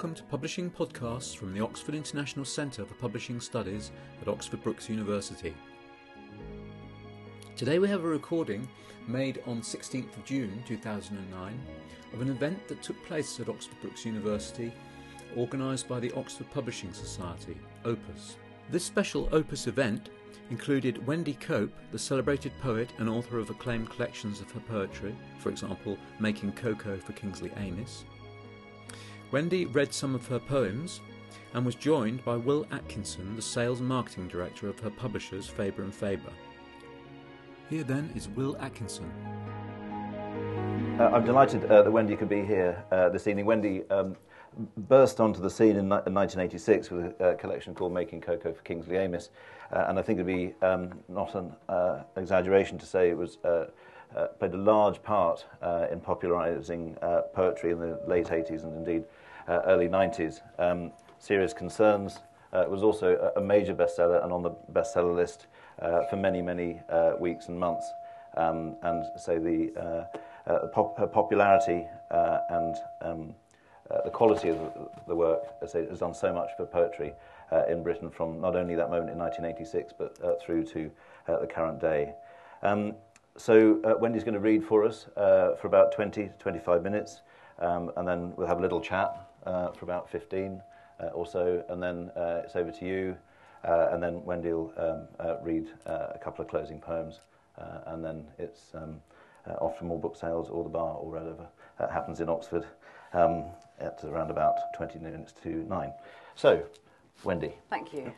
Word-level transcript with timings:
Welcome 0.00 0.14
to 0.14 0.22
Publishing 0.30 0.70
Podcasts 0.70 1.36
from 1.36 1.52
the 1.52 1.60
Oxford 1.60 1.94
International 1.94 2.46
Centre 2.46 2.86
for 2.86 2.94
Publishing 2.94 3.38
Studies 3.38 3.92
at 4.22 4.28
Oxford 4.28 4.62
Brookes 4.62 4.88
University. 4.88 5.54
Today 7.54 7.78
we 7.78 7.86
have 7.90 8.02
a 8.02 8.08
recording 8.08 8.66
made 9.06 9.42
on 9.46 9.60
16th 9.60 10.16
of 10.16 10.24
June 10.24 10.64
2009 10.66 11.60
of 12.14 12.22
an 12.22 12.30
event 12.30 12.66
that 12.66 12.82
took 12.82 13.04
place 13.04 13.40
at 13.40 13.50
Oxford 13.50 13.78
Brookes 13.82 14.06
University 14.06 14.72
organised 15.36 15.86
by 15.86 16.00
the 16.00 16.12
Oxford 16.12 16.50
Publishing 16.50 16.94
Society, 16.94 17.58
Opus. 17.84 18.38
This 18.70 18.86
special 18.86 19.28
Opus 19.32 19.66
event 19.66 20.08
included 20.48 21.06
Wendy 21.06 21.34
Cope, 21.34 21.74
the 21.92 21.98
celebrated 21.98 22.52
poet 22.62 22.88
and 22.96 23.06
author 23.06 23.38
of 23.38 23.50
acclaimed 23.50 23.90
collections 23.90 24.40
of 24.40 24.50
her 24.52 24.60
poetry, 24.60 25.14
for 25.40 25.50
example, 25.50 25.98
Making 26.18 26.52
Cocoa 26.52 26.96
for 26.96 27.12
Kingsley 27.12 27.52
Amis, 27.58 28.06
Wendy 29.32 29.64
read 29.64 29.94
some 29.94 30.16
of 30.16 30.26
her 30.26 30.40
poems 30.40 31.00
and 31.54 31.64
was 31.64 31.76
joined 31.76 32.24
by 32.24 32.34
Will 32.34 32.66
Atkinson, 32.72 33.36
the 33.36 33.42
sales 33.42 33.78
and 33.78 33.88
marketing 33.88 34.26
director 34.26 34.68
of 34.68 34.80
her 34.80 34.90
publishers 34.90 35.46
Faber 35.46 35.82
and 35.82 35.94
Faber. 35.94 36.32
Here 37.68 37.84
then 37.84 38.10
is 38.16 38.28
Will 38.30 38.56
Atkinson. 38.58 39.08
Uh, 40.98 41.10
I'm 41.12 41.24
delighted 41.24 41.64
uh, 41.66 41.82
that 41.82 41.90
Wendy 41.90 42.16
could 42.16 42.28
be 42.28 42.44
here 42.44 42.82
uh, 42.90 43.08
this 43.10 43.28
evening. 43.28 43.46
Wendy 43.46 43.88
um, 43.90 44.16
burst 44.76 45.20
onto 45.20 45.40
the 45.40 45.48
scene 45.48 45.76
in, 45.76 45.84
in 45.84 45.88
1986 45.88 46.90
with 46.90 47.20
a, 47.20 47.36
collection 47.36 47.72
called 47.72 47.92
Making 47.92 48.20
Cocoa 48.20 48.52
for 48.52 48.62
Kingsley 48.62 48.98
Amis, 48.98 49.30
uh, 49.72 49.84
and 49.86 49.96
I 49.96 50.02
think 50.02 50.18
it'd 50.18 50.26
be 50.26 50.54
um, 50.60 50.90
not 51.08 51.36
an 51.36 51.52
uh, 51.68 52.02
exaggeration 52.16 52.78
to 52.78 52.86
say 52.86 53.10
it 53.10 53.16
was 53.16 53.38
uh, 53.44 53.66
played 54.40 54.54
a 54.54 54.58
large 54.58 55.00
part 55.04 55.46
in 55.92 56.00
popularising 56.00 56.96
poetry 57.32 57.70
in 57.70 57.78
the 57.78 58.00
late 58.08 58.26
80s 58.26 58.64
and 58.64 58.74
indeed 58.74 59.04
uh, 59.50 59.62
early 59.66 59.88
90s. 59.88 60.40
Um, 60.58 60.92
Serious 61.18 61.52
Concerns 61.52 62.20
uh, 62.52 62.64
was 62.68 62.82
also 62.82 63.32
a, 63.36 63.40
major 63.40 63.74
bestseller 63.74 64.22
and 64.24 64.32
on 64.32 64.42
the 64.42 64.50
bestseller 64.72 65.14
list 65.14 65.46
uh, 65.82 66.04
for 66.04 66.16
many, 66.16 66.40
many 66.40 66.80
uh, 66.88 67.12
weeks 67.18 67.48
and 67.48 67.58
months. 67.58 67.86
Um, 68.36 68.76
and 68.82 69.04
so 69.18 69.38
the 69.38 69.72
uh, 69.76 70.18
uh, 70.50 70.66
pop 70.68 70.98
her 70.98 71.06
popularity 71.06 71.86
uh, 72.10 72.38
and 72.48 72.76
um, 73.02 73.34
uh, 73.90 74.02
the 74.04 74.10
quality 74.10 74.48
of 74.48 74.58
the, 75.08 75.14
work 75.14 75.42
as 75.62 75.72
say, 75.72 75.86
has 75.86 75.98
done 75.98 76.14
so 76.14 76.32
much 76.32 76.50
for 76.56 76.64
poetry 76.64 77.12
uh, 77.50 77.64
in 77.68 77.82
Britain 77.82 78.10
from 78.10 78.40
not 78.40 78.54
only 78.54 78.76
that 78.76 78.88
moment 78.88 79.10
in 79.10 79.18
1986 79.18 79.92
but 79.98 80.16
uh, 80.24 80.34
through 80.40 80.64
to 80.64 80.90
uh, 81.28 81.38
the 81.40 81.46
current 81.46 81.80
day. 81.80 82.14
Um, 82.62 82.94
so 83.36 83.80
uh, 83.84 83.94
Wendy's 83.98 84.22
going 84.22 84.34
to 84.34 84.40
read 84.40 84.64
for 84.64 84.84
us 84.84 85.06
uh, 85.16 85.56
for 85.56 85.66
about 85.66 85.92
20 85.92 86.24
to 86.24 86.32
25 86.38 86.82
minutes 86.82 87.22
um, 87.58 87.90
and 87.96 88.06
then 88.06 88.32
we'll 88.36 88.46
have 88.46 88.58
a 88.58 88.62
little 88.62 88.80
chat 88.80 89.29
uh, 89.46 89.72
for 89.72 89.84
about 89.84 90.10
15 90.10 90.60
uh, 91.00 91.06
or 91.06 91.26
so, 91.26 91.64
and 91.68 91.82
then 91.82 92.10
uh, 92.16 92.42
it's 92.44 92.56
over 92.56 92.70
to 92.70 92.86
you. 92.86 93.16
Uh, 93.62 93.88
and 93.92 94.02
then 94.02 94.24
Wendy 94.24 94.52
will 94.52 94.72
um, 94.78 95.08
uh, 95.18 95.36
read 95.42 95.68
uh, 95.86 96.08
a 96.14 96.18
couple 96.18 96.42
of 96.42 96.50
closing 96.50 96.80
poems, 96.80 97.20
uh, 97.58 97.80
and 97.88 98.02
then 98.04 98.26
it's 98.38 98.74
um, 98.74 99.00
uh, 99.46 99.52
off 99.54 99.78
to 99.78 99.84
more 99.84 99.98
book 99.98 100.16
sales 100.16 100.48
or 100.48 100.64
the 100.64 100.70
bar 100.70 100.94
or 100.94 101.10
whatever. 101.10 101.46
That 101.78 101.90
happens 101.90 102.20
in 102.20 102.28
Oxford 102.28 102.66
um, 103.12 103.44
at 103.78 104.02
around 104.04 104.30
about 104.30 104.56
20 104.76 104.98
minutes 104.98 105.32
to 105.42 105.48
9. 105.48 105.92
So, 106.36 106.62
Wendy. 107.24 107.54
Thank 107.68 107.92
you. 107.92 108.12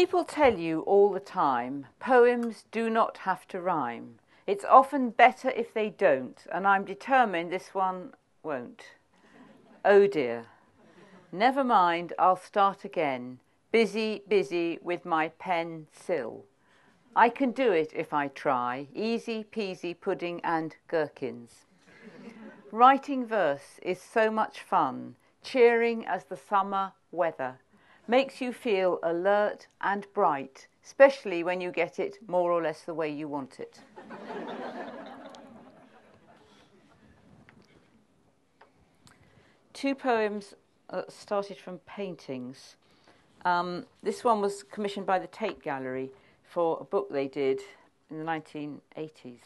People 0.00 0.24
tell 0.24 0.58
you 0.58 0.80
all 0.86 1.12
the 1.12 1.20
time 1.20 1.84
poems 1.98 2.64
do 2.72 2.88
not 2.88 3.18
have 3.18 3.46
to 3.48 3.60
rhyme. 3.60 4.14
It's 4.46 4.64
often 4.64 5.10
better 5.10 5.50
if 5.50 5.74
they 5.74 5.90
don't, 5.90 6.38
and 6.50 6.66
I'm 6.66 6.86
determined 6.86 7.52
this 7.52 7.74
one 7.74 8.14
won't. 8.42 8.82
Oh 9.84 10.06
dear. 10.06 10.46
Never 11.30 11.62
mind, 11.62 12.14
I'll 12.18 12.38
start 12.38 12.82
again. 12.82 13.40
Busy, 13.72 14.22
busy 14.26 14.78
with 14.80 15.04
my 15.04 15.28
pen 15.38 15.86
still. 15.92 16.46
I 17.14 17.28
can 17.28 17.50
do 17.50 17.70
it 17.70 17.92
if 17.94 18.14
I 18.14 18.28
try. 18.28 18.88
Easy 18.94 19.44
peasy 19.44 19.92
pudding 19.92 20.40
and 20.42 20.76
gherkins. 20.88 21.66
Writing 22.72 23.26
verse 23.26 23.78
is 23.82 24.00
so 24.00 24.30
much 24.30 24.62
fun, 24.62 25.16
cheering 25.42 26.06
as 26.06 26.24
the 26.24 26.38
summer 26.38 26.92
weather 27.12 27.58
makes 28.10 28.40
you 28.40 28.52
feel 28.52 28.98
alert 29.04 29.68
and 29.80 30.04
bright, 30.12 30.66
especially 30.84 31.44
when 31.44 31.60
you 31.60 31.70
get 31.70 32.00
it 32.00 32.18
more 32.26 32.50
or 32.50 32.60
less 32.60 32.82
the 32.82 32.92
way 32.92 33.08
you 33.08 33.28
want 33.28 33.60
it. 33.60 33.78
Two 39.72 39.94
poems 39.94 40.54
uh, 40.90 41.02
started 41.08 41.56
from 41.56 41.78
paintings. 41.86 42.74
Um, 43.44 43.86
this 44.02 44.24
one 44.24 44.40
was 44.40 44.64
commissioned 44.64 45.06
by 45.06 45.20
the 45.20 45.28
Tate 45.28 45.62
Gallery 45.62 46.10
for 46.42 46.78
a 46.80 46.84
book 46.84 47.10
they 47.10 47.28
did 47.28 47.60
in 48.10 48.18
the 48.18 48.24
1980s. 48.24 49.38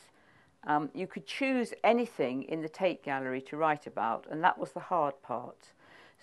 Um, 0.67 0.89
you 0.95 1.07
could 1.07 1.27
choose 1.27 1.75
anything 1.85 2.45
in 2.45 2.63
the 2.63 2.71
Tate 2.71 3.03
Gallery 3.03 3.43
to 3.43 3.59
write 3.59 3.87
about, 3.87 4.27
and 4.31 4.43
that 4.43 4.57
was 4.59 4.73
the 4.73 4.81
hard 4.81 5.21
part. 5.23 5.75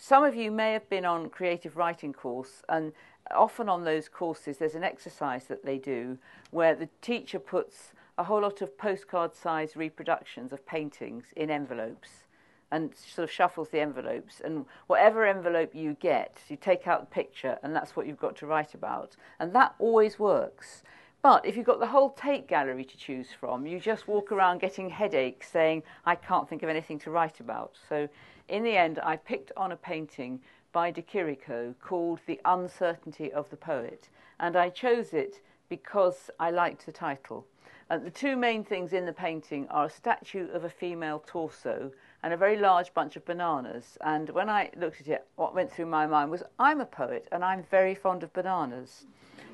Some 0.03 0.23
of 0.23 0.33
you 0.33 0.49
may 0.49 0.73
have 0.73 0.89
been 0.89 1.05
on 1.05 1.29
creative 1.29 1.77
writing 1.77 2.11
course 2.11 2.63
and 2.67 2.91
often 3.29 3.69
on 3.69 3.83
those 3.83 4.09
courses 4.09 4.57
there's 4.57 4.73
an 4.73 4.83
exercise 4.83 5.45
that 5.45 5.63
they 5.63 5.77
do 5.77 6.17
where 6.49 6.73
the 6.73 6.89
teacher 7.03 7.37
puts 7.37 7.93
a 8.17 8.23
whole 8.23 8.41
lot 8.41 8.63
of 8.63 8.79
postcard 8.79 9.35
size 9.35 9.75
reproductions 9.75 10.51
of 10.51 10.65
paintings 10.65 11.25
in 11.35 11.51
envelopes 11.51 12.23
and 12.71 12.95
sort 12.95 13.25
of 13.25 13.31
shuffles 13.31 13.69
the 13.69 13.79
envelopes. 13.79 14.41
And 14.43 14.65
whatever 14.87 15.23
envelope 15.23 15.75
you 15.75 15.93
get 15.99 16.39
you 16.47 16.57
take 16.57 16.87
out 16.87 17.01
the 17.01 17.13
picture 17.13 17.59
and 17.61 17.75
that's 17.75 17.95
what 17.95 18.07
you've 18.07 18.17
got 18.17 18.35
to 18.37 18.47
write 18.47 18.73
about. 18.73 19.15
And 19.39 19.53
that 19.53 19.75
always 19.77 20.17
works 20.17 20.81
but 21.21 21.45
if 21.45 21.55
you've 21.55 21.65
got 21.65 21.79
the 21.79 21.87
whole 21.87 22.09
Tate 22.09 22.47
gallery 22.47 22.83
to 22.83 22.97
choose 22.97 23.27
from, 23.31 23.65
you 23.65 23.79
just 23.79 24.07
walk 24.07 24.31
around 24.31 24.59
getting 24.59 24.89
headaches 24.89 25.49
saying, 25.49 25.83
I 26.05 26.15
can't 26.15 26.49
think 26.49 26.63
of 26.63 26.69
anything 26.69 26.99
to 26.99 27.11
write 27.11 27.39
about. 27.39 27.75
So 27.87 28.09
in 28.47 28.63
the 28.63 28.75
end, 28.75 28.99
I 29.03 29.17
picked 29.17 29.51
on 29.55 29.71
a 29.71 29.77
painting 29.77 30.41
by 30.71 30.89
De 30.89 31.01
Chirico 31.01 31.75
called 31.81 32.19
The 32.25 32.39
Uncertainty 32.45 33.31
of 33.31 33.49
the 33.49 33.57
Poet, 33.57 34.09
and 34.39 34.55
I 34.55 34.69
chose 34.69 35.13
it 35.13 35.41
because 35.69 36.29
I 36.39 36.49
liked 36.49 36.85
the 36.85 36.91
title. 36.91 37.45
And 37.89 38.05
the 38.05 38.09
two 38.09 38.37
main 38.37 38.63
things 38.63 38.93
in 38.93 39.05
the 39.05 39.13
painting 39.13 39.67
are 39.69 39.85
a 39.85 39.89
statue 39.89 40.49
of 40.51 40.63
a 40.63 40.69
female 40.69 41.23
torso 41.27 41.91
and 42.23 42.33
a 42.33 42.37
very 42.37 42.55
large 42.57 42.93
bunch 42.93 43.17
of 43.17 43.25
bananas. 43.25 43.97
And 43.99 44.29
when 44.29 44.49
I 44.49 44.69
looked 44.77 45.01
at 45.01 45.07
it, 45.07 45.27
what 45.35 45.53
went 45.53 45.71
through 45.71 45.87
my 45.87 46.07
mind 46.07 46.31
was, 46.31 46.41
I'm 46.57 46.79
a 46.79 46.85
poet 46.85 47.27
and 47.31 47.43
I'm 47.43 47.63
very 47.63 47.93
fond 47.93 48.23
of 48.23 48.31
bananas. 48.31 49.05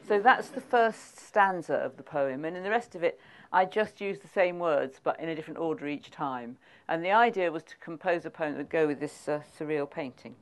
So 0.07 0.21
that's 0.21 0.47
the 0.47 0.61
first 0.61 1.19
stanza 1.19 1.73
of 1.73 1.97
the 1.97 2.03
poem, 2.03 2.45
and 2.45 2.55
in 2.55 2.63
the 2.63 2.69
rest 2.69 2.95
of 2.95 3.03
it, 3.03 3.19
I 3.51 3.65
just 3.65 3.99
used 3.99 4.21
the 4.21 4.29
same 4.29 4.57
words 4.57 5.01
but 5.03 5.19
in 5.19 5.27
a 5.27 5.35
different 5.35 5.59
order 5.59 5.85
each 5.85 6.11
time. 6.11 6.57
And 6.87 7.03
the 7.03 7.11
idea 7.11 7.51
was 7.51 7.63
to 7.63 7.75
compose 7.77 8.25
a 8.25 8.29
poem 8.29 8.53
that 8.53 8.57
would 8.57 8.69
go 8.69 8.87
with 8.87 9.01
this 9.01 9.27
uh, 9.27 9.41
surreal 9.59 9.89
painting. 9.89 10.35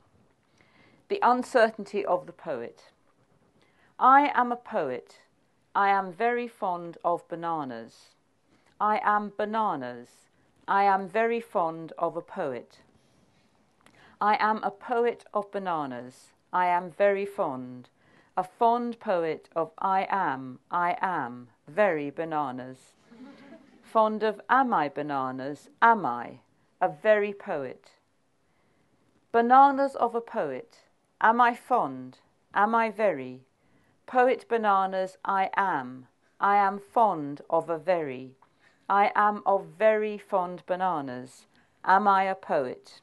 The 1.08 1.20
uncertainty 1.24 2.06
of 2.06 2.28
the 2.28 2.32
poet. 2.32 2.92
I 4.00 4.32
am 4.36 4.52
a 4.52 4.56
poet. 4.56 5.22
I 5.74 5.90
am 5.90 6.14
very 6.14 6.48
fond 6.48 7.00
of 7.04 7.28
bananas. 7.28 8.10
I 8.80 9.00
am 9.04 9.34
bananas. 9.36 10.10
I 10.68 10.84
am 10.84 11.10
very 11.10 11.42
fond 11.42 11.92
of 11.98 12.16
a 12.16 12.22
poet. 12.22 12.82
I 14.22 14.38
am 14.40 14.64
a 14.64 14.70
poet 14.70 15.26
of 15.34 15.52
bananas. 15.52 16.34
I 16.54 16.68
am 16.68 16.92
very 16.92 17.26
fond. 17.26 17.90
A 18.38 18.44
fond 18.44 19.00
poet 19.00 19.50
of 19.56 19.72
I 19.78 20.08
am, 20.10 20.60
I 20.70 20.98
am, 21.02 21.50
very 21.68 22.10
bananas 22.10 22.96
fond 23.96 24.24
of 24.24 24.42
am 24.50 24.74
I 24.74 24.90
bananas? 24.90 25.70
Am 25.82 26.06
I 26.06 26.42
a 26.82 26.90
very 26.90 27.32
poet? 27.32 27.92
Bananas 29.32 29.96
of 29.96 30.16
a 30.16 30.20
poet. 30.20 30.80
Am 31.22 31.40
I 31.40 31.56
fond? 31.56 32.18
Am 32.54 32.76
I 32.76 32.92
very? 32.92 33.46
Poet 34.06 34.50
bananas 34.50 35.16
I 35.24 35.50
am. 35.56 36.08
I 36.42 36.58
am 36.58 36.78
fond 36.78 37.40
of 37.50 37.70
a 37.70 37.78
very. 37.78 38.36
I 38.90 39.14
am 39.16 39.42
of 39.46 39.68
very 39.80 40.18
fond 40.18 40.64
bananas. 40.66 41.46
Am 41.86 42.10
I 42.10 42.24
a 42.24 42.36
poet? 42.36 43.00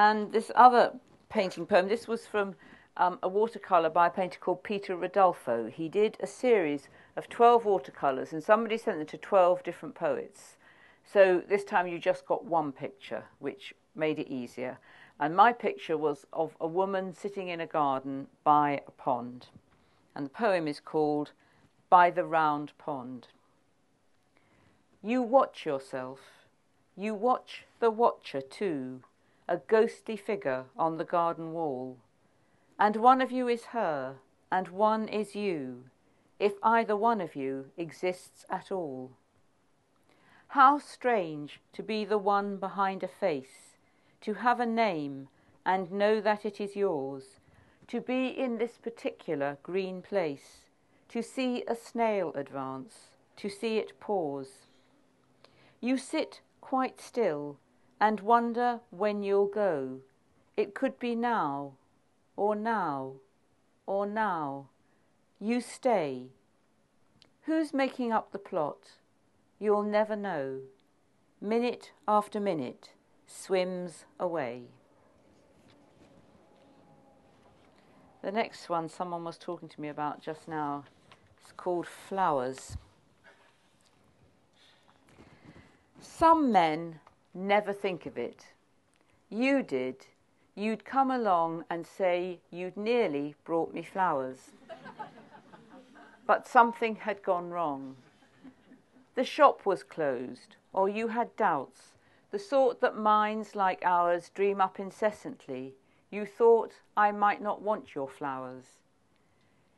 And 0.00 0.32
this 0.32 0.50
other 0.54 0.94
painting 1.28 1.66
poem, 1.66 1.86
this 1.86 2.08
was 2.08 2.26
from 2.26 2.54
um, 2.96 3.18
a 3.22 3.28
watercolour 3.28 3.90
by 3.90 4.06
a 4.06 4.10
painter 4.10 4.38
called 4.40 4.64
Peter 4.64 4.96
Rodolfo. 4.96 5.66
He 5.66 5.90
did 5.90 6.16
a 6.20 6.26
series 6.26 6.88
of 7.18 7.28
12 7.28 7.66
watercolours, 7.66 8.32
and 8.32 8.42
somebody 8.42 8.78
sent 8.78 8.96
them 8.96 9.06
to 9.08 9.18
12 9.18 9.62
different 9.62 9.94
poets. 9.94 10.56
So 11.04 11.42
this 11.46 11.64
time 11.64 11.86
you 11.86 11.98
just 11.98 12.24
got 12.24 12.46
one 12.46 12.72
picture, 12.72 13.24
which 13.40 13.74
made 13.94 14.18
it 14.18 14.28
easier. 14.28 14.78
And 15.18 15.36
my 15.36 15.52
picture 15.52 15.98
was 15.98 16.24
of 16.32 16.56
a 16.58 16.66
woman 16.66 17.12
sitting 17.12 17.48
in 17.48 17.60
a 17.60 17.66
garden 17.66 18.28
by 18.42 18.80
a 18.88 18.92
pond. 18.92 19.48
And 20.16 20.24
the 20.24 20.30
poem 20.30 20.66
is 20.66 20.80
called 20.80 21.32
By 21.90 22.08
the 22.08 22.24
Round 22.24 22.72
Pond. 22.78 23.26
You 25.02 25.20
watch 25.20 25.66
yourself. 25.66 26.20
You 26.96 27.14
watch 27.14 27.66
the 27.80 27.90
watcher 27.90 28.40
too, 28.40 29.02
a 29.50 29.56
ghostly 29.56 30.16
figure 30.16 30.64
on 30.78 30.96
the 30.96 31.04
garden 31.04 31.52
wall. 31.52 31.98
And 32.78 32.94
one 32.94 33.20
of 33.20 33.32
you 33.32 33.48
is 33.48 33.64
her, 33.66 34.14
and 34.50 34.68
one 34.68 35.08
is 35.08 35.34
you, 35.34 35.86
if 36.38 36.52
either 36.62 36.96
one 36.96 37.20
of 37.20 37.34
you 37.34 37.66
exists 37.76 38.46
at 38.48 38.70
all. 38.70 39.10
How 40.48 40.78
strange 40.78 41.60
to 41.72 41.82
be 41.82 42.04
the 42.04 42.16
one 42.16 42.58
behind 42.58 43.02
a 43.02 43.08
face, 43.08 43.76
to 44.20 44.34
have 44.34 44.60
a 44.60 44.66
name 44.66 45.28
and 45.66 45.90
know 45.90 46.20
that 46.20 46.46
it 46.46 46.60
is 46.60 46.76
yours, 46.76 47.40
to 47.88 48.00
be 48.00 48.28
in 48.28 48.58
this 48.58 48.78
particular 48.78 49.58
green 49.64 50.00
place, 50.00 50.66
to 51.08 51.22
see 51.22 51.64
a 51.66 51.74
snail 51.74 52.32
advance, 52.36 53.10
to 53.36 53.48
see 53.48 53.78
it 53.78 53.98
pause. 53.98 54.68
You 55.80 55.96
sit 55.96 56.40
quite 56.60 57.00
still 57.00 57.58
and 58.00 58.20
wonder 58.20 58.80
when 58.90 59.22
you'll 59.22 59.46
go. 59.46 60.00
It 60.56 60.74
could 60.74 60.98
be 60.98 61.14
now, 61.14 61.72
or 62.36 62.54
now, 62.54 63.14
or 63.86 64.06
now. 64.06 64.68
You 65.38 65.60
stay. 65.60 66.28
Who's 67.42 67.74
making 67.74 68.12
up 68.12 68.32
the 68.32 68.38
plot? 68.38 68.92
You'll 69.58 69.82
never 69.82 70.16
know. 70.16 70.60
Minute 71.40 71.92
after 72.06 72.40
minute 72.40 72.90
swims 73.26 74.04
away. 74.18 74.62
The 78.22 78.32
next 78.32 78.68
one 78.68 78.88
someone 78.88 79.24
was 79.24 79.38
talking 79.38 79.68
to 79.68 79.80
me 79.80 79.88
about 79.88 80.20
just 80.20 80.46
now 80.46 80.84
is 81.42 81.52
called 81.56 81.86
Flowers. 81.86 82.76
Some 86.00 86.52
men 86.52 87.00
never 87.34 87.72
think 87.72 88.06
of 88.06 88.18
it. 88.18 88.46
You 89.28 89.62
did. 89.62 90.06
You'd 90.54 90.84
come 90.84 91.10
along 91.10 91.64
and 91.70 91.86
say 91.86 92.40
you'd 92.50 92.76
nearly 92.76 93.34
brought 93.44 93.72
me 93.72 93.82
flowers. 93.82 94.50
but 96.26 96.46
something 96.46 96.96
had 96.96 97.22
gone 97.22 97.50
wrong. 97.50 97.96
The 99.14 99.24
shop 99.24 99.66
was 99.66 99.82
closed, 99.82 100.56
or 100.72 100.88
you 100.88 101.08
had 101.08 101.36
doubts, 101.36 101.92
the 102.30 102.38
sort 102.38 102.80
that 102.80 102.96
minds 102.96 103.56
like 103.56 103.82
ours 103.84 104.30
dream 104.34 104.60
up 104.60 104.78
incessantly. 104.78 105.74
You 106.10 106.26
thought 106.26 106.72
I 106.96 107.12
might 107.12 107.42
not 107.42 107.62
want 107.62 107.94
your 107.94 108.08
flowers. 108.08 108.80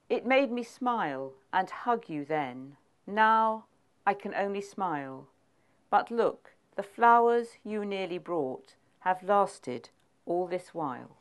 It 0.08 0.26
made 0.26 0.50
me 0.50 0.62
smile 0.62 1.32
and 1.52 1.70
hug 1.70 2.08
you 2.08 2.24
then. 2.24 2.76
Now 3.06 3.64
I 4.06 4.14
can 4.14 4.34
only 4.34 4.60
smile. 4.60 5.28
But 5.90 6.10
look, 6.10 6.51
the 6.76 6.82
flowers 6.82 7.48
you 7.64 7.84
nearly 7.84 8.18
brought 8.18 8.74
have 9.00 9.22
lasted 9.22 9.90
all 10.26 10.46
this 10.46 10.68
while. 10.72 11.16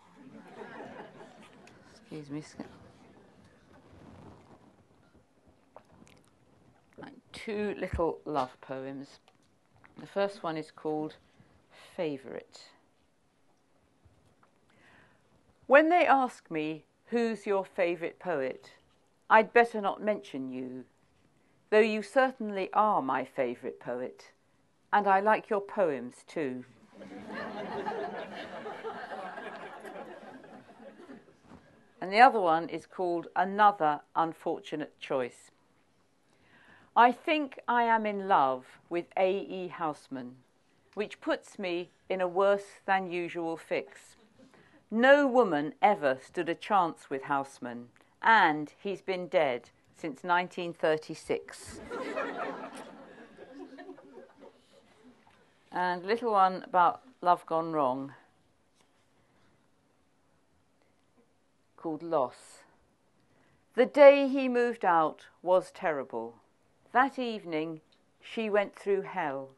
Excuse 1.93 2.29
me. 2.29 2.43
Two 7.33 7.75
little 7.79 8.19
love 8.25 8.55
poems. 8.61 9.19
The 9.99 10.05
first 10.05 10.43
one 10.43 10.57
is 10.57 10.69
called 10.69 11.15
Favourite. 11.95 12.69
When 15.65 15.89
they 15.89 16.05
ask 16.05 16.51
me 16.51 16.85
who's 17.07 17.47
your 17.47 17.65
favourite 17.65 18.19
poet, 18.19 18.71
I'd 19.29 19.53
better 19.53 19.81
not 19.81 20.03
mention 20.03 20.51
you, 20.51 20.85
though 21.69 21.79
you 21.79 22.03
certainly 22.03 22.69
are 22.73 23.01
my 23.01 23.25
favourite 23.25 23.79
poet. 23.79 24.31
And 24.93 25.07
I 25.07 25.21
like 25.21 25.49
your 25.49 25.61
poems 25.61 26.25
too. 26.27 26.65
and 32.01 32.11
the 32.11 32.19
other 32.19 32.39
one 32.39 32.67
is 32.67 32.85
called 32.85 33.27
Another 33.35 34.01
Unfortunate 34.15 34.99
Choice. 34.99 35.51
I 36.95 37.13
think 37.13 37.57
I 37.69 37.83
am 37.83 38.05
in 38.05 38.27
love 38.27 38.65
with 38.89 39.05
A.E. 39.15 39.73
Housman, 39.77 40.31
which 40.93 41.21
puts 41.21 41.57
me 41.57 41.91
in 42.09 42.19
a 42.19 42.27
worse 42.27 42.81
than 42.85 43.09
usual 43.09 43.55
fix. 43.55 44.17
No 44.89 45.25
woman 45.25 45.73
ever 45.81 46.17
stood 46.21 46.49
a 46.49 46.55
chance 46.55 47.09
with 47.09 47.23
Housman, 47.23 47.85
and 48.21 48.73
he's 48.77 49.01
been 49.01 49.27
dead 49.29 49.69
since 49.95 50.23
1936. 50.23 51.79
And 55.71 56.03
little 56.03 56.33
one 56.33 56.63
about 56.63 57.01
love 57.21 57.45
gone 57.45 57.71
wrong 57.71 58.13
called 61.81 62.03
Loss. 62.03 62.59
The 63.73 63.87
day 63.87 64.27
he 64.27 64.47
moved 64.47 64.85
out 64.85 65.25
was 65.41 65.71
terrible. 65.71 66.35
That 66.91 67.17
evening 67.17 67.81
she 68.21 68.51
went 68.51 68.75
through 68.75 69.01
hell. 69.01 69.49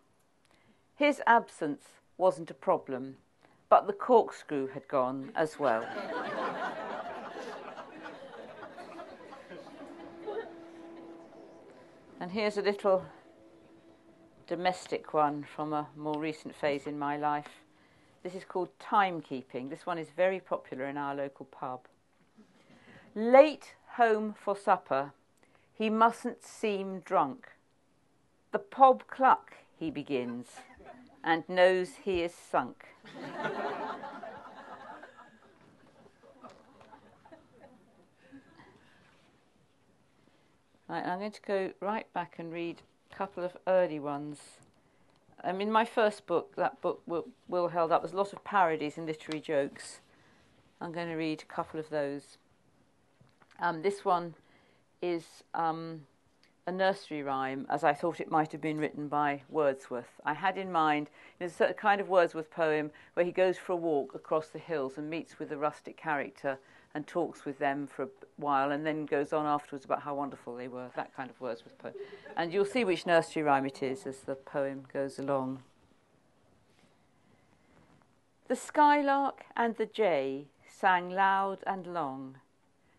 His 0.95 1.21
absence 1.27 1.99
wasn't 2.17 2.49
a 2.49 2.53
problem, 2.53 3.17
but 3.67 3.87
the 3.87 3.93
corkscrew 3.93 4.67
had 4.67 4.87
gone 4.87 5.33
as 5.35 5.59
well. 5.59 5.83
and 12.21 12.31
here's 12.31 12.55
a 12.57 12.61
little 12.61 13.03
domestic 14.47 15.13
one 15.13 15.43
from 15.43 15.73
a 15.73 15.87
more 15.95 16.19
recent 16.19 16.55
phase 16.55 16.87
in 16.87 16.99
my 16.99 17.17
life. 17.17 17.63
This 18.23 18.35
is 18.35 18.43
called 18.45 18.69
timekeeping. 18.79 19.69
This 19.69 19.85
one 19.85 19.97
is 19.97 20.07
very 20.15 20.39
popular 20.39 20.85
in 20.85 20.97
our 20.97 21.15
local 21.15 21.45
pub. 21.45 21.81
Late 23.15 23.75
home 23.97 24.33
for 24.33 24.55
supper, 24.55 25.11
he 25.73 25.89
mustn't 25.89 26.43
seem 26.43 26.99
drunk. 27.01 27.49
The 28.51 28.59
pob 28.59 29.07
cluck, 29.07 29.53
he 29.77 29.91
begins, 29.91 30.47
and 31.23 31.47
knows 31.47 31.95
he 32.03 32.21
is 32.21 32.33
sunk. 32.33 32.85
right, 40.87 41.05
I'm 41.05 41.19
going 41.19 41.31
to 41.31 41.41
go 41.41 41.71
right 41.79 42.11
back 42.13 42.35
and 42.37 42.53
read 42.53 42.81
couple 43.13 43.43
of 43.43 43.55
early 43.67 43.99
ones. 43.99 44.39
Um, 45.43 45.61
in 45.61 45.71
my 45.71 45.85
first 45.85 46.25
book, 46.25 46.55
that 46.55 46.81
book 46.81 47.01
Will, 47.05 47.27
Will 47.47 47.67
Held 47.67 47.91
Up, 47.91 48.01
there's 48.01 48.13
a 48.13 48.17
lot 48.17 48.33
of 48.33 48.43
parodies 48.43 48.97
and 48.97 49.05
literary 49.05 49.41
jokes. 49.41 49.99
I'm 50.81 50.91
going 50.91 51.09
to 51.09 51.15
read 51.15 51.41
a 51.41 51.53
couple 51.53 51.79
of 51.79 51.89
those. 51.89 52.37
Um, 53.59 53.81
this 53.81 54.03
one 54.03 54.35
is 55.01 55.43
um, 55.53 56.01
a 56.65 56.71
nursery 56.71 57.23
rhyme, 57.23 57.65
as 57.69 57.83
I 57.83 57.93
thought 57.93 58.19
it 58.19 58.31
might 58.31 58.51
have 58.51 58.61
been 58.61 58.79
written 58.79 59.07
by 59.07 59.41
Wordsworth. 59.49 60.21
I 60.25 60.33
had 60.33 60.57
in 60.57 60.71
mind 60.71 61.09
a 61.39 61.73
kind 61.73 61.99
of 61.99 62.09
Wordsworth 62.09 62.49
poem 62.49 62.91
where 63.13 63.25
he 63.25 63.31
goes 63.31 63.57
for 63.57 63.73
a 63.73 63.77
walk 63.77 64.15
across 64.15 64.47
the 64.47 64.59
hills 64.59 64.97
and 64.97 65.09
meets 65.09 65.39
with 65.39 65.51
a 65.51 65.57
rustic 65.57 65.97
character 65.97 66.57
and 66.95 67.07
talks 67.07 67.45
with 67.45 67.57
them 67.59 67.87
for 67.87 68.03
a 68.03 68.09
while 68.37 68.71
and 68.71 68.85
then 68.85 69.05
goes 69.05 69.33
on 69.33 69.45
afterwards 69.45 69.85
about 69.85 70.03
how 70.03 70.15
wonderful 70.15 70.55
they 70.55 70.67
were, 70.67 70.89
that 70.95 71.15
kind 71.15 71.29
of 71.29 71.39
Wordsworth 71.41 71.77
poem. 71.79 71.93
And 72.37 72.53
you'll 72.53 72.65
see 72.65 72.83
which 72.83 73.05
nursery 73.05 73.43
rhyme 73.43 73.65
it 73.65 73.81
is 73.81 74.05
as 74.05 74.19
the 74.19 74.35
poem 74.35 74.83
goes 74.91 75.17
along. 75.17 75.63
The 78.47 78.55
skylark 78.55 79.45
and 79.55 79.75
the 79.77 79.85
jay 79.85 80.45
sang 80.67 81.09
loud 81.09 81.59
and 81.65 81.87
long. 81.87 82.37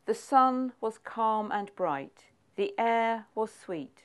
The 0.07 0.15
sun 0.15 0.73
was 0.81 0.99
calm 0.99 1.53
and 1.53 1.75
bright, 1.77 2.25
the 2.57 2.75
air 2.79 3.27
was 3.35 3.53
sweet, 3.53 4.05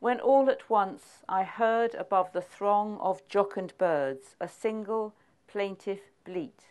when 0.00 0.20
all 0.20 0.48
at 0.48 0.70
once 0.70 1.24
I 1.28 1.42
heard 1.44 1.94
above 1.94 2.32
the 2.32 2.40
throng 2.40 2.98
of 2.98 3.26
jocund 3.28 3.76
birds 3.78 4.36
a 4.40 4.48
single 4.48 5.14
plaintive 5.46 6.00
bleat, 6.24 6.66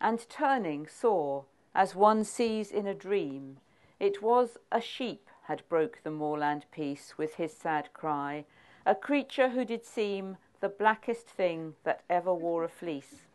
and 0.00 0.28
turning 0.28 0.86
saw 0.86 1.44
as 1.74 1.94
one 1.94 2.24
sees 2.24 2.70
in 2.70 2.86
a 2.86 2.94
dream. 2.94 3.58
It 3.98 4.22
was 4.22 4.58
a 4.70 4.80
sheep 4.80 5.28
had 5.44 5.62
broke 5.68 6.00
the 6.02 6.10
moorland 6.10 6.64
peace 6.70 7.14
with 7.18 7.34
his 7.34 7.52
sad 7.52 7.92
cry, 7.92 8.44
a 8.86 8.94
creature 8.94 9.50
who 9.50 9.64
did 9.64 9.84
seem 9.84 10.36
the 10.60 10.68
blackest 10.68 11.28
thing 11.28 11.74
that 11.84 12.02
ever 12.08 12.32
wore 12.32 12.64
a 12.64 12.68
fleece. 12.68 13.26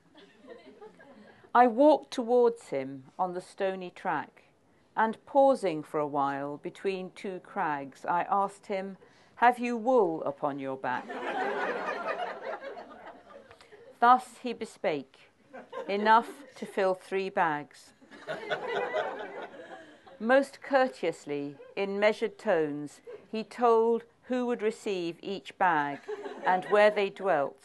I 1.53 1.67
walked 1.67 2.12
towards 2.12 2.69
him 2.69 3.05
on 3.17 3.34
the 3.34 3.41
stony 3.41 3.91
track, 3.91 4.43
and 4.96 5.24
pausing 5.25 5.84
for 5.84 6.00
a 6.00 6.08
while 6.08 6.58
between 6.58 7.12
two 7.15 7.39
crags, 7.39 8.05
I 8.05 8.25
asked 8.29 8.67
him, 8.67 8.98
Have 9.36 9.60
you 9.60 9.77
wool 9.77 10.24
upon 10.24 10.60
your 10.60 10.77
back? 10.77 11.08
Thus 14.00 14.38
he 14.41 14.53
bespake, 14.53 15.29
enough 15.88 16.29
to 16.55 16.65
fill 16.65 16.96
three 16.96 17.29
bags. 17.29 17.93
Most 20.19 20.62
courteously, 20.62 21.55
in 21.75 22.00
measured 22.00 22.38
tones, 22.38 23.01
he 23.31 23.43
told 23.43 24.03
who 24.24 24.45
would 24.45 24.62
receive 24.62 25.17
each 25.21 25.57
bag 25.57 26.00
and 26.45 26.65
where 26.65 26.91
they 26.91 27.09
dwelt. 27.09 27.63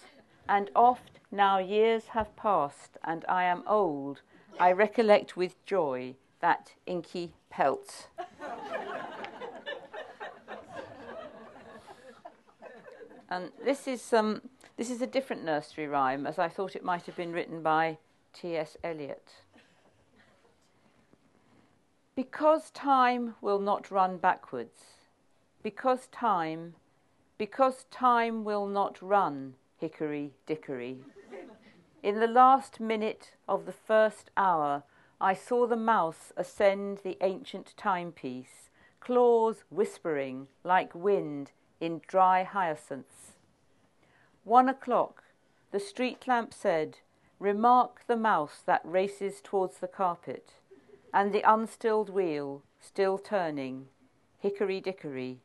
And 0.48 0.70
oft, 0.74 1.20
now 1.30 1.58
years 1.58 2.06
have 2.08 2.34
passed 2.36 2.96
and 3.04 3.24
I 3.28 3.44
am 3.44 3.62
old, 3.66 4.22
I 4.58 4.72
recollect 4.72 5.36
with 5.36 5.64
joy 5.66 6.14
that 6.40 6.72
inky 6.86 7.32
pelt. 7.50 8.08
and 13.28 13.50
this 13.64 13.88
is 13.88 14.12
um, 14.12 14.42
this 14.76 14.90
is 14.90 15.02
a 15.02 15.06
different 15.06 15.44
nursery 15.44 15.86
rhyme, 15.86 16.26
as 16.26 16.38
I 16.38 16.48
thought 16.48 16.76
it 16.76 16.84
might 16.84 17.06
have 17.06 17.16
been 17.16 17.32
written 17.32 17.62
by 17.62 17.98
T.S. 18.32 18.76
Eliot. 18.84 19.43
Because 22.16 22.70
time 22.70 23.34
will 23.40 23.58
not 23.58 23.90
run 23.90 24.18
backwards, 24.18 25.00
because 25.64 26.06
time, 26.06 26.74
because 27.38 27.86
time 27.90 28.44
will 28.44 28.68
not 28.68 29.02
run, 29.02 29.54
hickory 29.78 30.30
dickory. 30.46 30.98
In 32.04 32.20
the 32.20 32.28
last 32.28 32.78
minute 32.78 33.32
of 33.48 33.66
the 33.66 33.72
first 33.72 34.30
hour, 34.36 34.84
I 35.20 35.34
saw 35.34 35.66
the 35.66 35.76
mouse 35.76 36.32
ascend 36.36 36.98
the 36.98 37.18
ancient 37.20 37.74
timepiece, 37.76 38.70
claws 39.00 39.64
whispering 39.68 40.46
like 40.62 40.94
wind 40.94 41.50
in 41.80 42.00
dry 42.06 42.44
hyacinths. 42.44 43.32
One 44.44 44.68
o'clock, 44.68 45.24
the 45.72 45.80
street 45.80 46.28
lamp 46.28 46.54
said, 46.54 46.98
Remark 47.40 48.02
the 48.06 48.16
mouse 48.16 48.62
that 48.66 48.82
races 48.84 49.40
towards 49.42 49.78
the 49.78 49.88
carpet, 49.88 50.52
and 51.14 51.32
the 51.32 51.42
unstilled 51.48 52.10
wheel 52.10 52.62
still 52.80 53.16
turning, 53.16 53.86
hickory 54.40 54.80
dickory, 54.80 55.38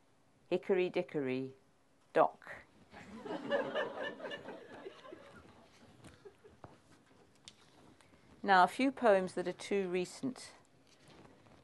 hickory 0.49 0.89
dickory, 0.89 1.51
dock. 2.11 2.41
now, 8.41 8.63
a 8.63 8.67
few 8.67 8.91
poems 8.91 9.33
that 9.33 9.47
are 9.47 9.53
too 9.53 9.87
recent 9.89 10.47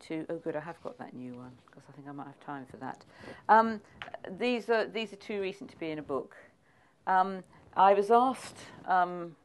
to. 0.02 0.24
Oh, 0.30 0.38
good, 0.38 0.56
I 0.56 0.60
have 0.60 0.80
got 0.84 1.00
that 1.00 1.16
new 1.16 1.34
one 1.34 1.54
because 1.66 1.82
I 1.90 1.92
think 1.94 2.08
I 2.08 2.12
might 2.12 2.28
have 2.28 2.40
time 2.40 2.68
for 2.70 2.78
that. 2.78 3.04
Um, 3.50 3.82
these 4.38 4.70
are 4.70 4.86
these 4.86 5.12
are 5.14 5.18
too 5.18 5.42
recent 5.42 5.72
to 5.72 5.78
be 5.80 5.90
in 5.90 5.98
a 5.98 6.04
book. 6.04 6.36
Um, 7.08 7.44
I 7.76 7.96
was 7.96 8.12
asked 8.12 8.58
um, 8.88 9.36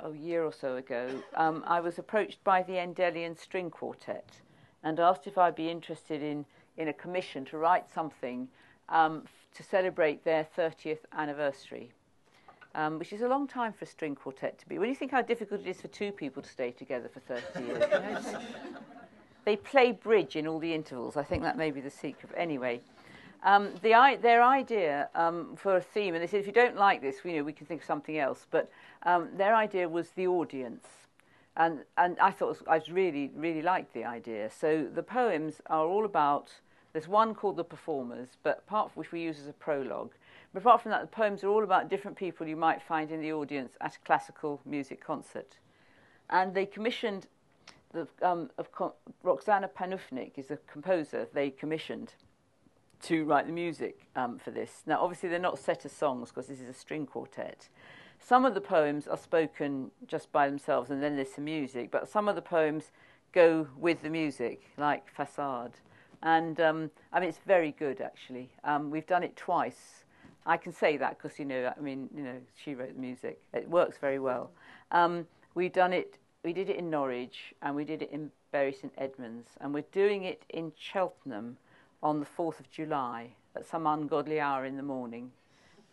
a 0.00 0.12
year 0.12 0.44
or 0.44 0.52
so 0.52 0.76
ago, 0.76 1.08
um, 1.34 1.64
I 1.66 1.80
was 1.80 1.98
approached 1.98 2.42
by 2.44 2.62
the 2.62 2.74
Endellion 2.74 3.38
String 3.38 3.70
Quartet 3.70 4.40
and 4.82 5.00
asked 5.00 5.26
if 5.26 5.38
I'd 5.38 5.54
be 5.54 5.70
interested 5.70 6.22
in, 6.22 6.44
in 6.76 6.88
a 6.88 6.92
commission 6.92 7.44
to 7.46 7.58
write 7.58 7.90
something 7.90 8.48
um, 8.88 9.24
to 9.54 9.62
celebrate 9.62 10.24
their 10.24 10.46
30th 10.56 10.98
anniversary. 11.16 11.90
Um, 12.76 12.98
which 12.98 13.12
is 13.12 13.22
a 13.22 13.28
long 13.28 13.46
time 13.46 13.72
for 13.72 13.84
a 13.84 13.86
string 13.86 14.16
quartet 14.16 14.58
to 14.58 14.68
be. 14.68 14.80
When 14.80 14.88
you 14.88 14.96
think 14.96 15.12
how 15.12 15.22
difficult 15.22 15.60
it 15.60 15.68
is 15.68 15.80
for 15.80 15.86
two 15.86 16.10
people 16.10 16.42
to 16.42 16.48
stay 16.48 16.72
together 16.72 17.08
for 17.08 17.20
30 17.20 17.64
years, 17.64 17.84
you 17.88 18.00
know, 18.00 18.40
they 19.44 19.54
play 19.54 19.92
bridge 19.92 20.34
in 20.34 20.48
all 20.48 20.58
the 20.58 20.74
intervals. 20.74 21.16
I 21.16 21.22
think 21.22 21.44
that 21.44 21.56
may 21.56 21.70
be 21.70 21.80
the 21.80 21.88
secret. 21.88 22.32
Anyway, 22.36 22.80
um, 23.44 23.70
the, 23.82 24.18
their 24.22 24.42
idea 24.42 25.10
um, 25.14 25.54
for 25.56 25.76
a 25.76 25.80
theme, 25.80 26.14
and 26.14 26.22
they 26.22 26.26
said, 26.26 26.40
if 26.40 26.46
you 26.46 26.52
don't 26.52 26.76
like 26.76 27.02
this, 27.02 27.16
you 27.24 27.36
know, 27.36 27.44
we 27.44 27.52
can 27.52 27.66
think 27.66 27.82
of 27.82 27.86
something 27.86 28.18
else. 28.18 28.46
But 28.50 28.70
um, 29.04 29.28
their 29.36 29.54
idea 29.54 29.88
was 29.88 30.08
the 30.10 30.26
audience, 30.26 30.86
and 31.56 31.80
and 31.98 32.18
I 32.18 32.30
thought 32.30 32.62
I 32.66 32.80
really 32.90 33.30
really 33.36 33.62
liked 33.62 33.92
the 33.92 34.04
idea. 34.04 34.50
So 34.50 34.88
the 34.92 35.02
poems 35.02 35.60
are 35.66 35.86
all 35.86 36.04
about. 36.04 36.48
There's 36.92 37.08
one 37.08 37.34
called 37.34 37.56
the 37.56 37.64
performers, 37.64 38.28
but 38.44 38.58
apart 38.66 38.92
from 38.92 39.00
which 39.00 39.12
we 39.12 39.20
use 39.20 39.40
as 39.40 39.48
a 39.48 39.52
prologue. 39.52 40.12
But 40.52 40.60
apart 40.60 40.82
from 40.82 40.92
that, 40.92 41.00
the 41.00 41.08
poems 41.08 41.42
are 41.42 41.48
all 41.48 41.64
about 41.64 41.90
different 41.90 42.16
people 42.16 42.46
you 42.46 42.56
might 42.56 42.80
find 42.80 43.10
in 43.10 43.20
the 43.20 43.32
audience 43.32 43.72
at 43.80 43.96
a 43.96 43.98
classical 44.06 44.60
music 44.64 45.04
concert. 45.04 45.58
And 46.30 46.54
they 46.54 46.66
commissioned 46.66 47.26
the 47.92 48.06
um, 48.22 48.50
of 48.58 48.68
Roxana 49.22 49.68
Panufnik 49.68 50.32
is 50.36 50.50
a 50.50 50.58
composer 50.70 51.26
they 51.32 51.50
commissioned 51.50 52.14
to 53.04 53.24
write 53.24 53.46
the 53.46 53.52
music 53.52 54.06
um, 54.16 54.38
for 54.38 54.50
this. 54.50 54.82
Now, 54.86 55.00
obviously, 55.00 55.28
they're 55.28 55.38
not 55.38 55.58
set 55.58 55.84
as 55.84 55.92
songs 55.92 56.30
because 56.30 56.46
this 56.46 56.60
is 56.60 56.68
a 56.68 56.74
string 56.74 57.06
quartet. 57.06 57.68
Some 58.18 58.44
of 58.44 58.54
the 58.54 58.60
poems 58.60 59.06
are 59.06 59.16
spoken 59.16 59.90
just 60.06 60.32
by 60.32 60.48
themselves, 60.48 60.90
and 60.90 61.02
then 61.02 61.16
there's 61.16 61.32
some 61.32 61.44
music. 61.44 61.90
But 61.90 62.08
some 62.08 62.28
of 62.28 62.34
the 62.34 62.42
poems 62.42 62.90
go 63.32 63.66
with 63.76 64.02
the 64.02 64.08
music, 64.08 64.62
like 64.78 65.10
Facade. 65.12 65.72
And 66.22 66.58
um, 66.60 66.90
I 67.12 67.20
mean, 67.20 67.28
it's 67.28 67.40
very 67.46 67.72
good 67.72 68.00
actually. 68.00 68.50
Um, 68.64 68.90
we've 68.90 69.06
done 69.06 69.22
it 69.22 69.36
twice. 69.36 70.04
I 70.46 70.56
can 70.56 70.72
say 70.72 70.96
that 70.96 71.18
because 71.18 71.38
you 71.38 71.44
know, 71.44 71.72
I 71.76 71.80
mean, 71.80 72.08
you 72.16 72.22
know, 72.22 72.36
she 72.56 72.74
wrote 72.74 72.94
the 72.94 73.00
music. 73.00 73.40
It 73.52 73.68
works 73.68 73.98
very 73.98 74.18
well. 74.18 74.50
Um, 74.90 75.26
we've 75.54 75.72
done 75.72 75.92
it. 75.92 76.18
We 76.44 76.52
did 76.52 76.70
it 76.70 76.76
in 76.76 76.90
Norwich, 76.90 77.54
and 77.62 77.74
we 77.74 77.84
did 77.84 78.02
it 78.02 78.10
in 78.10 78.30
Bury 78.52 78.72
St 78.72 78.92
Edmunds, 78.96 79.50
and 79.60 79.74
we're 79.74 79.84
doing 79.92 80.24
it 80.24 80.44
in 80.50 80.72
Cheltenham 80.78 81.56
on 82.04 82.20
the 82.20 82.26
4th 82.26 82.60
of 82.60 82.70
July 82.70 83.30
at 83.56 83.66
some 83.66 83.86
ungodly 83.86 84.38
hour 84.38 84.66
in 84.66 84.76
the 84.76 84.82
morning. 84.82 85.32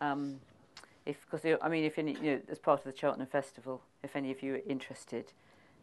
Um, 0.00 0.40
if, 1.06 1.16
because 1.28 1.58
I 1.60 1.68
mean, 1.68 1.84
if 1.84 1.98
any, 1.98 2.12
you 2.22 2.32
know, 2.32 2.40
as 2.48 2.58
part 2.58 2.84
of 2.84 2.92
the 2.92 2.96
Cheltenham 2.96 3.26
Festival, 3.26 3.80
if 4.04 4.14
any 4.14 4.30
of 4.30 4.42
you 4.42 4.54
are 4.54 4.60
interested. 4.68 5.32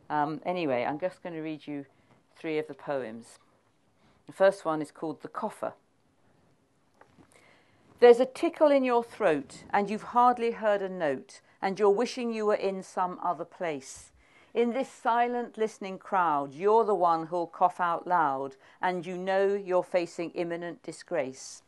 Um, 0.09 0.39
anyway, 0.45 0.85
I'm 0.85 0.99
just 0.99 1.23
going 1.23 1.35
to 1.35 1.41
read 1.41 1.67
you 1.67 1.85
three 2.37 2.59
of 2.59 2.67
the 2.67 2.73
poems. 2.73 3.39
The 4.27 4.33
first 4.33 4.63
one 4.63 4.81
is 4.81 4.91
called 4.91 5.21
The 5.21 5.27
Coffer. 5.27 5.73
There's 7.99 8.19
a 8.19 8.25
tickle 8.25 8.71
in 8.71 8.85
your 8.85 9.03
throat, 9.03 9.63
and 9.71 9.89
you've 9.89 10.03
hardly 10.03 10.51
heard 10.51 10.81
a 10.81 10.87
note, 10.87 11.41
and 11.61 11.77
you're 11.77 11.89
wishing 11.89 12.31
you 12.31 12.45
were 12.45 12.55
in 12.55 12.81
some 12.81 13.19
other 13.21 13.43
place. 13.43 14.11
In 14.53 14.73
this 14.73 14.89
silent 14.89 15.59
listening 15.59 15.99
crowd, 15.99 16.53
you're 16.53 16.83
the 16.83 16.95
one 16.95 17.27
who'll 17.27 17.45
cough 17.45 17.79
out 17.79 18.07
loud, 18.07 18.55
and 18.81 19.05
you 19.05 19.15
know 19.15 19.53
you're 19.53 19.83
facing 19.83 20.31
imminent 20.31 20.81
disgrace. 20.81 21.61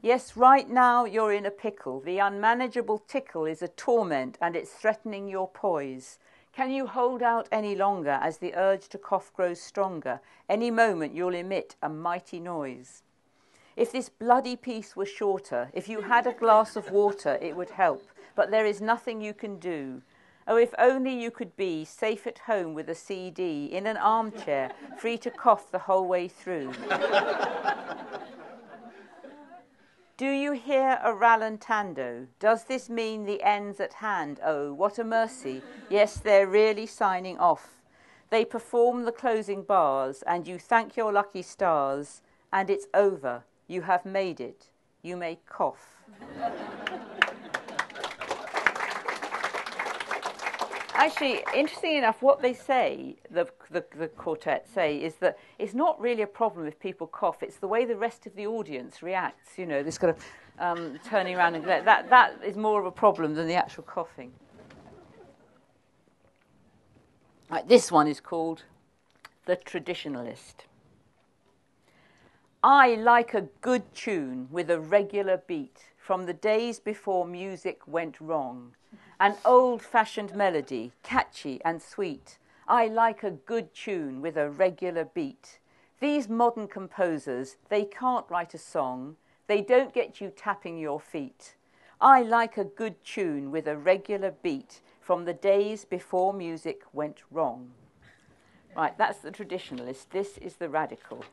Yes, 0.00 0.36
right 0.36 0.70
now 0.70 1.04
you're 1.04 1.32
in 1.32 1.44
a 1.44 1.50
pickle. 1.50 2.00
The 2.00 2.18
unmanageable 2.18 3.02
tickle 3.08 3.44
is 3.44 3.62
a 3.62 3.68
torment 3.68 4.38
and 4.40 4.54
it's 4.54 4.70
threatening 4.70 5.28
your 5.28 5.48
poise. 5.48 6.18
Can 6.52 6.70
you 6.70 6.86
hold 6.86 7.22
out 7.22 7.48
any 7.50 7.74
longer 7.74 8.18
as 8.22 8.38
the 8.38 8.54
urge 8.54 8.88
to 8.88 8.98
cough 8.98 9.32
grows 9.34 9.60
stronger? 9.60 10.20
Any 10.48 10.70
moment 10.70 11.14
you'll 11.14 11.34
emit 11.34 11.74
a 11.82 11.88
mighty 11.88 12.38
noise. 12.40 13.02
If 13.76 13.92
this 13.92 14.08
bloody 14.08 14.56
piece 14.56 14.96
were 14.96 15.06
shorter, 15.06 15.68
if 15.72 15.88
you 15.88 16.02
had 16.02 16.26
a 16.26 16.32
glass 16.32 16.74
of 16.74 16.90
water, 16.90 17.36
it 17.42 17.54
would 17.54 17.70
help. 17.70 18.08
But 18.34 18.50
there 18.50 18.66
is 18.66 18.80
nothing 18.80 19.20
you 19.20 19.34
can 19.34 19.58
do. 19.58 20.02
Oh, 20.50 20.56
if 20.56 20.74
only 20.78 21.12
you 21.12 21.30
could 21.30 21.54
be 21.58 21.84
safe 21.84 22.26
at 22.26 22.38
home 22.38 22.72
with 22.72 22.88
a 22.88 22.94
CD, 22.94 23.66
in 23.66 23.86
an 23.86 23.98
armchair, 23.98 24.70
free 24.96 25.18
to 25.18 25.30
cough 25.30 25.70
the 25.70 25.80
whole 25.80 26.08
way 26.08 26.26
through. 26.26 26.72
Do 30.16 30.30
you 30.30 30.52
hear 30.52 30.98
a 31.04 31.12
rallentando? 31.12 32.28
Does 32.40 32.64
this 32.64 32.88
mean 32.88 33.26
the 33.26 33.42
end's 33.42 33.78
at 33.78 33.92
hand? 33.92 34.40
Oh, 34.42 34.72
what 34.72 34.98
a 34.98 35.04
mercy. 35.04 35.62
Yes, 35.90 36.16
they're 36.16 36.46
really 36.46 36.86
signing 36.86 37.38
off. 37.38 37.82
They 38.30 38.46
perform 38.46 39.04
the 39.04 39.12
closing 39.12 39.62
bars, 39.62 40.22
and 40.26 40.48
you 40.48 40.58
thank 40.58 40.96
your 40.96 41.12
lucky 41.12 41.42
stars, 41.42 42.22
and 42.50 42.70
it's 42.70 42.86
over. 42.94 43.44
You 43.66 43.82
have 43.82 44.06
made 44.06 44.40
it. 44.40 44.68
You 45.02 45.18
may 45.18 45.40
cough. 45.46 46.02
Actually, 50.98 51.44
interesting 51.54 51.96
enough, 51.96 52.22
what 52.22 52.42
they 52.42 52.52
say, 52.52 53.14
the, 53.30 53.48
the, 53.70 53.84
the, 53.96 54.08
quartet 54.08 54.66
say, 54.68 54.96
is 54.96 55.14
that 55.16 55.38
it's 55.60 55.72
not 55.72 55.98
really 56.00 56.22
a 56.22 56.26
problem 56.26 56.66
if 56.66 56.76
people 56.80 57.06
cough. 57.06 57.40
It's 57.40 57.58
the 57.58 57.68
way 57.68 57.84
the 57.84 57.94
rest 57.94 58.26
of 58.26 58.34
the 58.34 58.48
audience 58.48 59.00
reacts. 59.00 59.56
You 59.56 59.66
know, 59.66 59.84
this 59.84 59.96
kind 59.96 60.16
of 60.16 60.24
um, 60.58 60.98
turning 61.08 61.36
around 61.36 61.54
and 61.54 61.64
that, 61.66 61.84
that 61.84 62.10
that 62.10 62.40
is 62.44 62.56
more 62.56 62.80
of 62.80 62.86
a 62.86 62.90
problem 62.90 63.36
than 63.36 63.46
the 63.46 63.54
actual 63.54 63.84
coughing. 63.84 64.32
Right, 67.48 67.66
this 67.68 67.92
one 67.92 68.08
is 68.08 68.18
called 68.18 68.64
the 69.46 69.56
traditionalist. 69.56 70.64
I 72.60 72.96
like 72.96 73.34
a 73.34 73.42
good 73.60 73.94
tune 73.94 74.48
with 74.50 74.68
a 74.68 74.80
regular 74.80 75.40
beat 75.46 75.78
from 75.96 76.26
the 76.26 76.34
days 76.34 76.80
before 76.80 77.24
music 77.24 77.86
went 77.86 78.20
wrong 78.20 78.72
an 79.20 79.34
old 79.44 79.82
fashioned 79.82 80.34
melody, 80.34 80.92
catchy 81.02 81.60
and 81.64 81.82
sweet. 81.82 82.38
I 82.66 82.86
like 82.86 83.22
a 83.22 83.30
good 83.30 83.74
tune 83.74 84.20
with 84.20 84.36
a 84.36 84.50
regular 84.50 85.04
beat. 85.04 85.58
These 86.00 86.28
modern 86.28 86.68
composers, 86.68 87.56
they 87.68 87.84
can't 87.84 88.26
write 88.28 88.54
a 88.54 88.58
song. 88.58 89.16
They 89.48 89.62
don't 89.62 89.92
get 89.92 90.20
you 90.20 90.30
tapping 90.30 90.78
your 90.78 91.00
feet. 91.00 91.56
I 92.00 92.22
like 92.22 92.56
a 92.56 92.64
good 92.64 93.02
tune 93.04 93.50
with 93.50 93.66
a 93.66 93.76
regular 93.76 94.30
beat 94.30 94.80
from 95.00 95.24
the 95.24 95.32
days 95.32 95.84
before 95.84 96.32
music 96.32 96.82
went 96.92 97.22
wrong. 97.30 97.70
Right, 98.76 98.96
that's 98.96 99.18
the 99.18 99.32
traditionalist. 99.32 100.10
This 100.10 100.38
is 100.38 100.56
the 100.56 100.68
radical. 100.68 101.24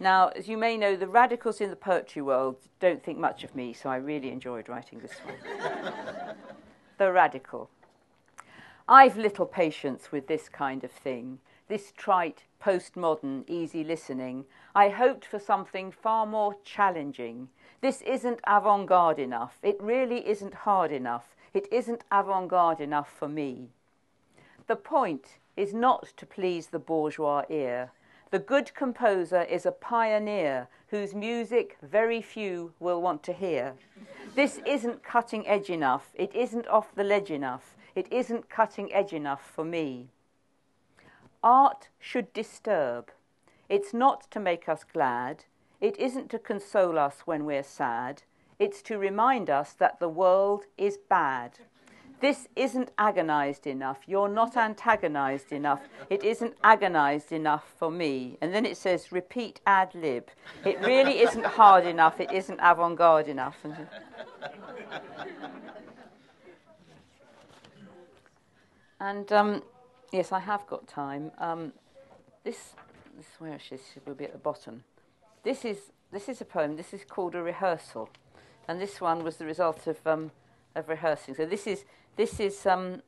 Now, 0.00 0.28
as 0.28 0.48
you 0.48 0.58
may 0.58 0.76
know, 0.76 0.96
the 0.96 1.06
radicals 1.06 1.60
in 1.60 1.70
the 1.70 1.76
poetry 1.76 2.20
world 2.20 2.56
don't 2.80 3.02
think 3.02 3.16
much 3.16 3.44
of 3.44 3.54
me, 3.54 3.72
so 3.72 3.88
I 3.88 3.96
really 3.96 4.30
enjoyed 4.30 4.68
writing 4.68 4.98
this 4.98 5.14
one. 5.24 6.36
radical. 7.12 7.70
I've 8.88 9.16
little 9.16 9.46
patience 9.46 10.12
with 10.12 10.26
this 10.26 10.48
kind 10.48 10.84
of 10.84 10.90
thing, 10.90 11.38
this 11.68 11.92
trite, 11.96 12.44
postmodern, 12.62 13.44
easy 13.48 13.82
listening. 13.82 14.44
I 14.74 14.90
hoped 14.90 15.24
for 15.24 15.38
something 15.38 15.90
far 15.90 16.26
more 16.26 16.56
challenging. 16.64 17.48
This 17.80 18.02
isn't 18.02 18.40
avant 18.46 18.86
garde 18.86 19.18
enough. 19.18 19.58
It 19.62 19.76
really 19.80 20.28
isn't 20.28 20.54
hard 20.54 20.92
enough. 20.92 21.34
It 21.54 21.66
isn't 21.72 22.04
avant 22.10 22.48
garde 22.48 22.80
enough 22.80 23.10
for 23.10 23.28
me. 23.28 23.68
The 24.66 24.76
point 24.76 25.38
is 25.56 25.72
not 25.72 26.12
to 26.16 26.26
please 26.26 26.66
the 26.66 26.78
bourgeois 26.78 27.44
ear. 27.48 27.92
The 28.34 28.40
good 28.40 28.74
composer 28.74 29.42
is 29.42 29.64
a 29.64 29.70
pioneer 29.70 30.66
whose 30.88 31.14
music 31.14 31.76
very 31.80 32.20
few 32.20 32.72
will 32.80 33.00
want 33.00 33.22
to 33.22 33.32
hear. 33.32 33.74
This 34.34 34.58
isn't 34.66 35.04
cutting 35.04 35.46
edge 35.46 35.70
enough. 35.70 36.10
It 36.16 36.34
isn't 36.34 36.66
off 36.66 36.92
the 36.96 37.04
ledge 37.04 37.30
enough. 37.30 37.76
It 37.94 38.12
isn't 38.12 38.50
cutting 38.50 38.92
edge 38.92 39.12
enough 39.12 39.48
for 39.54 39.64
me. 39.64 40.08
Art 41.44 41.90
should 42.00 42.32
disturb. 42.32 43.12
It's 43.68 43.94
not 43.94 44.28
to 44.32 44.40
make 44.40 44.68
us 44.68 44.82
glad. 44.82 45.44
It 45.80 45.96
isn't 45.96 46.28
to 46.32 46.40
console 46.40 46.98
us 46.98 47.20
when 47.26 47.44
we're 47.44 47.62
sad. 47.62 48.24
It's 48.58 48.82
to 48.82 48.98
remind 48.98 49.48
us 49.48 49.74
that 49.74 50.00
the 50.00 50.08
world 50.08 50.64
is 50.76 50.98
bad. 51.08 51.60
This 52.20 52.48
isn't 52.56 52.90
agonized 52.96 53.66
enough. 53.66 53.98
You're 54.06 54.28
not 54.28 54.56
antagonized 54.56 55.52
enough. 55.52 55.80
It 56.08 56.24
isn't 56.24 56.54
agonized 56.62 57.32
enough 57.32 57.64
for 57.78 57.90
me. 57.90 58.38
And 58.40 58.54
then 58.54 58.64
it 58.64 58.76
says, 58.76 59.12
repeat 59.12 59.60
ad 59.66 59.94
lib. 59.94 60.30
It 60.64 60.80
really 60.80 61.20
isn't 61.20 61.44
hard 61.44 61.84
enough. 61.84 62.20
It 62.20 62.32
isn't 62.32 62.58
avant 62.62 62.96
garde 62.96 63.28
enough. 63.28 63.56
And 69.00 69.30
um, 69.32 69.62
yes, 70.12 70.32
I 70.32 70.40
have 70.40 70.66
got 70.66 70.86
time. 70.86 71.30
Um, 71.38 71.72
this, 72.42 72.74
this 73.16 73.26
where 73.38 73.58
she 73.58 73.76
will 74.06 74.14
be 74.14 74.24
at 74.24 74.32
the 74.32 74.38
bottom. 74.38 74.84
This 75.42 75.64
is 75.64 75.78
this 76.10 76.28
is 76.28 76.40
a 76.40 76.44
poem. 76.44 76.76
This 76.76 76.94
is 76.94 77.04
called 77.04 77.34
a 77.34 77.42
rehearsal, 77.42 78.08
and 78.66 78.80
this 78.80 79.00
one 79.00 79.24
was 79.24 79.36
the 79.36 79.44
result 79.44 79.86
of 79.86 79.98
um, 80.06 80.30
of 80.74 80.88
rehearsing. 80.88 81.34
So 81.34 81.44
this 81.44 81.66
is 81.66 81.84
this 82.16 82.40
is. 82.40 82.66
Um, 82.66 83.02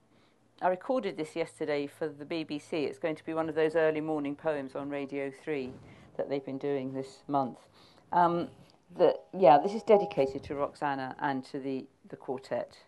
I 0.63 0.69
recorded 0.69 1.19
this 1.19 1.37
yesterday 1.37 1.87
for 1.87 2.09
the 2.09 2.25
BBC. 2.25 2.73
It's 2.73 2.99
going 2.99 3.17
to 3.17 3.25
be 3.25 3.35
one 3.35 3.49
of 3.49 3.55
those 3.55 3.77
early 3.77 4.01
morning 4.01 4.35
poems 4.35 4.75
on 4.75 4.89
Radio 4.89 5.31
Three 5.31 5.73
that 6.17 6.29
they've 6.29 6.45
been 6.45 6.59
doing 6.59 6.95
this 6.95 7.23
month. 7.29 7.59
Um, 8.13 8.49
the, 8.97 9.19
yeah, 9.37 9.59
this 9.59 9.75
is 9.75 9.83
dedicated 9.83 10.43
to 10.45 10.55
Roxana 10.55 11.15
and 11.21 11.45
to 11.47 11.59
the, 11.59 11.87
the 12.09 12.17
quartet, 12.17 12.79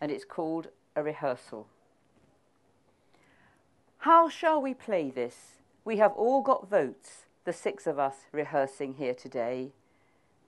and 0.00 0.10
it's 0.10 0.24
called 0.24 0.68
a 0.94 1.02
rehearsal. 1.02 1.66
How 3.98 4.28
shall 4.28 4.60
we 4.60 4.74
play 4.74 5.10
this? 5.10 5.62
We 5.84 5.96
have 5.96 6.12
all 6.12 6.42
got 6.42 6.68
votes, 6.68 7.24
the 7.44 7.52
six 7.52 7.86
of 7.86 7.98
us 7.98 8.16
rehearsing 8.32 8.94
here 8.94 9.14
today. 9.14 9.72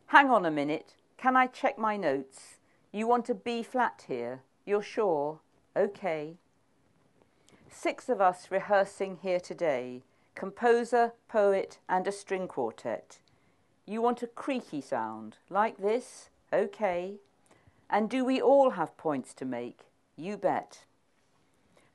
Hang 0.09 0.31
on 0.31 0.45
a 0.45 0.51
minute, 0.51 0.95
can 1.17 1.37
I 1.37 1.47
check 1.47 1.79
my 1.79 1.97
notes? 1.97 2.57
You 2.93 3.07
want 3.07 3.31
a 3.31 3.35
B 3.35 3.63
flat 3.63 4.05
here? 4.07 4.43
You're 4.67 4.83
sure? 4.83 5.39
Okay. 5.77 6.35
Six 7.71 8.09
of 8.09 8.21
us 8.21 8.51
rehearsing 8.51 9.19
here 9.23 9.41
today 9.41 10.03
composer, 10.35 11.13
poet, 11.29 11.79
and 11.89 12.07
a 12.07 12.13
string 12.13 12.47
quartet. 12.47 13.21
You 13.87 14.03
want 14.03 14.23
a 14.23 14.27
creaky 14.27 14.83
sound, 14.83 15.39
like 15.49 15.79
this? 15.79 16.29
Okay. 16.53 17.15
And 17.89 18.11
do 18.11 18.25
we 18.25 18.43
all 18.43 18.71
have 18.71 18.99
points 18.99 19.33
to 19.35 19.47
make? 19.47 19.87
You 20.17 20.37
bet 20.37 20.85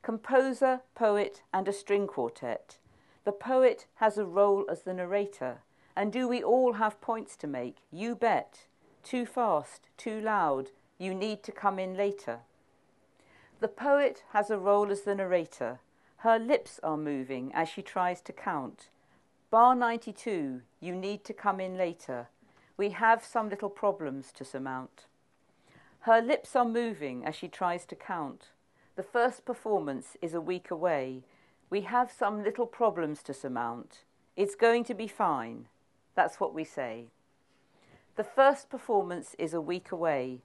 composer, 0.01 0.81
poet, 0.95 1.43
and 1.53 1.67
a 1.67 1.73
string 1.73 2.07
quartet. 2.07 2.77
The 3.23 3.31
poet 3.31 3.86
has 3.95 4.17
a 4.17 4.25
role 4.25 4.65
as 4.69 4.81
the 4.81 4.93
narrator. 4.93 5.62
And 5.95 6.12
do 6.12 6.27
we 6.27 6.41
all 6.41 6.73
have 6.73 7.01
points 7.01 7.36
to 7.38 7.47
make? 7.47 7.77
You 7.91 8.15
bet. 8.15 8.65
Too 9.03 9.25
fast, 9.25 9.89
too 9.97 10.19
loud, 10.21 10.69
you 10.97 11.13
need 11.13 11.43
to 11.43 11.51
come 11.51 11.77
in 11.77 11.95
later. 11.95 12.39
The 13.62 13.67
poet 13.67 14.24
has 14.34 14.50
a 14.50 14.58
role 14.58 14.89
as 14.89 15.02
the 15.02 15.13
narrator. 15.13 15.82
Her 16.17 16.39
lips 16.39 16.80
are 16.82 16.97
moving 16.97 17.52
as 17.54 17.69
she 17.69 17.84
tries 17.84 18.19
to 18.21 18.34
count. 18.34 18.89
Bar 19.52 19.76
92, 19.76 20.62
you 20.80 20.95
need 20.95 21.24
to 21.26 21.34
come 21.34 21.60
in 21.60 21.78
later. 21.78 22.30
We 22.76 22.89
have 22.89 23.24
some 23.24 23.50
little 23.50 23.69
problems 23.69 24.32
to 24.32 24.43
surmount. 24.43 25.06
Her 26.02 26.21
lips 26.24 26.56
are 26.56 26.65
moving 26.65 27.24
as 27.24 27.36
she 27.36 27.47
tries 27.47 27.86
to 27.86 27.95
count. 27.95 28.47
The 28.95 29.04
first 29.04 29.45
performance 29.45 30.17
is 30.24 30.34
a 30.34 30.41
week 30.41 30.71
away. 30.71 31.21
We 31.69 31.82
have 31.82 32.12
some 32.12 32.43
little 32.43 32.65
problems 32.65 33.21
to 33.24 33.34
surmount. 33.34 34.00
It's 34.36 34.56
going 34.56 34.86
to 34.86 34.95
be 34.95 35.08
fine. 35.08 35.67
That's 36.15 36.39
what 36.39 36.56
we 36.56 36.63
say. 36.63 37.10
The 38.15 38.24
first 38.24 38.71
performance 38.71 39.36
is 39.38 39.54
a 39.54 39.62
week 39.62 39.91
away. 39.91 40.41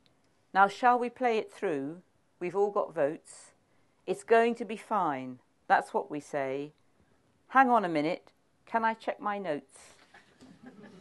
Now, 0.53 0.69
shall 0.69 0.99
we 0.99 1.09
play 1.09 1.39
it 1.39 1.51
through? 1.51 2.03
We've 2.38 2.57
all 2.57 2.70
got 2.70 2.94
votes. 2.94 3.53
It's 4.07 4.25
going 4.25 4.55
to 4.57 4.64
be 4.64 4.77
fine. 4.77 5.38
That's 5.68 5.92
what 5.94 6.11
we 6.11 6.20
say. 6.20 6.72
Hang 7.49 7.70
on 7.70 7.85
a 7.85 7.88
minute. 7.88 8.33
Can 8.66 8.85
I 8.85 8.94
check 8.94 9.20
my 9.20 9.38
notes? 9.38 9.79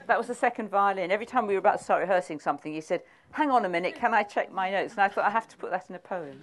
that 0.08 0.18
was 0.18 0.28
the 0.28 0.36
second 0.36 0.70
violin. 0.70 1.12
Every 1.12 1.26
time 1.26 1.48
we 1.48 1.54
were 1.54 1.60
about 1.60 1.80
to 1.80 1.84
start 1.84 2.02
rehearsing 2.02 2.40
something, 2.40 2.74
he 2.74 2.82
said, 2.82 3.02
hang 3.36 3.52
on 3.52 3.66
a 3.66 3.70
minute, 3.70 3.96
can 3.96 4.14
I 4.14 4.24
check 4.24 4.50
my 4.50 4.72
notes? 4.72 4.94
And 4.94 5.02
I 5.02 5.10
thought, 5.10 5.26
I 5.26 5.30
have 5.30 5.46
to 5.50 5.58
put 5.58 5.70
that 5.70 5.90
in 5.90 5.96
a 5.96 6.00
poem. 6.00 6.40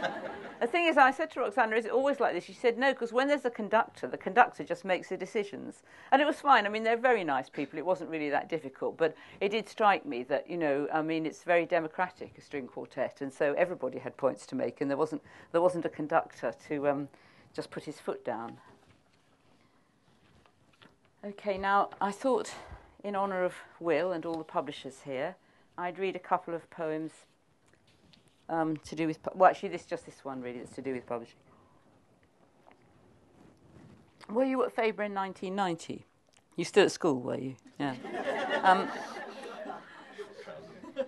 the 0.60 0.66
thing 0.66 0.84
is, 0.84 0.98
I 0.98 1.10
said 1.10 1.30
to 1.30 1.40
Roxana, 1.40 1.74
is 1.76 1.86
it 1.86 1.90
always 1.90 2.20
like 2.20 2.34
this? 2.34 2.44
She 2.44 2.52
said, 2.52 2.76
no, 2.76 2.92
because 2.92 3.10
when 3.10 3.26
there's 3.26 3.46
a 3.46 3.50
conductor, 3.50 4.06
the 4.06 4.18
conductor 4.18 4.62
just 4.62 4.84
makes 4.84 5.08
the 5.08 5.16
decisions. 5.16 5.82
And 6.12 6.20
it 6.20 6.26
was 6.26 6.36
fine. 6.36 6.66
I 6.66 6.68
mean, 6.68 6.84
they're 6.84 6.98
very 6.98 7.24
nice 7.24 7.48
people. 7.48 7.78
It 7.78 7.86
wasn't 7.86 8.10
really 8.10 8.28
that 8.28 8.50
difficult. 8.50 8.98
But 8.98 9.16
it 9.40 9.48
did 9.48 9.66
strike 9.66 10.04
me 10.04 10.24
that, 10.24 10.48
you 10.50 10.58
know, 10.58 10.86
I 10.92 11.00
mean, 11.00 11.24
it's 11.24 11.42
very 11.42 11.64
democratic, 11.64 12.36
a 12.36 12.42
string 12.42 12.66
quartet. 12.66 13.22
And 13.22 13.32
so 13.32 13.54
everybody 13.54 13.98
had 13.98 14.14
points 14.18 14.44
to 14.48 14.54
make, 14.54 14.82
and 14.82 14.90
there 14.90 14.98
wasn't, 14.98 15.22
there 15.52 15.62
wasn't 15.62 15.86
a 15.86 15.90
conductor 15.90 16.52
to 16.68 16.88
um, 16.88 17.08
just 17.54 17.70
put 17.70 17.84
his 17.84 17.98
foot 17.98 18.26
down. 18.26 18.58
Okay, 21.24 21.56
now 21.56 21.88
I 21.98 22.12
thought, 22.12 22.52
in 23.02 23.16
honour 23.16 23.42
of 23.42 23.54
Will 23.80 24.12
and 24.12 24.26
all 24.26 24.36
the 24.36 24.44
publishers 24.44 25.00
here, 25.06 25.36
I'd 25.78 25.98
read 25.98 26.16
a 26.16 26.20
couple 26.20 26.54
of 26.54 26.68
poems 26.70 27.12
um, 28.48 28.76
to 28.78 28.96
do 28.96 29.06
with, 29.06 29.18
well, 29.34 29.50
actually, 29.50 29.70
this 29.70 29.84
just 29.84 30.06
this 30.06 30.24
one 30.24 30.40
really 30.40 30.58
that's 30.58 30.74
to 30.76 30.82
do 30.82 30.92
with 30.92 31.06
publishing. 31.06 31.36
Were 34.30 34.44
you 34.44 34.64
at 34.64 34.72
Faber 34.74 35.04
in 35.04 35.14
1990? 35.14 36.04
You 36.56 36.64
still 36.64 36.84
at 36.84 36.92
school, 36.92 37.20
were 37.20 37.38
you? 37.38 37.56
Yeah. 37.78 37.94
um, 38.62 38.88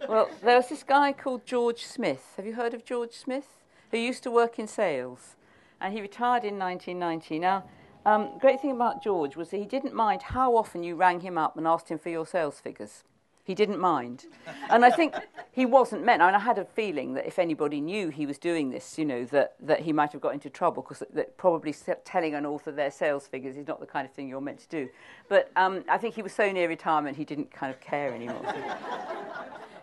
well, 0.09 0.31
there 0.43 0.57
was 0.57 0.69
this 0.69 0.83
guy 0.83 1.13
called 1.13 1.47
George 1.47 1.85
Smith. 1.85 2.35
Have 2.37 2.47
you 2.47 2.55
heard 2.55 2.75
of 2.75 2.85
George 2.85 3.13
Smith? 3.13 3.47
Who 3.91 3.97
used 3.97 4.23
to 4.25 4.31
work 4.31 4.59
in 4.59 4.69
sales, 4.69 5.37
and 5.81 5.95
he 5.95 6.03
retired 6.03 6.45
in 6.45 6.59
1990. 6.59 7.39
Now, 7.39 7.65
um, 8.05 8.39
great 8.39 8.61
thing 8.61 8.73
about 8.73 9.03
George 9.03 9.35
was 9.35 9.49
that 9.51 9.57
he 9.57 9.65
didn't 9.65 9.95
mind 9.95 10.23
how 10.23 10.57
often 10.57 10.83
you 10.83 10.95
rang 10.95 11.21
him 11.21 11.39
up 11.39 11.57
and 11.57 11.67
asked 11.67 11.89
him 11.89 11.99
for 11.99 12.11
your 12.11 12.27
sales 12.27 12.61
figures. 12.61 13.03
He 13.49 13.55
didn't 13.55 13.81
mind. 13.81 14.27
And 14.69 14.85
I 14.85 14.91
think 14.91 15.15
he 15.53 15.65
wasn't 15.65 16.05
meant. 16.05 16.21
I 16.21 16.27
mean, 16.27 16.35
I 16.35 16.39
had 16.39 16.59
a 16.59 16.67
feeling 16.67 17.15
that 17.15 17.27
if 17.27 17.39
anybody 17.39 17.81
knew 17.81 18.11
he 18.11 18.27
was 18.27 18.37
doing 18.37 18.69
this, 18.69 18.99
you 18.99 19.07
know, 19.07 19.25
that, 19.25 19.55
that 19.61 19.81
he 19.81 19.91
might 19.91 20.13
have 20.13 20.21
got 20.21 20.35
into 20.35 20.51
trouble 20.51 20.83
because 20.83 21.03
probably 21.39 21.75
telling 22.05 22.35
an 22.35 22.45
author 22.45 22.71
their 22.71 22.91
sales 22.91 23.27
figures 23.27 23.57
is 23.57 23.67
not 23.67 23.81
the 23.81 23.87
kind 23.87 24.07
of 24.07 24.13
thing 24.13 24.29
you're 24.29 24.43
meant 24.43 24.59
to 24.59 24.69
do. 24.69 24.91
But 25.31 25.51
um, 25.57 25.83
I 25.89 25.97
think 25.97 26.15
he 26.15 26.21
was 26.21 26.35
so 26.35 26.53
near 26.53 26.69
retirement 26.69 27.17
he 27.17 27.25
didn't 27.25 27.51
kind 27.51 27.73
of 27.73 27.81
care 27.81 28.13
anymore. 28.13 28.55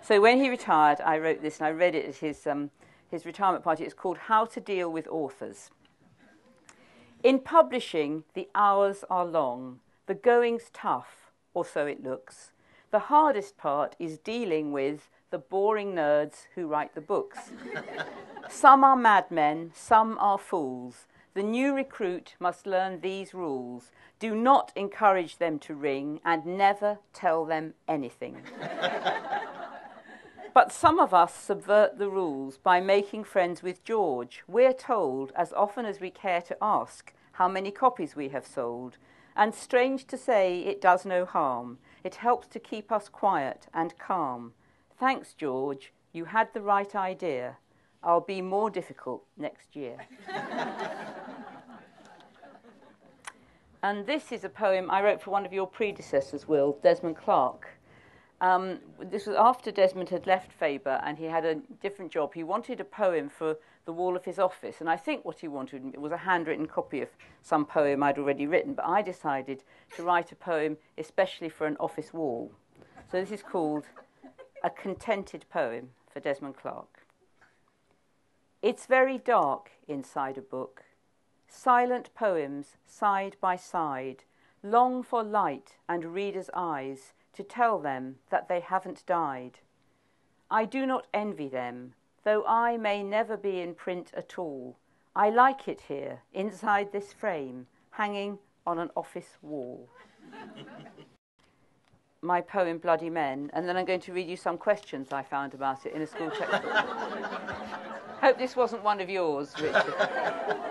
so 0.04 0.22
when 0.22 0.38
he 0.38 0.48
retired, 0.48 1.02
I 1.02 1.18
wrote 1.18 1.42
this 1.42 1.58
and 1.58 1.66
I 1.66 1.72
read 1.72 1.96
it 1.96 2.06
at 2.06 2.16
his, 2.18 2.46
um, 2.46 2.70
his 3.10 3.26
retirement 3.26 3.64
party. 3.64 3.84
It's 3.84 3.96
called 3.96 4.20
How 4.20 4.46
to 4.46 4.62
Deal 4.62 4.92
with 4.92 5.08
Authors. 5.08 5.72
In 7.24 7.40
publishing, 7.40 8.26
the 8.36 8.48
hours 8.54 9.04
are 9.10 9.26
long, 9.26 9.80
the 10.06 10.14
going's 10.14 10.70
tough, 10.72 11.32
or 11.56 11.66
so 11.66 11.88
it 11.88 12.04
looks. 12.04 12.52
The 12.92 13.00
hardest 13.00 13.58
part 13.58 13.96
is 14.00 14.18
dealing 14.18 14.72
with 14.72 15.10
the 15.32 15.38
boring 15.38 15.94
nerds 15.94 16.48
who 16.56 16.68
write 16.68 16.96
the 16.96 17.02
books. 17.02 17.52
some 18.50 18.84
are 18.84 18.96
madmen, 18.96 19.72
some 19.74 20.18
are 20.20 20.38
fools. 20.38 21.08
The 21.34 21.44
new 21.44 21.76
recruit 21.76 22.36
must 22.40 22.66
learn 22.66 23.02
these 23.02 23.34
rules. 23.34 23.92
Do 24.20 24.34
not 24.34 24.72
encourage 24.76 25.38
them 25.38 25.60
to 25.60 25.76
ring 25.76 26.22
and 26.24 26.46
never 26.46 27.00
tell 27.14 27.44
them 27.46 27.74
anything. 27.88 28.38
But 30.56 30.72
some 30.72 31.00
of 31.00 31.14
us 31.14 31.34
subvert 31.34 31.98
the 31.98 32.10
rules 32.10 32.58
by 32.58 32.80
making 32.80 33.26
friends 33.26 33.62
with 33.62 33.84
George. 33.84 34.42
We're 34.48 34.72
told, 34.72 35.34
as 35.36 35.52
often 35.52 35.86
as 35.86 36.00
we 36.00 36.10
care 36.10 36.42
to 36.44 36.56
ask, 36.62 37.14
how 37.34 37.50
many 37.50 37.72
copies 37.72 38.16
we 38.16 38.30
have 38.30 38.48
sold. 38.48 38.96
And 39.36 39.54
strange 39.54 40.08
to 40.08 40.18
say, 40.18 40.62
it 40.62 40.80
does 40.80 41.06
no 41.06 41.26
harm. 41.26 41.80
It 42.06 42.16
helps 42.16 42.48
to 42.50 42.60
keep 42.60 42.92
us 42.92 43.10
quiet 43.10 43.66
and 43.74 43.98
calm. 43.98 44.54
Thanks, 45.00 45.34
George. 45.34 45.92
You 46.14 46.26
had 46.26 46.54
the 46.54 46.62
right 46.62 46.96
idea. 46.96 47.58
I'll 48.04 48.22
be 48.22 48.44
more 48.44 48.70
difficult 48.70 49.26
next 49.38 49.76
year. 49.76 49.98
and 53.82 54.06
this 54.06 54.32
is 54.32 54.44
a 54.44 54.50
poem 54.50 54.92
I 54.92 55.02
wrote 55.02 55.20
for 55.20 55.32
one 55.32 55.48
of 55.48 55.52
your 55.52 55.66
predecessors, 55.66 56.48
Will, 56.48 56.78
Desmond 56.84 57.18
Clarke. 57.18 57.70
Um, 58.40 58.78
this 59.00 59.26
was 59.26 59.36
after 59.36 59.72
Desmond 59.72 60.10
had 60.10 60.28
left 60.28 60.52
Faber 60.52 61.02
and 61.04 61.18
he 61.18 61.26
had 61.26 61.44
a 61.44 61.56
different 61.82 62.12
job. 62.12 62.36
He 62.36 62.44
wanted 62.44 62.80
a 62.80 62.86
poem 62.86 63.30
for 63.30 63.58
the 63.86 63.94
wall 63.94 64.16
of 64.16 64.26
his 64.26 64.40
office, 64.40 64.82
and 64.82 64.90
I 64.90 64.98
think 64.98 65.24
what 65.24 65.40
he 65.40 65.48
wanted 65.48 65.96
was 65.98 66.12
a 66.12 66.18
handwritten 66.18 66.68
copy 66.68 67.02
of 67.02 67.10
some 67.42 67.66
poem 67.66 68.02
I'd 68.04 68.18
already 68.18 68.48
written, 68.48 68.74
but 68.74 68.86
I 68.86 69.02
decided 69.02 69.64
to 69.96 70.04
write 70.04 70.32
a 70.32 70.36
poem 70.36 70.78
especially 70.98 71.50
for 71.50 71.68
an 71.68 71.78
office 71.80 72.14
wall. 72.14 72.52
So 73.12 73.20
this 73.20 73.32
is 73.32 73.44
called 73.44 73.86
A 74.64 74.70
Contented 74.70 75.46
Poem 75.50 75.90
for 76.12 76.20
Desmond 76.20 76.58
Clarke. 76.58 77.06
It's 78.62 78.88
very 78.88 79.20
dark 79.20 79.70
inside 79.88 80.38
a 80.38 80.42
book. 80.42 80.84
Silent 81.48 82.10
poems 82.16 82.78
side 82.88 83.38
by 83.40 83.56
side 83.56 84.24
long 84.64 85.04
for 85.04 85.24
light 85.24 85.76
and 85.88 86.16
readers' 86.16 86.50
eyes 86.54 87.14
to 87.34 87.44
tell 87.44 87.78
them 87.78 88.16
that 88.32 88.48
they 88.48 88.60
haven't 88.60 89.06
died. 89.06 89.60
I 90.50 90.66
do 90.66 90.86
not 90.86 91.08
envy 91.14 91.48
them, 91.48 91.94
though 92.26 92.44
I 92.46 92.76
may 92.76 93.02
never 93.04 93.38
be 93.38 93.62
in 93.62 93.74
print 93.76 94.12
at 94.18 94.38
all. 94.38 94.76
I 95.16 95.30
like 95.30 95.70
it 95.70 95.80
here, 95.88 96.20
inside 96.34 96.92
this 96.92 97.14
frame, 97.14 97.68
hanging 97.92 98.40
on 98.68 98.80
an 98.80 98.90
office 98.98 99.38
wall. 99.42 99.88
My 102.22 102.42
poem, 102.42 102.80
Bloody 102.80 103.10
Men, 103.12 103.52
and 103.54 103.70
then 103.70 103.78
I'm 103.78 103.86
going 103.86 104.02
to 104.02 104.12
read 104.12 104.28
you 104.28 104.36
some 104.36 104.58
questions 104.58 105.14
I 105.14 105.22
found 105.22 105.54
about 105.54 105.86
it 105.86 105.94
in 105.94 106.02
a 106.02 106.08
school 106.08 106.32
textbook. 106.32 106.64
Hope 108.22 108.40
this 108.40 108.56
wasn't 108.56 108.84
one 108.84 109.00
of 109.00 109.10
yours, 109.10 109.54
Richard. 109.62 109.94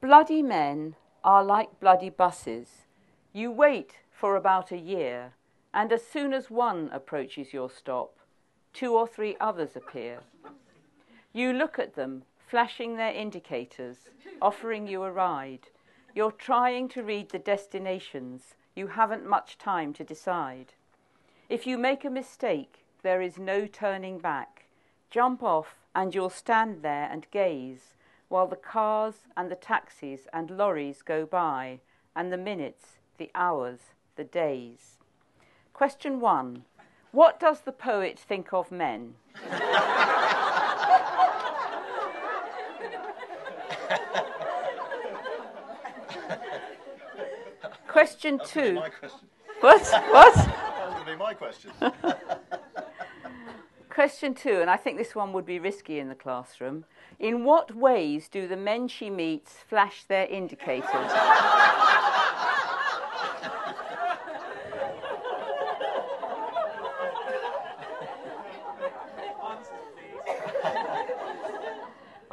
Bloody 0.00 0.40
men 0.42 0.94
are 1.24 1.44
like 1.44 1.80
bloody 1.80 2.08
buses. 2.08 2.86
You 3.34 3.50
wait 3.50 3.96
for 4.10 4.36
about 4.36 4.70
a 4.70 4.78
year, 4.78 5.34
and 5.72 5.92
as 5.92 6.06
soon 6.06 6.32
as 6.32 6.50
one 6.50 6.90
approaches 6.92 7.52
your 7.52 7.70
stop, 7.70 8.16
two 8.72 8.94
or 8.94 9.06
three 9.06 9.36
others 9.40 9.76
appear. 9.76 10.20
You 11.32 11.52
look 11.52 11.78
at 11.78 11.94
them, 11.94 12.22
flashing 12.46 12.96
their 12.96 13.12
indicators, 13.12 14.08
offering 14.42 14.86
you 14.86 15.04
a 15.04 15.12
ride. 15.12 15.68
You're 16.14 16.32
trying 16.32 16.88
to 16.90 17.02
read 17.02 17.30
the 17.30 17.38
destinations. 17.38 18.54
You 18.74 18.88
haven't 18.88 19.28
much 19.28 19.58
time 19.58 19.92
to 19.94 20.04
decide. 20.04 20.72
If 21.48 21.66
you 21.66 21.78
make 21.78 22.04
a 22.04 22.10
mistake, 22.10 22.84
there 23.02 23.22
is 23.22 23.38
no 23.38 23.66
turning 23.66 24.18
back. 24.18 24.66
Jump 25.10 25.42
off, 25.42 25.76
and 25.94 26.14
you'll 26.14 26.30
stand 26.30 26.82
there 26.82 27.08
and 27.10 27.26
gaze 27.30 27.94
while 28.30 28.46
the 28.46 28.56
cars 28.56 29.26
and 29.36 29.50
the 29.50 29.56
taxis 29.56 30.28
and 30.32 30.56
lorries 30.56 31.02
go 31.02 31.26
by, 31.26 31.80
and 32.14 32.32
the 32.32 32.38
minutes, 32.38 32.98
the 33.18 33.28
hours, 33.34 33.80
the 34.14 34.24
days. 34.24 34.98
Question 35.72 36.20
one 36.20 36.64
What 37.12 37.40
does 37.40 37.60
the 37.60 37.72
poet 37.72 38.18
think 38.18 38.52
of 38.52 38.70
men? 38.70 39.14
question 47.86 48.40
two. 48.46 48.80
Question. 48.80 49.10
What? 49.60 49.80
What? 50.10 50.34
That 50.34 50.86
was 50.86 50.94
going 50.94 51.04
to 51.06 51.12
be 51.12 51.16
my 51.16 51.34
question. 51.34 51.70
Question 53.90 54.34
two, 54.34 54.60
and 54.60 54.70
I 54.70 54.76
think 54.76 54.98
this 54.98 55.16
one 55.16 55.32
would 55.32 55.44
be 55.44 55.58
risky 55.58 55.98
in 55.98 56.08
the 56.08 56.14
classroom. 56.14 56.84
In 57.18 57.44
what 57.44 57.74
ways 57.74 58.28
do 58.28 58.46
the 58.46 58.56
men 58.56 58.86
she 58.86 59.10
meets 59.10 59.54
flash 59.68 60.04
their 60.04 60.26
indicators? 60.26 60.86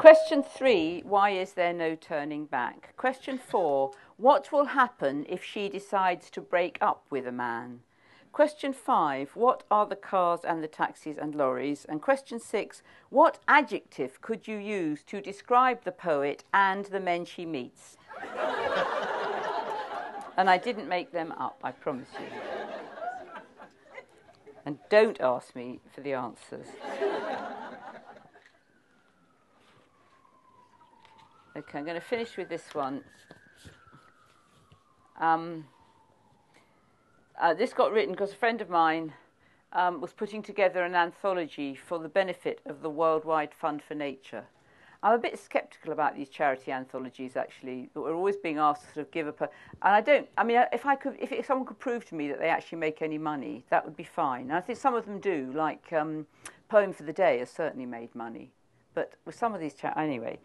Question 0.08 0.41
three, 0.41 1.02
why 1.06 1.32
is 1.32 1.52
there 1.52 1.74
no 1.74 1.93
turning 1.93 2.46
back? 2.46 2.96
Question 2.96 3.38
four, 3.38 3.91
what 4.15 4.54
will 4.54 4.63
happen 4.63 5.26
if 5.28 5.43
she 5.43 5.67
decides 5.67 6.30
to 6.30 6.39
break 6.39 6.78
up 6.80 7.04
with 7.10 7.28
a 7.28 7.32
man? 7.34 7.82
Question 8.32 8.72
five, 8.72 9.32
what 9.34 9.65
are 9.70 9.86
the 9.86 9.98
cars 9.98 10.46
and 10.46 10.63
the 10.63 10.67
taxis 10.70 11.17
and 11.17 11.36
lorries? 11.36 11.84
And 11.84 12.02
question 12.02 12.39
six, 12.39 12.84
what 13.10 13.39
adjective 13.50 14.22
could 14.22 14.48
you 14.48 14.56
use 14.56 15.04
to 15.08 15.20
describe 15.20 15.84
the 15.84 15.91
poet 15.91 16.46
and 16.54 16.86
the 16.86 17.02
men 17.02 17.26
she 17.26 17.46
meets? 17.46 17.98
and 20.38 20.50
I 20.50 20.58
didn't 20.58 20.88
make 20.88 21.12
them 21.12 21.34
up, 21.34 21.60
I 21.65 21.72
promise 21.72 22.08
you. 22.17 22.28
And 24.65 24.80
don't 24.89 25.20
ask 25.20 25.54
me 25.54 25.82
for 25.93 26.00
the 26.00 26.13
answers. 26.13 26.67
Okay, 31.58 31.80
I'm 31.80 31.86
going 31.86 32.00
to 32.00 32.06
finish 32.06 32.38
with 32.38 32.50
this 32.50 32.76
one. 32.76 33.04
Um, 35.20 35.65
uh, 37.41 37.56
this 37.56 37.74
got 37.74 37.91
written 37.91 38.12
because 38.12 38.32
a 38.32 38.36
friend 38.36 38.62
of 38.62 38.70
mine 38.70 39.12
um, 39.74 40.00
was 40.00 40.13
putting 40.13 40.43
together 40.43 40.84
an 40.84 40.93
anthology 40.93 41.74
for 41.74 41.98
the 41.98 42.10
benefit 42.10 42.62
of 42.67 42.84
the 42.84 42.91
Worldwide 42.91 43.56
Fund 43.56 43.82
for 43.82 43.96
Nature. 43.96 44.43
I'm 45.02 45.13
a 45.13 45.17
bit 45.17 45.39
sceptical 45.39 45.93
about 45.93 46.15
these 46.15 46.30
charity 46.30 46.72
anthologies, 46.72 47.36
actually. 47.36 47.89
We're 47.96 48.13
always 48.13 48.38
being 48.38 48.60
asked 48.60 48.84
to 48.89 48.93
sort 48.93 49.08
of 49.08 49.12
give 49.12 49.28
up, 49.28 49.41
a, 49.41 49.50
and 49.82 49.96
I 49.96 50.02
don't. 50.02 50.28
I 50.38 50.43
mean, 50.43 50.63
if 50.72 50.86
I 50.86 50.96
could, 50.96 51.17
if, 51.20 51.32
if, 51.32 51.48
someone 51.48 51.65
could 51.65 51.80
prove 51.80 52.06
to 52.10 52.15
me 52.15 52.28
that 52.28 52.38
they 52.39 52.50
actually 52.50 52.78
make 52.78 53.02
any 53.02 53.17
money, 53.17 53.65
that 53.72 53.84
would 53.84 53.98
be 53.98 54.04
fine. 54.04 54.43
And 54.43 54.54
I 54.54 54.62
think 54.62 54.78
some 54.78 54.93
of 54.93 55.08
them 55.08 55.20
do, 55.20 55.52
like 55.56 55.91
um, 55.91 56.28
Poem 56.70 56.93
for 56.93 57.02
the 57.02 57.13
Day 57.13 57.39
has 57.39 57.50
certainly 57.50 57.88
made 57.88 58.13
money, 58.13 58.52
but 58.93 59.13
with 59.26 59.34
some 59.34 59.56
of 59.56 59.60
these, 59.60 59.74
cha- 59.74 59.93
anyway. 59.98 60.38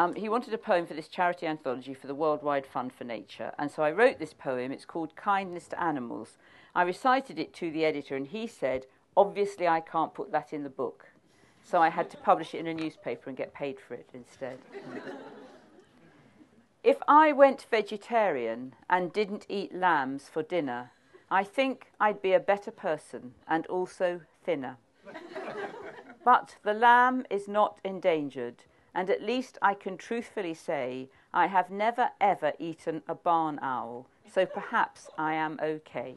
Um, 0.00 0.14
he 0.14 0.30
wanted 0.30 0.54
a 0.54 0.58
poem 0.58 0.86
for 0.86 0.94
this 0.94 1.08
charity 1.08 1.46
anthology 1.46 1.92
for 1.92 2.06
the 2.06 2.14
Worldwide 2.14 2.64
Fund 2.64 2.90
for 2.90 3.04
Nature, 3.04 3.52
and 3.58 3.70
so 3.70 3.82
I 3.82 3.90
wrote 3.90 4.18
this 4.18 4.32
poem. 4.32 4.72
It's 4.72 4.86
called 4.86 5.14
Kindness 5.14 5.68
to 5.68 5.82
Animals. 5.82 6.38
I 6.74 6.84
recited 6.84 7.38
it 7.38 7.52
to 7.56 7.70
the 7.70 7.84
editor, 7.84 8.16
and 8.16 8.26
he 8.26 8.46
said, 8.46 8.86
Obviously, 9.14 9.68
I 9.68 9.80
can't 9.80 10.14
put 10.14 10.32
that 10.32 10.54
in 10.54 10.62
the 10.62 10.70
book. 10.70 11.08
So 11.62 11.82
I 11.82 11.90
had 11.90 12.08
to 12.12 12.16
publish 12.16 12.54
it 12.54 12.60
in 12.60 12.66
a 12.66 12.72
newspaper 12.72 13.28
and 13.28 13.36
get 13.36 13.52
paid 13.52 13.76
for 13.78 13.92
it 13.92 14.08
instead. 14.14 14.60
if 16.82 16.96
I 17.06 17.32
went 17.32 17.66
vegetarian 17.70 18.74
and 18.88 19.12
didn't 19.12 19.44
eat 19.50 19.74
lambs 19.74 20.30
for 20.32 20.42
dinner, 20.42 20.92
I 21.30 21.44
think 21.44 21.92
I'd 22.00 22.22
be 22.22 22.32
a 22.32 22.40
better 22.40 22.70
person 22.70 23.34
and 23.46 23.66
also 23.66 24.22
thinner. 24.46 24.78
but 26.24 26.56
the 26.62 26.72
lamb 26.72 27.26
is 27.28 27.46
not 27.46 27.80
endangered 27.84 28.64
and 28.94 29.10
at 29.10 29.22
least 29.22 29.58
I 29.62 29.74
can 29.74 29.96
truthfully 29.96 30.54
say 30.54 31.08
I 31.32 31.46
have 31.46 31.70
never 31.70 32.10
ever 32.20 32.52
eaten 32.58 33.02
a 33.08 33.14
barn 33.14 33.58
owl, 33.62 34.06
so 34.32 34.46
perhaps 34.46 35.08
I 35.16 35.34
am 35.34 35.58
okay. 35.62 36.16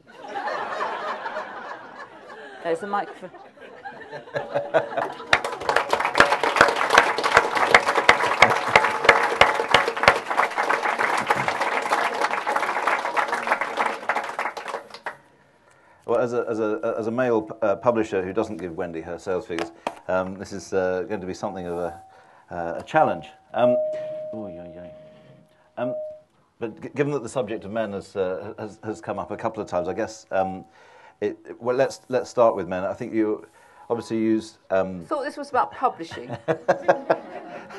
There's 2.64 2.82
a 2.82 2.88
microphone. 2.88 3.30
Well, 16.06 16.20
as 16.20 16.34
a, 16.34 16.46
as 16.50 16.60
a, 16.60 16.96
as 16.98 17.08
a 17.08 17.12
male 17.12 17.50
uh, 17.62 17.78
publisher 17.78 18.24
who 18.24 18.34
doesn't 18.34 18.58
give 18.58 18.76
Wendy 18.76 19.02
her 19.02 19.18
sales 19.18 19.48
figures, 19.48 19.72
um, 20.08 20.36
this 20.36 20.52
is 20.52 20.74
uh, 20.74 21.04
going 21.08 21.22
to 21.22 21.28
be 21.28 21.34
something 21.34 21.66
of 21.66 21.78
a, 21.78 22.02
uh, 22.50 22.76
a 22.78 22.84
challenge. 22.84 23.28
Um. 23.54 23.76
Um, 25.78 25.96
but 26.60 26.82
g- 26.82 26.90
given 26.96 27.14
that 27.14 27.24
the 27.24 27.30
subject 27.30 27.66
of 27.66 27.72
men 27.72 27.94
has, 27.94 28.16
uh, 28.16 28.54
has, 28.58 28.80
has 28.84 29.02
come 29.02 29.20
up 29.20 29.32
a 29.32 29.38
couple 29.38 29.62
of 29.62 29.70
times, 29.70 29.88
I 29.88 29.94
guess 29.94 30.26
um, 30.32 30.66
it, 31.22 31.38
well, 31.60 31.76
let's, 31.76 32.02
let's 32.10 32.30
start 32.30 32.56
with 32.56 32.68
men. 32.68 32.84
I 32.84 32.94
think 32.94 33.14
you 33.14 33.46
obviously 33.90 34.18
use. 34.18 34.58
Um, 34.70 35.04
Thought 35.06 35.24
this 35.24 35.38
was 35.38 35.50
about 35.50 35.72
publishing. 35.72 36.36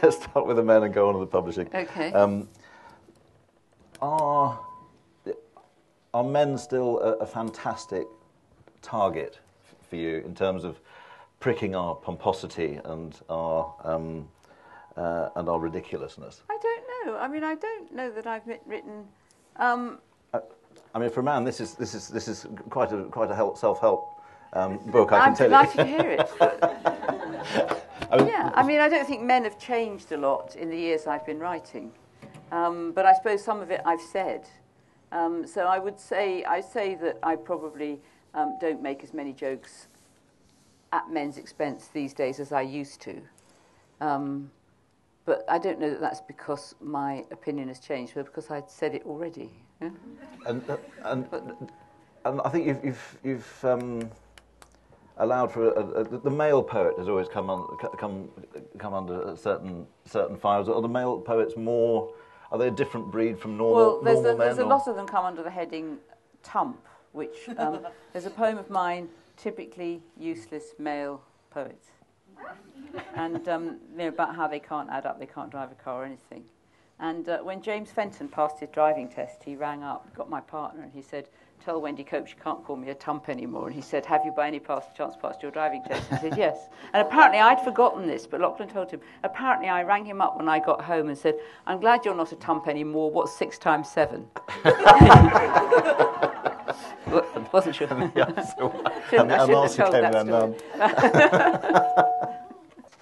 let's 0.02 0.22
start 0.22 0.46
with 0.46 0.56
the 0.56 0.62
men 0.62 0.82
and 0.82 0.92
go 0.92 1.08
on 1.08 1.14
to 1.14 1.20
the 1.20 1.26
publishing. 1.26 1.68
Okay. 1.74 2.12
Um, 2.12 2.48
are, 4.02 4.60
are 6.12 6.24
men 6.24 6.58
still 6.58 7.00
a, 7.00 7.12
a 7.14 7.26
fantastic 7.26 8.06
target 8.82 9.38
f- 9.64 9.88
for 9.88 9.96
you 9.96 10.18
in 10.26 10.34
terms 10.34 10.64
of 10.64 10.78
pricking 11.40 11.74
our 11.74 11.94
pomposity 11.94 12.80
and 12.84 13.18
our 13.28 13.74
um, 13.84 14.28
uh, 14.96 15.30
and 15.36 15.48
our 15.48 15.58
ridiculousness? 15.58 16.42
I 16.50 16.58
don't 16.62 16.84
know. 17.06 17.16
I 17.18 17.28
mean, 17.28 17.44
I 17.44 17.54
don't 17.54 17.92
know 17.92 18.10
that 18.10 18.26
I've 18.26 18.46
written. 18.66 19.04
Um, 19.56 19.98
I 20.94 20.98
mean, 20.98 21.10
for 21.10 21.20
a 21.20 21.24
man, 21.24 21.44
this 21.44 21.60
is 21.60 21.74
this 21.74 21.94
is 21.94 22.08
this 22.08 22.28
is 22.28 22.46
quite 22.70 22.92
a 22.92 23.04
quite 23.04 23.30
a 23.30 23.34
help, 23.34 23.58
self-help 23.58 24.20
um, 24.52 24.78
book. 24.90 25.12
I 25.12 25.18
can 25.18 25.28
I'm 25.28 25.36
tell 25.36 25.48
delighted 25.48 25.78
you. 25.78 25.84
to 25.84 26.02
hear 26.02 26.10
it. 26.12 26.30
But, 26.38 27.88
I 28.10 28.16
mean, 28.18 28.26
yeah, 28.28 28.52
I 28.54 28.62
mean, 28.62 28.80
I 28.80 28.88
don't 28.88 29.06
think 29.06 29.22
men 29.22 29.44
have 29.44 29.58
changed 29.58 30.12
a 30.12 30.16
lot 30.16 30.54
in 30.56 30.70
the 30.70 30.76
years 30.76 31.06
I've 31.06 31.26
been 31.26 31.40
writing, 31.40 31.92
um, 32.52 32.92
but 32.92 33.06
I 33.06 33.14
suppose 33.14 33.42
some 33.42 33.60
of 33.60 33.70
it 33.70 33.80
I've 33.84 34.00
said. 34.00 34.46
Um, 35.10 35.46
so 35.46 35.66
I 35.66 35.78
would 35.78 35.98
say 35.98 36.44
I 36.44 36.60
say 36.60 36.94
that 36.96 37.18
I 37.22 37.36
probably 37.36 38.00
um, 38.34 38.56
don't 38.60 38.82
make 38.82 39.02
as 39.02 39.12
many 39.12 39.32
jokes 39.32 39.88
at 40.92 41.10
men's 41.10 41.38
expense 41.38 41.88
these 41.92 42.14
days 42.14 42.38
as 42.38 42.52
I 42.52 42.62
used 42.62 43.00
to. 43.02 43.20
But 45.26 45.44
I 45.48 45.58
don't 45.58 45.80
know 45.80 45.90
that 45.90 46.00
that's 46.00 46.20
because 46.20 46.74
my 46.80 47.24
opinion 47.30 47.68
has 47.68 47.78
changed, 47.78 48.12
but 48.14 48.26
because 48.26 48.50
I'd 48.50 48.70
said 48.70 48.94
it 48.94 49.04
already. 49.06 49.50
yeah? 49.80 49.90
and, 50.46 50.62
and, 51.04 51.26
and 52.24 52.40
I 52.42 52.48
think 52.50 52.66
you've, 52.66 52.84
you've, 52.84 53.18
you've 53.24 53.64
um, 53.64 54.10
allowed 55.18 55.50
for 55.52 55.70
a, 55.70 56.00
a, 56.00 56.04
the 56.04 56.30
male 56.30 56.62
poet 56.62 56.98
has 56.98 57.08
always 57.08 57.28
come, 57.28 57.48
on, 57.48 57.76
come, 57.96 58.28
come 58.78 58.92
under 58.94 59.34
certain, 59.36 59.86
certain 60.04 60.36
fires. 60.36 60.68
Are 60.68 60.82
the 60.82 60.88
male 60.88 61.18
poets 61.20 61.56
more, 61.56 62.12
are 62.50 62.58
they 62.58 62.68
a 62.68 62.72
different 62.72 63.10
breed 63.10 63.38
from 63.38 63.56
normal, 63.56 63.76
Well, 63.76 64.02
there's, 64.02 64.16
normal 64.16 64.32
a, 64.32 64.44
there's 64.44 64.56
men? 64.58 64.66
a 64.66 64.68
lot 64.68 64.88
of 64.88 64.96
them 64.96 65.06
come 65.06 65.24
under 65.24 65.42
the 65.42 65.50
heading 65.50 65.98
Tump, 66.42 66.84
which 67.12 67.48
um, 67.56 67.86
there's 68.12 68.26
a 68.26 68.30
poem 68.30 68.58
of 68.58 68.68
mine, 68.68 69.08
typically 69.36 70.02
useless 70.18 70.74
male 70.78 71.22
poets, 71.50 71.88
and 73.14 73.48
um, 73.48 73.64
you 73.92 73.98
know, 73.98 74.08
about 74.08 74.36
how 74.36 74.46
they 74.46 74.60
can't 74.60 74.90
add 74.90 75.06
up, 75.06 75.18
they 75.18 75.26
can't 75.26 75.50
drive 75.50 75.72
a 75.72 75.74
car 75.74 76.02
or 76.02 76.04
anything. 76.04 76.44
And 77.00 77.28
uh, 77.28 77.38
when 77.38 77.60
James 77.60 77.90
Fenton 77.90 78.28
passed 78.28 78.60
his 78.60 78.68
driving 78.70 79.08
test, 79.08 79.42
he 79.44 79.56
rang 79.56 79.82
up, 79.82 80.14
got 80.14 80.30
my 80.30 80.40
partner, 80.40 80.82
and 80.82 80.92
he 80.92 81.02
said, 81.02 81.28
"Tell 81.64 81.80
Wendy 81.80 82.04
Cope 82.04 82.28
she 82.28 82.36
can't 82.36 82.62
call 82.64 82.76
me 82.76 82.88
a 82.90 82.94
Tump 82.94 83.28
anymore." 83.28 83.66
And 83.66 83.74
he 83.74 83.82
said, 83.82 84.06
"Have 84.06 84.24
you 84.24 84.30
by 84.30 84.46
any 84.46 84.60
pass, 84.60 84.84
chance 84.96 85.16
passed 85.20 85.42
your 85.42 85.50
driving 85.50 85.82
test?" 85.82 86.08
He 86.08 86.16
said, 86.18 86.38
"Yes." 86.38 86.68
And 86.92 87.04
apparently 87.04 87.40
I'd 87.40 87.60
forgotten 87.64 88.06
this, 88.06 88.28
but 88.28 88.40
Lachlan 88.40 88.68
told 88.68 88.92
him. 88.92 89.00
Apparently 89.24 89.68
I 89.68 89.82
rang 89.82 90.04
him 90.04 90.20
up 90.20 90.36
when 90.36 90.48
I 90.48 90.60
got 90.60 90.82
home 90.82 91.08
and 91.08 91.18
said, 91.18 91.34
"I'm 91.66 91.80
glad 91.80 92.04
you're 92.04 92.14
not 92.14 92.30
a 92.30 92.36
Tump 92.36 92.68
anymore. 92.68 93.10
What's 93.10 93.36
six 93.36 93.58
times 93.58 93.90
seven?" 93.90 94.28
Wa- 97.08 97.24
Wasn't 97.52 97.74
sure. 97.74 97.88
yeah, 98.14 98.40
so, 98.56 98.70
Shouldn't- 99.10 99.32
and, 99.32 99.32
and 99.32 99.40
shouldn't 99.40 99.56
Archie 99.56 99.76
have 99.76 99.90
told 99.90 99.92
came 99.92 100.12
then, 100.12 100.26
story. 100.78 102.34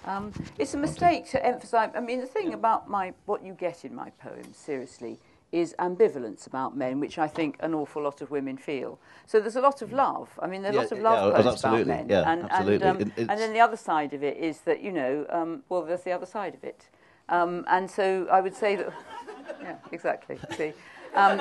um, 0.05 0.31
it's 0.59 0.73
a 0.73 0.77
mistake 0.77 1.29
to 1.31 1.45
emphasise. 1.45 1.89
I 1.95 1.99
mean, 1.99 2.19
the 2.19 2.25
thing 2.27 2.53
about 2.53 2.89
my 2.89 3.13
what 3.25 3.43
you 3.43 3.53
get 3.53 3.85
in 3.85 3.95
my 3.95 4.09
poems, 4.11 4.57
seriously, 4.57 5.19
is 5.51 5.75
ambivalence 5.79 6.47
about 6.47 6.75
men, 6.75 6.99
which 6.99 7.17
I 7.19 7.27
think 7.27 7.57
an 7.59 7.73
awful 7.73 8.01
lot 8.01 8.21
of 8.21 8.31
women 8.31 8.57
feel. 8.57 8.99
So 9.27 9.39
there's 9.39 9.55
a 9.55 9.61
lot 9.61 9.81
of 9.81 9.93
love. 9.93 10.29
I 10.41 10.47
mean, 10.47 10.63
there's 10.63 10.73
Yeah, 10.75 10.81
lot 10.81 10.91
of 10.91 10.99
love 10.99 11.19
oh, 11.35 11.41
poems 11.43 11.59
about 11.63 11.87
men, 11.87 12.09
yeah, 12.09 12.31
and 12.31 12.43
absolutely. 12.51 12.87
and, 12.87 13.01
um, 13.01 13.11
It- 13.15 13.29
and 13.29 13.39
then 13.39 13.53
the 13.53 13.59
other 13.59 13.77
side 13.77 14.13
of 14.13 14.23
it 14.23 14.37
is 14.37 14.61
that 14.61 14.81
you 14.81 14.91
know, 14.91 15.25
um, 15.29 15.63
well, 15.69 15.83
there's 15.83 16.03
the 16.03 16.11
other 16.11 16.25
side 16.25 16.55
of 16.55 16.63
it, 16.63 16.89
um, 17.29 17.63
and 17.67 17.89
so 17.89 18.27
I 18.31 18.41
would 18.41 18.55
say 18.55 18.75
that, 18.75 18.91
yeah, 19.61 19.75
exactly. 19.91 20.39
See. 20.57 20.73
Um, 21.15 21.37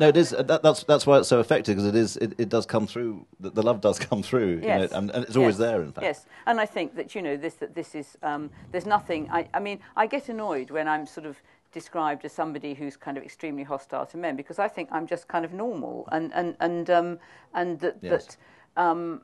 no, 0.00 0.08
it 0.08 0.16
is. 0.16 0.32
uh, 0.32 0.42
That, 0.42 0.62
that's 0.62 0.84
that's 0.84 1.06
why 1.06 1.18
it's 1.18 1.28
so 1.28 1.40
effective 1.40 1.76
because 1.76 1.86
it 1.86 1.94
is. 1.94 2.16
It, 2.16 2.34
it 2.38 2.48
does 2.48 2.66
come 2.66 2.86
through. 2.86 3.26
The, 3.40 3.50
the 3.50 3.62
love 3.62 3.80
does 3.80 3.98
come 3.98 4.22
through. 4.22 4.60
Yes. 4.62 4.90
Know, 4.90 4.98
and, 4.98 5.10
and 5.10 5.24
it's 5.24 5.36
always 5.36 5.54
Yes. 5.58 5.70
there. 5.70 5.82
In 5.82 5.92
fact. 5.92 6.04
Yes, 6.04 6.26
and 6.46 6.60
I 6.60 6.66
think 6.66 6.96
that 6.96 7.14
you 7.14 7.22
know 7.22 7.36
this 7.36 7.54
that 7.54 7.74
this 7.74 7.94
is 7.94 8.16
um, 8.22 8.50
there's 8.72 8.86
nothing. 8.86 9.28
I, 9.30 9.48
I 9.54 9.60
mean, 9.60 9.80
I 9.96 10.06
get 10.06 10.28
annoyed 10.28 10.70
when 10.70 10.88
I'm 10.88 11.06
sort 11.06 11.26
of 11.26 11.36
described 11.72 12.24
as 12.24 12.32
somebody 12.32 12.74
who's 12.74 12.96
kind 12.96 13.18
of 13.18 13.22
extremely 13.24 13.62
hostile 13.62 14.06
to 14.06 14.16
men 14.16 14.34
because 14.34 14.58
I 14.58 14.66
think 14.68 14.88
I'm 14.90 15.06
just 15.06 15.28
kind 15.28 15.44
of 15.44 15.52
normal 15.52 16.08
and 16.10 16.32
and 16.34 16.56
and 16.60 16.90
um, 16.90 17.18
and 17.54 17.78
that 17.80 17.96
Yes. 18.00 18.26
that. 18.26 18.36
Um, 18.82 19.22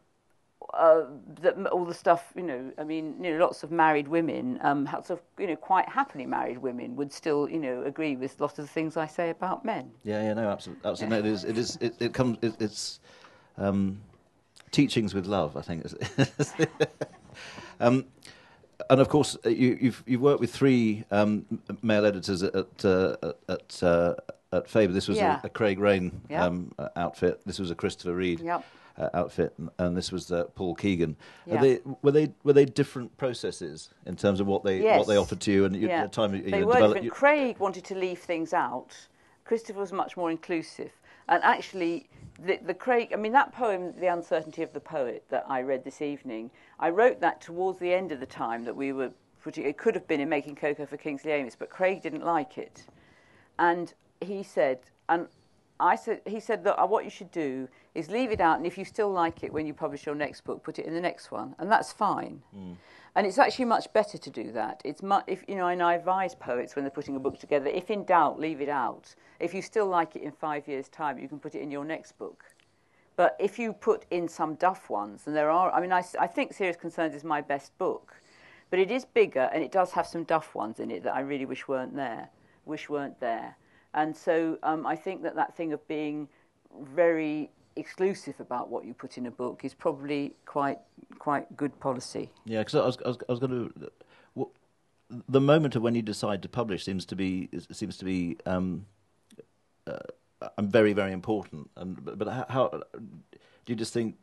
uh, 0.75 1.03
that 1.43 1.57
all 1.69 1.85
the 1.85 1.95
stuff, 1.95 2.33
you 2.35 2.43
know, 2.43 2.73
I 2.79 2.85
mean, 2.85 3.23
you 3.23 3.33
know, 3.33 3.45
lots 3.45 3.63
of 3.63 3.71
married 3.71 4.09
women, 4.09 4.59
um, 4.63 4.85
lots 4.87 5.11
of, 5.11 5.21
you 5.39 5.47
know, 5.47 5.57
quite 5.57 5.89
happily 5.89 6.25
married 6.27 6.59
women 6.59 6.97
would 6.97 7.13
still, 7.13 7.49
you 7.49 7.59
know, 7.59 7.83
agree 7.83 8.17
with 8.17 8.41
lots 8.41 8.59
of 8.59 8.65
the 8.65 8.71
things 8.73 8.97
I 8.97 9.07
say 9.07 9.31
about 9.31 9.65
men. 9.65 9.91
Yeah, 10.05 10.23
yeah, 10.23 10.35
no, 10.35 10.49
absolutely, 10.49 10.89
absolutely. 10.89 11.19
No, 11.23 11.27
it 11.29 11.33
is. 11.33 11.45
It 11.45 11.59
is. 11.59 11.79
It, 11.81 11.95
it 12.01 12.15
comes. 12.15 12.39
It, 12.43 12.55
it's 12.59 13.01
um, 13.59 14.01
teachings 14.71 15.15
with 15.15 15.27
love. 15.27 15.57
I 15.57 15.61
think. 15.63 15.85
um, 17.81 18.07
and 18.91 19.01
of 19.01 19.09
course, 19.09 19.37
uh, 19.45 19.51
you, 19.51 19.79
you've 19.81 20.03
you've 20.07 20.21
worked 20.21 20.41
with 20.41 20.53
three 20.53 21.05
um, 21.11 21.45
male 21.83 22.07
editors 22.07 22.43
at 22.43 22.55
at 22.55 22.85
uh, 22.85 23.17
at, 23.49 23.83
uh, 23.83 24.15
at 24.53 24.69
Faber. 24.69 24.93
This 24.93 25.09
was 25.09 25.19
Yeah. 25.19 25.41
a, 25.43 25.47
a 25.47 25.51
Craig 25.51 25.79
Raine 25.79 26.21
Yeah. 26.31 26.45
um, 26.47 26.73
outfit. 26.97 27.41
This 27.47 27.59
was 27.59 27.71
a 27.71 27.75
Christopher 27.75 28.15
Reid 28.15 28.41
Yep. 28.41 28.65
Uh, 28.99 29.09
outfit, 29.15 29.53
and, 29.59 29.71
and 29.79 29.97
this 29.97 30.13
was 30.13 30.31
uh, 30.31 30.45
Paul 30.55 30.75
Keegan. 30.75 31.17
Are 31.51 31.55
Yeah. 31.55 31.61
they, 31.61 31.81
were 32.03 32.11
they 32.13 32.33
were 32.45 32.53
they 32.53 32.65
different 32.65 33.17
processes 33.17 33.91
in 34.07 34.17
terms 34.17 34.41
of 34.41 34.47
what 34.47 34.65
they 34.65 34.81
what 34.83 35.07
they 35.07 35.17
offered 35.17 35.41
to 35.41 35.53
you 35.53 35.65
and 35.65 35.75
you, 35.75 35.89
Yeah. 35.89 36.03
the 36.03 36.09
time 36.09 36.35
you, 36.35 36.43
they 36.43 36.65
were 36.65 36.75
developed? 36.75 36.81
different. 36.95 37.05
you- 37.05 37.11
Craig 37.11 37.59
wanted 37.59 37.85
to 37.85 37.95
leave 37.95 38.19
things 38.19 38.53
out. 38.53 39.09
Christopher 39.45 39.81
was 39.81 39.93
much 39.93 40.17
more 40.17 40.31
inclusive. 40.31 40.93
And 41.29 41.43
actually, 41.45 42.09
the, 42.39 42.59
the 42.65 42.75
Craig, 42.75 43.11
I 43.13 43.17
mean, 43.17 43.33
that 43.33 43.53
poem, 43.53 43.95
The 43.99 44.09
Uncertainty 44.09 44.63
of 44.63 44.73
the 44.73 44.81
Poet, 44.81 45.25
that 45.31 45.45
I 45.49 45.63
read 45.63 45.85
this 45.85 46.03
evening, 46.03 46.51
I 46.79 46.91
wrote 46.91 47.21
that 47.21 47.41
towards 47.41 47.79
the 47.79 47.93
end 47.93 48.13
of 48.13 48.21
the 48.21 48.27
time 48.27 48.65
that 48.65 48.75
we 48.75 48.93
were 48.93 49.11
putting, 49.43 49.65
it 49.65 49.79
could 49.79 49.95
have 49.95 50.07
been 50.09 50.21
in 50.21 50.29
Making 50.29 50.57
Cocoa 50.57 50.87
for 50.87 50.97
Kingsley 50.97 51.33
Amis, 51.33 51.57
but 51.57 51.71
Craig 51.71 52.03
didn't 52.03 52.25
like 52.25 52.59
it. 52.59 52.87
And 53.59 53.93
he 54.21 54.43
said, 54.43 54.81
and 55.09 55.29
I 55.79 55.97
said, 55.97 56.23
he 56.27 56.41
said 56.41 56.65
that 56.65 56.89
what 56.89 57.05
you 57.05 57.11
should 57.11 57.31
do 57.31 57.69
is 57.95 58.11
leave 58.11 58.31
it 58.31 58.41
out, 58.41 58.57
and 58.57 58.67
if 58.67 58.79
you 58.79 58.85
still 58.85 59.11
like 59.11 59.45
it 59.45 59.53
when 59.53 59.67
you 59.67 59.75
publish 59.75 60.07
your 60.07 60.15
next 60.15 60.43
book, 60.43 60.63
put 60.63 60.79
it 60.79 60.87
in 60.87 60.95
the 60.95 61.01
next 61.01 61.31
one, 61.31 61.55
and 61.59 61.71
that's 61.71 61.93
fine. 61.93 62.43
And 63.15 63.27
it's 63.27 63.39
actually 63.39 63.67
much 63.67 63.93
better 63.93 64.17
to 64.17 64.31
do 64.31 64.53
that. 64.53 64.81
It's 64.85 65.03
mu- 65.03 65.21
if 65.27 65.45
you 65.47 65.57
know, 65.57 65.67
and 65.67 65.83
I 65.83 65.95
advise 65.95 66.35
poets 66.35 66.75
when 66.75 66.85
they're 66.85 66.91
putting 66.91 67.17
a 67.17 67.21
book 67.21 67.39
together, 67.39 67.67
if 67.67 67.91
in 67.91 68.05
doubt, 68.05 68.41
leave 68.41 68.63
it 68.63 68.71
out. 68.71 69.15
If 69.39 69.53
you 69.53 69.61
still 69.61 69.87
like 69.87 70.17
it 70.17 70.23
in 70.23 70.33
five 70.33 70.67
years' 70.67 70.89
time, 70.89 71.19
you 71.19 71.29
can 71.29 71.39
put 71.39 71.55
it 71.55 71.61
in 71.61 71.71
your 71.71 71.85
next 71.85 72.13
book. 72.19 72.45
But 73.17 73.37
if 73.39 73.59
you 73.59 73.75
put 73.75 74.07
in 74.11 74.27
some 74.29 74.55
duff 74.55 74.89
ones, 74.89 75.27
and 75.27 75.37
there 75.37 75.51
are, 75.51 75.71
I 75.71 75.81
mean, 75.83 75.93
I, 75.93 76.03
I 76.19 76.27
think 76.27 76.55
Serious 76.55 76.77
Concerns 76.77 77.15
is 77.15 77.25
my 77.25 77.43
best 77.43 77.77
book, 77.77 78.15
but 78.71 78.79
it 78.79 78.91
is 78.91 79.05
bigger 79.05 79.51
and 79.53 79.63
it 79.63 79.71
does 79.71 79.93
have 79.93 80.07
some 80.07 80.25
duff 80.25 80.55
ones 80.55 80.81
in 80.81 80.91
it 80.91 81.03
that 81.03 81.15
I 81.15 81.21
really 81.21 81.45
wish 81.45 81.69
weren't 81.69 81.95
there, 81.95 82.31
wish 82.65 82.89
weren't 82.89 83.21
there. 83.21 83.55
And 83.93 84.17
so 84.17 84.57
um, 84.63 84.87
I 84.87 84.97
think 84.97 85.23
that 85.25 85.35
that 85.37 85.55
thing 85.55 85.75
of 85.75 85.87
being 85.87 86.27
very 86.81 87.51
exclusive 87.77 88.39
about 88.41 88.69
what 88.69 88.85
you 88.85 88.95
put 88.95 89.19
in 89.19 89.27
a 89.27 89.31
book 89.31 89.61
is 89.65 89.75
probably 89.75 90.35
quite 90.47 90.79
quite 91.19 91.57
good 91.57 91.79
policy. 91.81 92.31
Yeah, 92.45 92.59
because 92.61 92.75
I 92.75 92.85
was, 92.87 92.99
I 93.05 93.09
was, 93.09 93.19
I 93.29 93.33
was 93.33 93.41
going 93.41 93.51
to. 93.51 93.91
Well, 94.35 94.51
the 95.29 95.41
moment 95.41 95.77
of 95.77 95.83
when 95.83 95.95
you 95.95 96.03
decide 96.03 96.43
to 96.43 96.49
publish 96.49 96.85
seems 96.85 97.05
to 97.07 97.17
be 97.17 97.49
seems 97.71 97.97
to 97.99 98.05
be 98.05 98.37
um, 98.47 98.87
uh, 99.87 99.99
um, 100.59 100.69
very 100.69 100.93
very 100.93 101.13
important. 101.13 101.71
And 101.77 101.99
but, 102.19 102.29
how, 102.29 102.47
how 102.49 102.69
do 102.95 103.03
you 103.67 103.77
just 103.77 103.93
think 103.93 104.17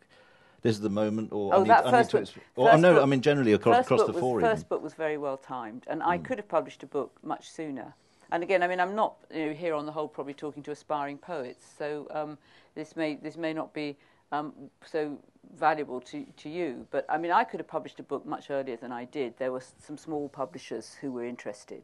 this 0.61 0.75
is 0.75 0.81
the 0.81 0.89
moment, 0.89 1.31
or 1.31 1.53
Oh, 1.53 1.57
I 1.57 1.59
need, 1.63 1.69
that 1.69 1.85
I 1.87 1.91
first 1.91 2.13
need 2.13 2.19
book- 2.19 2.29
to? 2.29 2.39
Exp- 2.39 2.43
or, 2.55 2.69
first 2.71 2.81
no, 2.81 2.93
book- 2.95 3.03
I 3.03 3.05
mean 3.05 3.21
generally 3.21 3.53
across 3.53 3.85
across 3.85 4.05
the 4.05 4.13
four. 4.13 4.41
First 4.41 4.69
book 4.69 4.83
was 4.83 4.93
very 4.93 5.17
well 5.17 5.37
timed, 5.37 5.85
and 5.87 6.03
I 6.03 6.17
could 6.17 6.37
have 6.37 6.47
published 6.47 6.83
a 6.83 6.87
book 6.87 7.17
much 7.23 7.49
sooner. 7.49 7.93
And 8.31 8.43
again, 8.43 8.61
I 8.61 8.67
mean, 8.67 8.79
I'm 8.79 8.95
not 8.95 9.15
you 9.33 9.47
know, 9.47 9.53
here 9.53 9.73
on 9.73 9.85
the 9.85 9.91
whole 9.91 10.07
probably 10.07 10.33
talking 10.33 10.63
to 10.63 10.71
aspiring 10.71 11.17
poets, 11.17 11.65
so 11.77 12.07
um, 12.11 12.37
this 12.75 12.95
may 12.95 13.15
this 13.15 13.37
may 13.37 13.53
not 13.53 13.73
be 13.73 13.97
um, 14.31 14.53
so 14.85 15.17
valuable 15.55 15.99
to, 16.01 16.25
to 16.37 16.49
you. 16.49 16.85
But 16.91 17.05
I 17.09 17.17
mean, 17.17 17.31
I 17.31 17.43
could 17.43 17.59
have 17.59 17.67
published 17.67 17.99
a 17.99 18.03
book 18.03 18.25
much 18.25 18.49
earlier 18.49 18.77
than 18.77 18.91
I 18.91 19.05
did. 19.05 19.37
There 19.37 19.51
were 19.51 19.63
some 19.79 19.97
small 19.97 20.29
publishers 20.29 20.95
who 21.01 21.11
were 21.11 21.25
interested. 21.25 21.83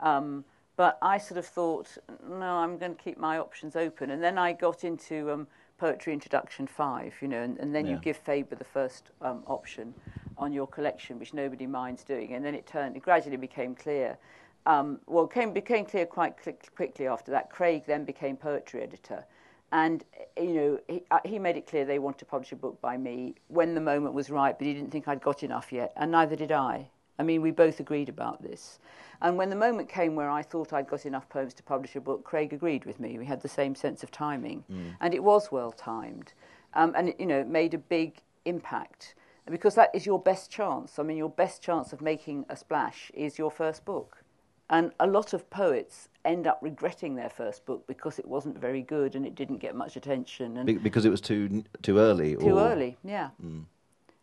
Um, 0.00 0.44
but 0.76 0.96
I 1.02 1.18
sort 1.18 1.38
of 1.38 1.46
thought, 1.46 1.98
no, 2.28 2.46
I'm 2.46 2.78
going 2.78 2.94
to 2.94 3.02
keep 3.02 3.18
my 3.18 3.38
options 3.38 3.74
open. 3.74 4.10
And 4.10 4.22
then 4.22 4.38
I 4.38 4.52
got 4.52 4.84
into 4.84 5.28
um, 5.32 5.48
Poetry 5.76 6.12
Introduction 6.12 6.68
5, 6.68 7.14
you 7.20 7.26
know, 7.26 7.42
and, 7.42 7.58
and 7.58 7.74
then 7.74 7.84
you 7.84 7.96
give 7.96 8.16
Faber 8.16 8.54
the 8.54 8.64
first 8.64 9.10
um, 9.20 9.42
option 9.48 9.92
on 10.36 10.52
your 10.52 10.68
collection, 10.68 11.18
which 11.18 11.34
nobody 11.34 11.66
minds 11.66 12.04
doing. 12.04 12.34
And 12.34 12.44
then 12.44 12.54
it 12.54 12.64
turned, 12.64 12.96
it 12.96 13.02
gradually 13.02 13.36
became 13.36 13.74
clear. 13.74 14.16
Um, 14.66 15.00
well, 15.06 15.24
it 15.24 15.32
came, 15.32 15.52
became 15.52 15.84
clear 15.86 16.06
quite 16.06 16.40
quick, 16.42 16.68
quickly 16.76 17.06
after 17.06 17.30
that. 17.30 17.50
Craig 17.50 17.84
then 17.86 18.04
became 18.04 18.36
poetry 18.36 18.82
editor. 18.82 19.24
And, 19.72 20.04
eh, 20.36 20.42
you 20.42 20.54
know, 20.54 20.80
he, 20.88 21.02
uh, 21.10 21.20
he 21.24 21.38
made 21.38 21.56
it 21.56 21.66
clear 21.66 21.84
they 21.84 21.98
wanted 21.98 22.18
to 22.18 22.24
publish 22.26 22.52
a 22.52 22.56
book 22.56 22.80
by 22.80 22.96
me 22.96 23.34
when 23.48 23.74
the 23.74 23.80
moment 23.80 24.14
was 24.14 24.30
right, 24.30 24.56
but 24.58 24.66
he 24.66 24.74
didn't 24.74 24.90
think 24.90 25.08
I'd 25.08 25.20
got 25.22 25.42
enough 25.42 25.72
yet, 25.72 25.92
and 25.96 26.10
neither 26.10 26.36
did 26.36 26.52
I. 26.52 26.88
I 27.18 27.22
mean, 27.22 27.42
we 27.42 27.50
both 27.50 27.80
agreed 27.80 28.08
about 28.08 28.42
this. 28.42 28.78
And 29.20 29.36
when 29.36 29.50
the 29.50 29.56
moment 29.56 29.88
came 29.88 30.14
where 30.14 30.30
I 30.30 30.42
thought 30.42 30.72
I'd 30.72 30.86
got 30.88 31.04
enough 31.04 31.28
poems 31.28 31.52
to 31.54 31.62
publish 31.62 31.96
a 31.96 32.00
book, 32.00 32.22
Craig 32.24 32.52
agreed 32.52 32.84
with 32.84 33.00
me. 33.00 33.18
We 33.18 33.26
had 33.26 33.42
the 33.42 33.48
same 33.48 33.74
sense 33.74 34.02
of 34.04 34.10
timing. 34.12 34.64
And 35.00 35.12
it 35.14 35.22
was 35.24 35.50
well 35.50 35.72
timed. 35.72 36.32
um, 36.74 36.92
and 36.96 37.08
it, 37.10 37.16
you 37.20 37.26
know, 37.26 37.40
it 37.40 37.48
made 37.48 37.74
a 37.74 37.78
big 37.78 38.22
impact 38.44 39.14
because 39.50 39.74
that 39.74 39.90
is 39.94 40.06
your 40.06 40.18
best 40.20 40.50
chance. 40.50 40.98
I 40.98 41.02
mean, 41.02 41.16
your 41.16 41.30
best 41.30 41.62
chance 41.62 41.92
of 41.92 42.00
making 42.00 42.44
a 42.48 42.56
splash 42.56 43.10
is 43.14 43.38
your 43.38 43.50
first 43.50 43.84
book. 43.84 44.22
And 44.70 44.92
a 45.00 45.06
lot 45.06 45.32
of 45.32 45.48
poets 45.48 46.08
end 46.24 46.46
up 46.46 46.58
regretting 46.60 47.14
their 47.14 47.30
first 47.30 47.64
book 47.64 47.86
because 47.86 48.18
it 48.18 48.26
wasn't 48.26 48.58
very 48.58 48.82
good 48.82 49.14
and 49.14 49.24
it 49.24 49.34
didn't 49.34 49.58
get 49.58 49.74
much 49.74 49.96
attention. 49.96 50.58
And 50.58 50.66
Be- 50.66 50.74
because 50.74 51.04
it 51.04 51.10
was 51.10 51.20
too 51.20 51.64
too 51.82 51.98
early. 51.98 52.36
too 52.36 52.58
or, 52.58 52.68
early, 52.68 52.98
yeah. 53.02 53.30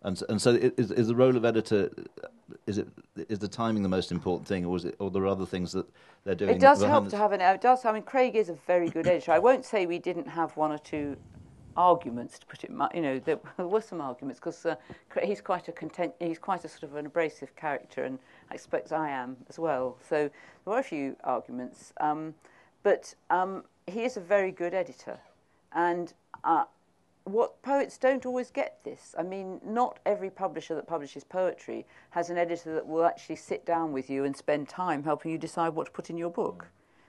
And 0.04 0.16
so, 0.16 0.26
and 0.30 0.40
so 0.40 0.52
is, 0.52 0.92
is 0.92 1.08
the 1.08 1.16
role 1.16 1.36
of 1.36 1.46
editor 1.46 1.90
is 2.68 2.78
it 2.78 2.88
is 3.30 3.40
the 3.40 3.48
timing 3.48 3.84
the 3.84 3.90
most 3.90 4.12
important 4.12 4.48
thing, 4.48 4.66
or 4.66 4.78
is 4.78 4.86
it 4.86 4.96
or 5.00 5.10
there 5.10 5.24
are 5.24 5.28
other 5.28 5.46
things 5.46 5.72
that 5.72 5.86
they're 6.24 6.36
doing? 6.36 6.52
It 6.52 6.60
does 6.60 6.82
help 6.84 7.10
to 7.10 7.18
have 7.18 7.32
an. 7.32 7.42
It 7.42 7.62
does. 7.62 7.86
I 7.86 7.92
mean, 7.92 8.04
Craig 8.04 8.36
is 8.36 8.50
a 8.50 8.58
very 8.68 8.90
good 8.90 9.08
editor. 9.08 9.32
I 9.32 9.40
won't 9.40 9.66
say 9.66 9.86
we 9.86 10.00
didn't 10.00 10.28
have 10.28 10.56
one 10.56 10.72
or 10.72 10.78
two 10.78 11.18
arguments, 11.76 12.40
to 12.40 12.46
put 12.46 12.64
it. 12.64 12.72
You 12.94 13.02
know, 13.02 13.20
there 13.20 13.40
were 13.58 13.82
some 13.82 14.02
arguments 14.02 14.40
because 14.40 14.66
uh, 14.66 14.76
he's 15.24 15.42
quite 15.42 15.68
a 15.68 15.72
content. 15.72 16.14
He's 16.20 16.40
quite 16.40 16.64
a 16.66 16.70
sort 16.70 16.84
of 16.84 16.96
an 16.96 17.06
abrasive 17.06 17.56
character, 17.56 18.04
and 18.04 18.20
I 18.52 18.54
expect 18.54 18.92
I 18.92 19.10
am 19.10 19.38
as 19.50 19.58
well. 19.60 19.98
So 20.08 20.16
there 20.16 20.32
were 20.74 20.80
a 20.80 20.84
few 20.84 21.16
arguments, 21.24 21.94
um, 22.00 22.36
but 22.84 23.16
um, 23.30 23.64
he 23.88 24.04
is 24.04 24.18
a 24.18 24.22
very 24.22 24.52
good 24.52 24.74
editor, 24.74 25.20
and. 25.74 26.14
Uh, 26.44 26.66
what 27.26 27.60
poets 27.64 27.98
don't 27.98 28.24
always 28.26 28.52
get 28.52 28.78
this. 28.84 29.16
I 29.18 29.24
mean, 29.24 29.60
not 29.66 30.00
every 30.06 30.30
publisher 30.30 30.76
that 30.76 30.88
publishes 30.88 31.24
poetry 31.24 31.88
has 32.12 32.30
an 32.30 32.38
editor 32.38 32.76
that 32.76 32.88
will 32.88 33.04
actually 33.04 33.38
sit 33.38 33.66
down 33.66 33.92
with 33.92 34.12
you 34.12 34.26
and 34.26 34.38
spend 34.38 34.70
time 34.70 35.04
helping 35.04 35.32
you 35.32 35.40
decide 35.40 35.70
what 35.70 35.88
to 35.88 35.92
put 35.92 36.12
in 36.12 36.18
your 36.18 36.30
book. 36.30 36.68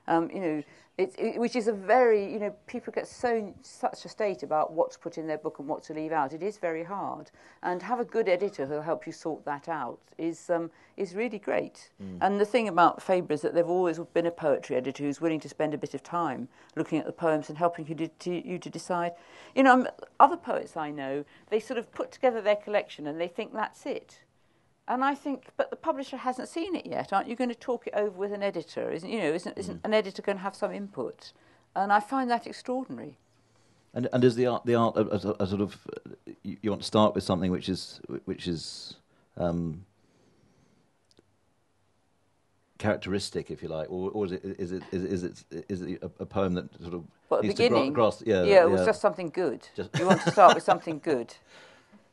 Um, 0.08 0.30
you 0.30 0.40
know, 0.40 0.62
it, 0.98 1.14
it, 1.18 1.38
which 1.38 1.56
is 1.56 1.68
a 1.68 1.72
very, 1.72 2.32
you 2.32 2.38
know, 2.38 2.54
people 2.66 2.90
get 2.90 3.06
so 3.06 3.54
such 3.60 4.06
a 4.06 4.08
state 4.08 4.42
about 4.42 4.72
what 4.72 4.90
to 4.92 4.98
put 4.98 5.18
in 5.18 5.26
their 5.26 5.36
book 5.36 5.58
and 5.58 5.68
what 5.68 5.82
to 5.84 5.92
leave 5.94 6.10
out. 6.10 6.32
It 6.32 6.42
is 6.42 6.56
very 6.56 6.84
hard, 6.84 7.30
and 7.62 7.82
have 7.82 8.00
a 8.00 8.04
good 8.04 8.28
editor 8.28 8.64
who'll 8.64 8.80
help 8.80 9.06
you 9.06 9.12
sort 9.12 9.44
that 9.44 9.68
out 9.68 9.98
is 10.16 10.48
um, 10.48 10.70
is 10.96 11.14
really 11.14 11.38
great. 11.38 11.90
And 12.22 12.40
the 12.40 12.46
thing 12.46 12.68
about 12.68 13.02
Faber 13.02 13.34
is 13.34 13.42
that 13.42 13.52
they've 13.52 13.68
always 13.68 13.98
been 14.14 14.24
a 14.24 14.30
poetry 14.30 14.76
editor 14.76 15.04
who's 15.04 15.20
willing 15.20 15.40
to 15.40 15.48
spend 15.50 15.74
a 15.74 15.78
bit 15.78 15.92
of 15.92 16.02
time 16.02 16.48
looking 16.76 16.98
at 16.98 17.04
the 17.04 17.12
poems 17.12 17.50
and 17.50 17.58
helping 17.58 17.86
you 17.86 17.94
to, 17.96 18.08
to 18.08 18.48
you 18.48 18.58
to 18.58 18.70
decide. 18.70 19.12
You 19.54 19.64
know, 19.64 19.74
um, 19.74 19.88
other 20.18 20.38
poets 20.38 20.78
I 20.78 20.90
know, 20.90 21.26
they 21.50 21.60
sort 21.60 21.78
of 21.78 21.92
put 21.92 22.10
together 22.10 22.40
their 22.40 22.56
collection 22.56 23.06
and 23.06 23.20
they 23.20 23.28
think 23.28 23.52
that's 23.52 23.84
it. 23.84 24.20
And 24.88 25.04
I 25.04 25.14
think, 25.14 25.46
but 25.56 25.70
the 25.70 25.76
publisher 25.76 26.16
hasn't 26.16 26.48
seen 26.48 26.76
it 26.76 26.86
yet. 26.86 27.12
Aren't 27.12 27.28
you 27.28 27.34
going 27.34 27.50
to 27.50 27.56
talk 27.56 27.86
it 27.88 27.94
over 27.94 28.16
with 28.16 28.32
an 28.32 28.42
editor? 28.42 28.90
Isn't 28.90 29.10
you 29.10 29.18
know? 29.18 29.32
Isn't, 29.32 29.58
isn't 29.58 29.80
an 29.84 29.92
editor 29.92 30.22
going 30.22 30.38
to 30.38 30.42
have 30.42 30.54
some 30.54 30.72
input? 30.72 31.32
And 31.74 31.92
I 31.92 32.00
find 32.00 32.30
that 32.30 32.46
extraordinary. 32.46 33.18
And 33.94 34.08
and 34.12 34.22
is 34.22 34.36
the 34.36 34.46
art 34.46 34.64
the 34.64 34.74
art 34.74 34.96
a, 34.96 35.00
a, 35.00 35.36
a 35.40 35.46
sort 35.46 35.62
of 35.62 35.76
you, 36.42 36.56
you 36.60 36.70
want 36.70 36.82
to 36.82 36.86
start 36.86 37.14
with 37.14 37.24
something 37.24 37.50
which 37.50 37.68
is 37.68 38.00
which 38.26 38.46
is 38.46 38.96
um, 39.38 39.84
characteristic, 42.78 43.50
if 43.50 43.62
you 43.62 43.68
like, 43.68 43.90
or, 43.90 44.10
or 44.10 44.26
is 44.26 44.32
it 44.32 44.44
is 44.44 44.72
it 44.72 44.82
is 44.92 45.04
it 45.04 45.12
is 45.12 45.24
it, 45.50 45.64
is 45.68 45.82
it 45.82 46.02
a, 46.02 46.10
a 46.20 46.26
poem 46.26 46.54
that 46.54 46.80
sort 46.80 46.94
of 46.94 47.04
But 47.28 47.36
at 47.36 47.42
the 47.42 47.48
to 47.48 47.54
gra- 47.54 47.68
beginning, 47.68 47.92
grasp? 47.92 48.22
Yeah, 48.26 48.44
yeah, 48.44 48.62
it 48.62 48.70
was 48.70 48.84
just 48.84 49.00
something 49.00 49.30
good. 49.30 49.66
Just- 49.74 49.98
you 49.98 50.06
want 50.06 50.20
to 50.22 50.30
start 50.30 50.54
with 50.54 50.64
something 50.64 51.00
good. 51.02 51.34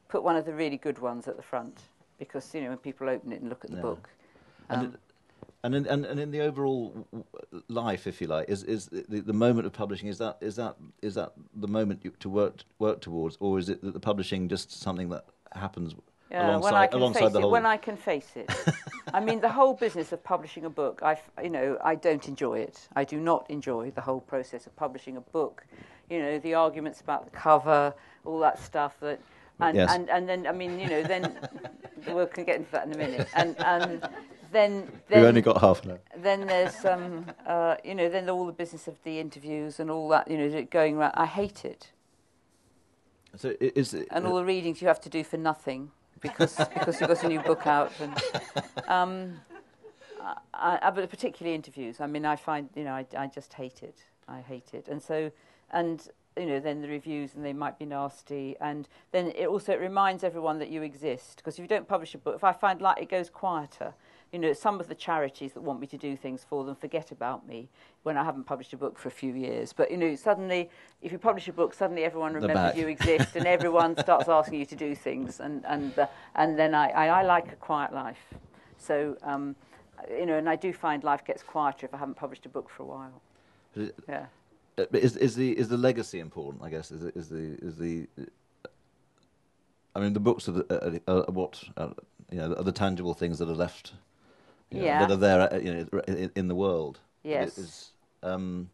Put 0.08 0.24
one 0.24 0.36
of 0.38 0.46
the 0.46 0.54
really 0.54 0.78
good 0.78 1.00
ones 1.00 1.28
at 1.28 1.36
the 1.38 1.44
front 1.44 1.80
because 2.24 2.54
you 2.54 2.62
know 2.62 2.70
when 2.70 2.78
people 2.78 3.10
open 3.10 3.32
it 3.32 3.42
and 3.42 3.50
look 3.50 3.64
at 3.66 3.72
the 3.72 3.78
Yeah. 3.78 3.82
book. 3.84 4.10
And, 4.70 4.84
Um, 4.84 4.94
it- 4.94 5.00
and 5.66 5.76
in, 5.76 5.88
and, 5.88 6.06
and 6.06 6.20
in 6.20 6.32
the 6.32 6.42
overall 6.42 7.08
life, 7.70 8.06
if 8.08 8.20
you 8.22 8.28
like, 8.28 8.50
is 8.50 8.64
is 8.64 8.88
the, 8.88 9.22
the 9.22 9.34
moment 9.34 9.66
of 9.66 9.74
publishing 9.74 10.10
is 10.10 10.18
that 10.18 10.38
is 10.42 10.56
that 10.58 10.76
is 11.02 11.16
that 11.16 11.34
the 11.56 11.68
moment 11.68 12.02
you, 12.04 12.12
to 12.20 12.30
work 12.30 12.64
work 12.80 13.00
towards, 13.02 13.38
or 13.40 13.60
is 13.60 13.70
it 13.70 13.82
that 13.82 13.94
the 13.94 14.00
publishing 14.00 14.50
just 14.50 14.72
something 14.72 15.10
that 15.10 15.26
happens 15.54 15.96
Yeah, 16.32 16.48
alongside 16.50 16.64
when 16.64 16.76
I 16.76 16.88
can 16.88 16.98
alongside 17.00 17.24
face 17.26 17.34
the 17.34 17.40
it, 17.40 17.50
when 17.50 17.66
I 17.66 17.78
can 17.78 17.98
face 17.98 18.32
it. 18.36 18.50
I 19.14 19.20
mean, 19.20 19.40
the 19.42 19.50
whole 19.50 19.74
business 19.76 20.12
of 20.12 20.24
publishing 20.24 20.66
a 20.66 20.70
book, 20.70 21.02
I, 21.04 21.18
you 21.44 21.50
know, 21.50 21.78
I 21.84 21.96
don't 21.96 22.28
enjoy 22.28 22.60
it. 22.60 22.88
I 22.96 23.04
do 23.04 23.20
not 23.20 23.50
enjoy 23.50 23.92
the 23.92 24.02
whole 24.02 24.22
process 24.22 24.66
of 24.66 24.76
publishing 24.76 25.18
a 25.18 25.22
book. 25.22 25.66
You 26.10 26.20
know, 26.20 26.40
the 26.40 26.56
arguments 26.56 27.00
about 27.02 27.26
the 27.26 27.32
cover, 27.32 27.94
all 28.26 28.40
that 28.40 28.58
stuff 28.60 29.00
that, 29.02 29.20
and 29.60 29.78
Yes. 29.78 29.92
and, 29.92 30.10
and 30.10 30.28
then 30.28 30.48
I 30.48 30.52
mean, 30.52 30.80
you 30.80 30.88
know, 30.88 31.04
then 31.04 31.36
we 32.08 32.26
can 32.28 32.44
get 32.44 32.58
into 32.58 32.72
that 32.72 32.86
in 32.88 32.94
a 32.94 32.98
minute, 32.98 33.28
and 33.34 33.56
and 33.60 34.08
then 34.52 34.92
then 35.10 35.20
We've 35.20 35.28
only 35.28 35.42
got 35.42 35.62
half 35.62 35.84
an 35.84 35.92
hour. 35.92 36.00
then 36.18 36.48
there's 36.48 36.86
um, 36.86 37.26
uh, 37.46 37.76
you 37.84 37.96
know, 37.96 38.10
then 38.10 38.30
all 38.30 38.46
the 38.46 38.52
business 38.52 38.88
of 38.88 39.02
the 39.04 39.20
interviews 39.20 39.80
and 39.80 39.90
all 39.90 40.08
that, 40.10 40.30
you 40.30 40.38
know, 40.38 40.64
going 40.70 40.98
around. 40.98 41.14
I 41.16 41.26
hate 41.26 41.66
it. 41.66 41.92
So 43.36 43.56
is 43.60 43.94
it, 43.94 44.08
and 44.12 44.28
all 44.28 44.36
the 44.36 44.46
readings 44.46 44.82
you 44.82 44.88
have 44.88 45.02
to 45.02 45.10
do 45.10 45.24
for 45.24 45.38
nothing 45.38 45.92
because 46.22 46.56
because 46.74 47.00
you've 47.02 47.10
got 47.10 47.24
a 47.24 47.28
new 47.28 47.42
book 47.42 47.66
out 47.66 47.92
and 48.00 48.14
um, 48.88 49.40
I, 50.54 50.80
I, 50.82 50.92
but 50.92 51.10
particularly 51.10 51.56
interviews. 51.56 52.00
I 52.00 52.06
mean, 52.08 52.26
I 52.26 52.36
find 52.36 52.70
you 52.76 52.84
know 52.84 52.94
I, 52.94 53.06
I 53.18 53.28
just 53.28 53.54
hate 53.54 53.82
it. 53.82 53.98
I 54.28 54.42
hate 54.42 54.74
it, 54.74 54.88
and 54.88 55.02
so 55.02 55.32
and 55.72 56.08
you 56.38 56.46
know 56.46 56.60
then 56.60 56.82
the 56.82 56.88
reviews 56.88 57.36
and 57.36 57.46
they 57.46 57.54
might 57.54 57.78
be 57.78 57.86
nasty, 57.86 58.56
and 58.60 58.88
then 59.12 59.32
it 59.36 59.48
also 59.48 59.74
it 59.74 59.80
reminds 59.80 60.24
everyone 60.24 60.60
that 60.60 60.70
you 60.70 60.82
exist 60.82 61.38
because 61.38 61.56
if 61.56 61.60
you 61.60 61.68
don't 61.68 61.88
publish 61.88 62.16
a 62.16 62.18
book, 62.18 62.36
if 62.36 62.44
I 62.44 62.54
find 62.54 62.82
like 62.82 63.02
it 63.02 63.10
goes 63.10 63.30
quieter. 63.30 63.94
You 64.32 64.40
know, 64.40 64.52
some 64.54 64.80
of 64.80 64.88
the 64.88 64.96
charities 64.96 65.54
that 65.54 65.62
want 65.62 65.80
me 65.80 65.86
to 65.86 65.98
do 65.98 66.18
things 66.18 66.44
for 66.44 66.64
them 66.64 66.74
forget 66.74 67.12
about 67.12 67.48
me 67.48 67.70
when 68.02 68.18
I 68.18 68.24
haven't 68.24 68.46
published 68.46 68.74
a 68.74 68.78
book 68.78 68.98
for 68.98 69.10
a 69.10 69.12
few 69.12 69.36
years. 69.36 69.74
But 69.74 69.92
you 69.92 69.98
know, 69.98 70.16
suddenly, 70.16 70.72
if 71.04 71.12
you 71.12 71.20
publish 71.20 71.48
a 71.48 71.54
book, 71.54 71.72
suddenly 71.76 72.04
everyone 72.04 72.34
remembers 72.34 72.76
you 72.76 72.88
exist, 72.88 73.36
and 73.36 73.46
everyone 73.46 73.96
starts 74.00 74.28
asking 74.28 74.60
you 74.60 74.66
to 74.66 74.76
do 74.76 74.96
things, 74.96 75.40
and 75.40 75.64
and 75.68 76.00
uh, 76.00 76.08
and 76.34 76.58
then 76.58 76.74
I, 76.74 76.90
I, 76.90 77.08
I 77.20 77.22
like 77.22 77.52
a 77.52 77.56
quiet 77.58 77.94
life. 77.94 78.34
So 78.80 79.16
um, 79.22 79.56
you 80.10 80.26
know, 80.26 80.38
and 80.38 80.50
I 80.50 80.56
do 80.56 80.74
find 80.74 81.04
life 81.04 81.24
gets 81.24 81.44
quieter 81.44 81.86
if 81.86 81.94
I 81.94 81.98
haven't 81.98 82.18
published 82.18 82.48
a 82.48 82.50
book 82.50 82.70
for 82.70 82.82
a 82.84 82.86
while. 82.88 83.22
Yeah. 84.08 84.26
Is 84.94 85.16
is 85.18 85.36
the 85.36 85.58
is 85.58 85.68
the 85.70 85.78
legacy 85.78 86.20
important? 86.20 86.64
I 86.64 86.70
guess 86.70 86.92
is 86.92 87.04
is 87.16 87.30
the 87.30 87.58
is 87.62 87.78
the. 87.78 88.08
I 89.96 90.00
mean, 90.00 90.14
the 90.14 90.20
books 90.20 90.48
are, 90.50 90.54
the, 90.54 91.02
are, 91.08 91.20
are 91.20 91.32
what 91.32 91.64
uh, 91.78 91.90
you 92.32 92.40
know 92.40 92.54
are 92.54 92.64
the 92.64 92.72
tangible 92.72 93.14
things 93.14 93.38
that 93.40 93.48
are 93.48 93.54
left. 93.56 93.94
you 94.72 94.80
know, 94.80 94.86
Yeah. 94.86 95.00
that 95.06 95.12
are 95.12 95.18
there, 95.18 95.54
uh, 95.54 95.58
you 95.60 95.74
know, 95.74 96.00
in, 96.08 96.32
in 96.36 96.48
the 96.48 96.56
world. 96.56 97.00
Yes. 97.24 97.58
is, 97.60 97.92
um, 98.24 98.70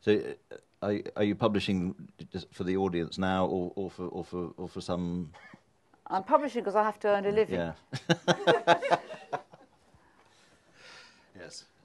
so, 0.00 0.12
uh, 0.50 0.56
are, 0.80 0.98
are 1.16 1.24
you 1.24 1.34
publishing 1.34 1.94
just 2.32 2.46
for 2.54 2.64
the 2.64 2.76
audience 2.78 3.18
now, 3.18 3.44
or, 3.44 3.72
or 3.76 3.90
for 3.90 4.06
or 4.06 4.24
for 4.24 4.52
or 4.56 4.68
for 4.68 4.80
some? 4.80 5.30
I'm 6.06 6.24
publishing 6.24 6.62
because 6.62 6.76
I 6.76 6.84
have 6.84 6.98
to 7.00 7.08
earn 7.08 7.26
a 7.26 7.30
living. 7.32 7.60
Yeah. 7.60 7.74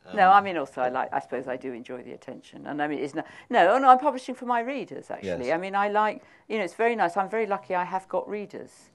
Um, 0.05 0.17
No, 0.17 0.29
I 0.29 0.41
mean 0.41 0.57
also 0.57 0.81
I 0.81 0.89
like. 0.89 1.09
I 1.13 1.19
suppose 1.19 1.47
I 1.47 1.57
do 1.57 1.71
enjoy 1.73 2.03
the 2.03 2.11
attention, 2.13 2.67
and 2.67 2.81
I 2.81 2.87
mean 2.87 2.99
it's 2.99 3.13
no, 3.15 3.23
no, 3.49 3.77
no. 3.79 3.89
I'm 3.89 3.99
publishing 3.99 4.35
for 4.35 4.45
my 4.45 4.59
readers 4.61 5.09
actually. 5.09 5.47
Yes. 5.47 5.55
I 5.55 5.57
mean 5.57 5.75
I 5.75 5.87
like. 5.89 6.21
You 6.49 6.57
know, 6.57 6.63
it's 6.63 6.73
very 6.75 6.95
nice. 6.95 7.15
I'm 7.17 7.29
very 7.29 7.45
lucky. 7.47 7.73
I 7.75 7.85
have 7.85 8.07
got 8.09 8.27
readers, 8.27 8.89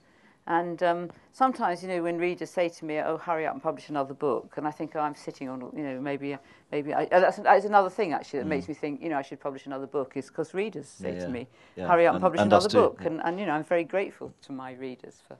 and 0.45 0.81
um, 0.83 1.09
sometimes 1.31 1.81
you 1.81 1.89
know 1.89 2.03
when 2.03 2.17
readers 2.19 2.51
say 2.51 2.69
to 2.69 2.85
me, 2.85 2.99
"Oh, 2.99 3.17
hurry 3.17 3.47
up 3.47 3.53
and 3.53 3.63
publish 3.63 3.89
another 3.89 4.13
book," 4.13 4.53
and 4.57 4.67
I 4.67 4.71
think 4.71 4.95
oh, 4.95 4.99
I'm 4.99 5.15
sitting 5.15 5.49
on. 5.49 5.59
You 5.75 5.83
know, 5.83 5.99
maybe 5.99 6.37
maybe 6.71 6.93
I, 6.93 7.05
that's, 7.05 7.37
that's 7.37 7.65
another 7.65 7.89
thing 7.89 8.13
actually 8.13 8.39
that 8.39 8.47
makes 8.47 8.67
me 8.67 8.75
think. 8.75 9.01
You 9.01 9.09
know, 9.09 9.17
I 9.17 9.23
should 9.23 9.39
publish 9.39 9.65
another 9.65 9.87
book 9.87 10.15
is 10.15 10.27
because 10.27 10.53
readers 10.53 10.87
say 10.87 11.11
Mm. 11.11 11.13
Yeah, 11.13 11.19
to 11.21 11.25
yeah. 11.25 11.33
me, 11.33 11.47
Yeah. 11.75 11.87
"Hurry 11.87 12.05
up 12.05 12.15
and, 12.15 12.17
And- 12.17 12.21
publish 12.23 12.41
and 12.41 12.53
another 12.53 12.69
book," 12.69 13.03
and, 13.05 13.19
and 13.25 13.39
you 13.39 13.45
know 13.47 13.53
I'm 13.53 13.63
very 13.63 13.83
grateful 13.83 14.31
to 14.43 14.51
my 14.51 14.73
readers 14.73 15.21
for 15.27 15.37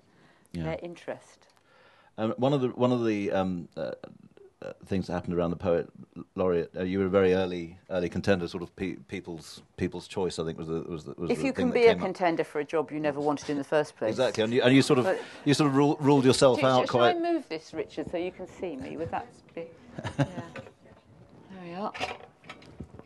their 0.53 0.79
interest. 0.81 1.45
Um, 2.17 2.33
one 2.37 2.53
of 2.53 2.61
the 2.61 2.69
one 2.69 2.91
of 2.91 3.05
the 3.05 3.31
um, 3.31 3.69
uh, 3.77 3.91
uh, 4.61 4.73
things 4.85 5.07
that 5.07 5.13
happened 5.13 5.33
around 5.33 5.51
the 5.51 5.55
poet 5.55 5.89
laureate, 6.35 6.69
uh, 6.75 6.83
you 6.83 6.99
were 6.99 7.05
a 7.05 7.09
very 7.09 7.33
early 7.33 7.77
early 7.89 8.09
contender, 8.09 8.47
sort 8.47 8.61
of 8.63 8.75
pe- 8.75 8.95
people's 9.07 9.61
people's 9.77 10.07
choice. 10.07 10.37
I 10.39 10.43
think 10.45 10.57
was 10.57 10.67
the 10.67 10.81
was 10.81 11.05
the, 11.05 11.13
was 11.17 11.31
If 11.31 11.37
the 11.39 11.45
you 11.45 11.51
thing 11.53 11.67
can 11.67 11.71
be 11.71 11.85
a 11.85 11.93
came 11.93 11.99
up. 11.99 12.03
contender 12.05 12.43
for 12.43 12.59
a 12.59 12.65
job 12.65 12.91
you 12.91 12.99
never 12.99 13.21
wanted 13.21 13.49
in 13.49 13.57
the 13.57 13.63
first 13.63 13.95
place. 13.95 14.11
Exactly, 14.11 14.43
and 14.43 14.53
you, 14.53 14.61
and 14.61 14.75
you 14.75 14.81
sort 14.81 14.99
of 14.99 15.05
But- 15.05 15.19
you 15.45 15.53
sort 15.53 15.69
of 15.69 15.75
rule, 15.77 15.95
ruled 16.01 16.25
yourself 16.25 16.59
Do- 16.59 16.65
out 16.65 16.87
shall 16.89 16.99
quite. 16.99 17.15
I 17.15 17.19
move 17.19 17.47
this, 17.47 17.73
Richard, 17.73 18.11
so 18.11 18.17
you 18.17 18.31
can 18.31 18.47
see 18.47 18.75
me? 18.75 18.97
Would 18.97 19.11
that 19.11 19.27
be? 19.55 19.63
Yeah. 20.17 20.25
There 21.51 21.63
we 21.63 21.73
are. 21.75 21.93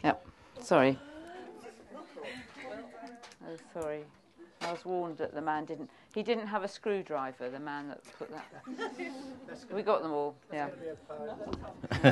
Yep. 0.04 0.26
Sorry. 0.62 0.98
Oh, 3.46 3.58
sorry. 3.80 4.04
I 4.64 4.72
was 4.72 4.86
warned 4.86 5.18
that 5.18 5.34
the 5.34 5.42
man 5.42 5.66
didn't. 5.66 5.90
He 6.14 6.24
didn't 6.24 6.48
have 6.48 6.64
a 6.64 6.68
screwdriver. 6.68 7.50
The 7.50 7.60
man 7.60 7.90
that 7.90 8.00
put 8.18 8.30
that. 8.32 9.74
we 9.74 9.82
got 9.82 10.02
them 10.02 10.12
all. 10.12 10.36
Yeah. 10.52 10.70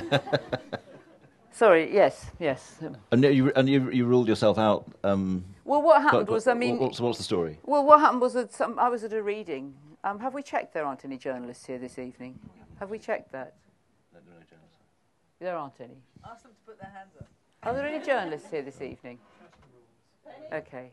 sorry. 1.51 1.93
Yes. 1.93 2.27
Yes. 2.39 2.77
And 3.11 3.23
you 3.23 3.51
and 3.55 3.69
you, 3.69 3.89
you 3.91 4.05
ruled 4.05 4.27
yourself 4.27 4.57
out. 4.57 4.85
Um, 5.03 5.43
Well, 5.65 5.81
what 5.81 5.95
quite- 5.95 6.03
happened 6.03 6.29
was, 6.29 6.47
I 6.47 6.53
mean, 6.53 6.79
what's, 6.79 6.99
what's 6.99 7.17
the 7.17 7.23
story? 7.23 7.59
Well, 7.63 7.85
what 7.85 7.99
happened 7.99 8.21
was 8.21 8.33
that 8.33 8.53
some, 8.53 8.77
I 8.79 8.89
was 8.89 9.03
at 9.03 9.13
a 9.13 9.23
reading. 9.23 9.73
Um, 10.03 10.19
have 10.19 10.33
we 10.33 10.41
checked 10.41 10.73
there 10.73 10.83
aren't 10.85 11.05
any 11.05 11.17
journalists 11.17 11.65
here 11.65 11.77
this 11.77 11.99
evening? 11.99 12.39
Have 12.79 12.89
we 12.89 12.97
checked 12.97 13.31
that? 13.31 13.55
There 15.39 15.55
aren't 15.57 15.79
any. 15.79 15.97
Ask 16.29 16.43
them 16.43 16.51
to 16.51 16.57
put 16.71 16.79
their 16.79 16.91
hands 16.91 17.13
up. 17.19 17.27
Are 17.63 17.73
there 17.73 17.85
any 17.87 18.03
journalists 18.05 18.49
here 18.51 18.61
this 18.61 18.81
evening? 18.81 19.17
Okay. 20.53 20.91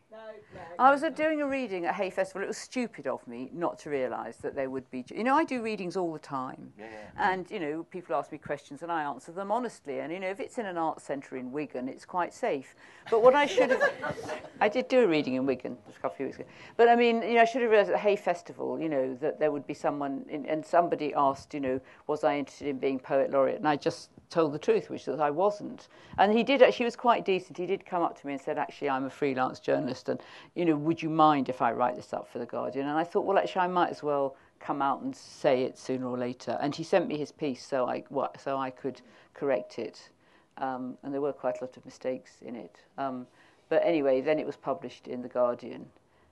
I 0.78 0.92
was 0.92 1.02
uh, 1.02 1.08
doing 1.08 1.42
a 1.42 1.46
reading 1.46 1.84
at 1.84 1.94
Hay 1.94 2.10
Festival. 2.10 2.42
It 2.42 2.46
was 2.46 2.58
stupid 2.58 3.08
of 3.08 3.26
me 3.26 3.50
not 3.52 3.78
to 3.80 3.90
realise 3.90 4.36
that 4.36 4.54
there 4.54 4.70
would 4.70 4.88
be. 4.90 5.04
You 5.10 5.24
know, 5.24 5.34
I 5.34 5.44
do 5.44 5.62
readings 5.62 5.96
all 5.96 6.12
the 6.12 6.18
time. 6.20 6.72
Yeah, 6.78 6.86
And, 7.16 7.50
you 7.50 7.58
know, 7.58 7.82
people 7.84 8.14
ask 8.14 8.30
me 8.30 8.38
questions 8.38 8.82
and 8.82 8.92
I 8.92 9.02
answer 9.02 9.32
them 9.32 9.50
honestly. 9.50 9.98
And, 9.98 10.12
you 10.12 10.20
know, 10.20 10.28
if 10.28 10.38
it's 10.38 10.58
in 10.58 10.66
an 10.66 10.78
art 10.78 11.00
centre 11.00 11.36
in 11.36 11.50
Wigan, 11.50 11.88
it's 11.88 12.04
quite 12.04 12.32
safe. 12.32 12.76
But 13.10 13.22
what 13.22 13.34
I 13.34 13.46
should 13.46 13.70
have. 13.70 13.82
I 14.60 14.68
did 14.68 14.86
do 14.86 15.00
a 15.00 15.08
reading 15.08 15.34
in 15.34 15.46
Wigan 15.46 15.76
just 15.86 15.98
a 15.98 16.00
couple 16.00 16.24
of 16.24 16.28
weeks 16.28 16.38
ago. 16.38 16.48
But, 16.76 16.88
I 16.88 16.94
mean, 16.94 17.22
you 17.22 17.34
know, 17.34 17.42
I 17.42 17.44
should 17.44 17.62
have 17.62 17.70
realised 17.70 17.90
at 17.90 17.98
Hay 17.98 18.16
Festival, 18.16 18.78
you 18.78 18.88
know, 18.88 19.16
that 19.20 19.40
there 19.40 19.50
would 19.50 19.66
be 19.66 19.74
someone. 19.74 20.24
In, 20.28 20.46
and 20.46 20.64
somebody 20.64 21.12
asked, 21.14 21.52
you 21.52 21.60
know, 21.60 21.80
was 22.06 22.22
I 22.22 22.38
interested 22.38 22.68
in 22.68 22.78
being 22.78 23.00
Poet 23.00 23.32
Laureate? 23.32 23.58
And 23.58 23.68
I 23.68 23.76
just 23.76 24.10
told 24.30 24.52
the 24.52 24.58
truth, 24.58 24.90
which 24.90 25.06
was 25.06 25.20
I 25.20 25.30
wasn't. 25.30 25.88
And 26.18 26.32
he 26.32 26.42
did 26.42 26.62
actually, 26.62 26.78
he 26.78 26.84
was 26.84 26.96
quite 26.96 27.24
decent. 27.24 27.56
He 27.58 27.66
did 27.66 27.84
come 27.84 28.02
up 28.02 28.20
to 28.20 28.26
me 28.26 28.34
and 28.34 28.42
said, 28.42 28.58
actually, 28.58 28.90
I'm 28.90 29.04
a 29.04 29.10
freelance 29.28 29.60
journalist, 29.60 30.08
and 30.08 30.20
you 30.54 30.64
know, 30.64 30.76
would 30.76 31.02
you 31.02 31.10
mind 31.10 31.48
if 31.50 31.60
I 31.60 31.72
write 31.72 31.96
this 31.96 32.14
up 32.14 32.32
for 32.32 32.38
the 32.38 32.46
Guardian? 32.46 32.88
And 32.88 32.96
I 32.96 33.04
thought, 33.04 33.26
well, 33.26 33.36
actually, 33.36 33.60
I 33.62 33.66
might 33.66 33.90
as 33.90 34.02
well 34.02 34.36
come 34.58 34.80
out 34.80 35.02
and 35.02 35.14
say 35.14 35.64
it 35.64 35.78
sooner 35.78 36.06
or 36.06 36.16
later. 36.16 36.58
And 36.62 36.74
he 36.74 36.82
sent 36.82 37.06
me 37.06 37.18
his 37.18 37.30
piece, 37.30 37.64
so 37.64 37.86
I 37.86 38.04
what, 38.08 38.40
so 38.40 38.56
I 38.56 38.70
could 38.70 39.02
correct 39.34 39.78
it. 39.78 40.08
Um, 40.56 40.96
and 41.02 41.12
there 41.12 41.20
were 41.20 41.32
quite 41.32 41.60
a 41.60 41.64
lot 41.64 41.76
of 41.76 41.84
mistakes 41.84 42.32
in 42.40 42.56
it. 42.56 42.80
Um, 42.96 43.26
but 43.68 43.82
anyway, 43.84 44.22
then 44.22 44.38
it 44.38 44.46
was 44.46 44.56
published 44.56 45.08
in 45.08 45.20
the 45.20 45.28
Guardian. 45.28 45.84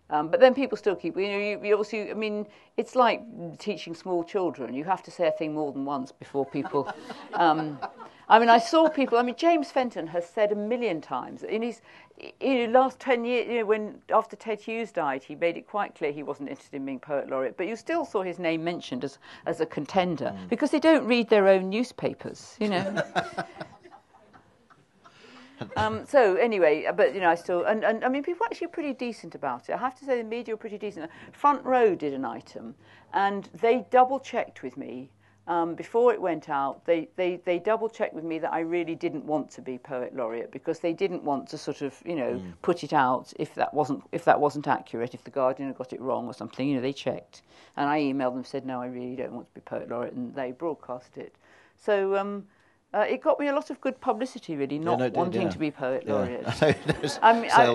Um, 0.09 0.29
but 0.29 0.41
then 0.41 0.55
people 0.55 0.79
still 0.79 0.97
keep, 0.97 1.17
you 1.17 1.29
know, 1.29 1.39
you, 1.39 1.61
you 1.63 1.77
also, 1.77 1.99
I 1.99 2.15
mean, 2.15 2.47
it's 2.77 2.95
like 2.95 3.21
teaching 3.59 3.95
small 3.95 4.25
children. 4.25 4.73
You 4.73 4.85
have 4.85 5.03
to 5.03 5.11
say 5.11 5.27
a 5.27 5.33
thing 5.33 5.53
more 5.53 5.73
than 5.73 5.85
once 5.85 6.13
before 6.13 6.47
people. 6.47 6.91
Um, 7.35 7.79
I 8.29 8.39
mean, 8.41 8.49
I 8.49 8.59
saw 8.59 8.89
people, 8.89 9.19
I 9.19 9.23
mean, 9.23 9.37
James 9.37 9.71
Fenton 9.71 10.09
has 10.09 10.29
said 10.29 10.51
a 10.51 10.57
million 10.57 11.01
times 11.01 11.43
in 11.45 11.63
his 11.63 11.81
in 12.41 12.73
the 12.73 12.79
last 12.79 12.99
10 12.99 13.27
years, 13.27 13.47
you 13.47 13.59
know, 13.59 13.67
when 13.67 14.01
after 14.11 14.37
Ted 14.37 14.59
Hughes 14.59 14.91
died, 14.91 15.23
he 15.23 15.35
made 15.35 15.59
it 15.59 15.67
quite 15.69 15.95
clear 15.95 16.13
he 16.13 16.23
wasn't 16.23 16.49
interested 16.49 16.77
in 16.77 16.87
being 16.87 16.99
Poet 16.99 17.29
Laureate, 17.29 17.59
but 17.59 17.67
you 17.67 17.77
still 17.77 18.07
saw 18.07 18.23
his 18.23 18.39
name 18.39 18.65
mentioned 18.65 19.05
as, 19.05 19.19
as 19.45 19.61
a 19.61 19.67
contender 19.67 20.35
mm. 20.35 20.49
because 20.49 20.71
they 20.71 20.81
don't 20.81 21.07
read 21.07 21.29
their 21.29 21.47
own 21.47 21.69
newspapers, 21.69 22.57
you 22.59 22.69
know. 22.69 23.03
Um, 25.77 26.05
so 26.07 26.37
anyway, 26.37 26.87
but 26.95 27.15
you 27.15 27.21
know, 27.21 27.31
I 27.31 27.35
still 27.35 27.65
and, 27.65 27.83
and 27.83 28.05
I 28.05 28.11
mean, 28.11 28.23
people 28.23 28.45
are 28.45 28.51
actually 28.51 28.67
pretty 28.67 28.93
decent 28.93 29.35
about 29.35 29.71
it. 29.71 29.73
I 29.73 29.79
have 29.79 29.99
to 30.01 30.05
say, 30.05 30.19
the 30.19 30.29
media 30.29 30.53
are 30.53 30.59
pretty 30.59 30.77
decent. 30.77 31.11
Front 31.33 31.65
Row 31.65 31.95
did 31.95 32.13
an 32.13 32.27
item, 32.27 32.75
and 33.15 33.49
they 33.61 33.87
double 33.91 34.21
checked 34.21 34.63
with 34.63 34.77
me 34.77 35.11
um, 35.47 35.75
before 35.75 36.13
it 36.13 36.21
went 36.21 36.49
out. 36.49 36.85
They 36.85 37.09
they 37.17 37.41
they 37.45 37.59
double 37.59 37.89
checked 37.89 38.15
with 38.15 38.25
me 38.25 38.39
that 38.41 38.53
I 38.53 38.61
really 38.61 38.95
didn't 38.95 39.25
want 39.25 39.51
to 39.53 39.63
be 39.63 39.79
poet 39.79 40.15
laureate 40.15 40.51
because 40.51 40.81
they 40.81 40.93
didn't 40.93 41.23
want 41.23 41.49
to 41.51 41.59
sort 41.59 41.83
of 41.83 42.01
you 42.05 42.17
know 42.17 42.35
mm. 42.35 42.53
put 42.63 42.85
it 42.85 42.93
out 42.93 43.33
if 43.39 43.55
that 43.55 43.73
wasn't 43.73 44.03
if 44.13 44.25
that 44.25 44.41
wasn't 44.41 44.67
accurate, 44.67 45.15
if 45.15 45.25
the 45.25 45.31
Guardian 45.31 45.69
had 45.69 45.79
got 45.79 45.93
it 45.93 46.01
wrong 46.01 46.27
or 46.27 46.35
something. 46.35 46.69
You 46.69 46.77
know, 46.77 46.83
they 46.83 46.93
checked, 46.93 47.43
and 47.77 47.89
I 47.89 48.01
emailed 48.01 48.35
them 48.35 48.45
said 48.45 48.67
no, 48.67 48.81
I 48.81 48.87
really 48.87 49.17
don't 49.17 49.33
want 49.33 49.47
to 49.49 49.55
be 49.55 49.61
poet 49.61 49.89
laureate, 49.89 50.15
and 50.15 50.35
they 50.35 50.53
broadcast 50.53 51.17
it. 51.17 51.35
So. 51.77 52.17
Um, 52.17 52.47
uh, 52.97 53.01
it 53.01 53.21
got 53.21 53.39
me 53.39 53.49
a 53.49 53.53
lot 53.53 53.69
of 53.69 53.79
good 53.83 54.01
publicity, 54.01 54.57
really, 54.57 54.79
not 54.79 54.99
yeah, 54.99 55.09
no, 55.09 55.13
wanting 55.13 55.43
yeah. 55.43 55.51
to 55.51 55.59
be 55.59 55.71
poet 55.71 56.05
yeah. 56.07 56.15
laureate. 56.15 56.47
I 57.23 57.33
mean, 57.39 57.51
I, 57.51 57.67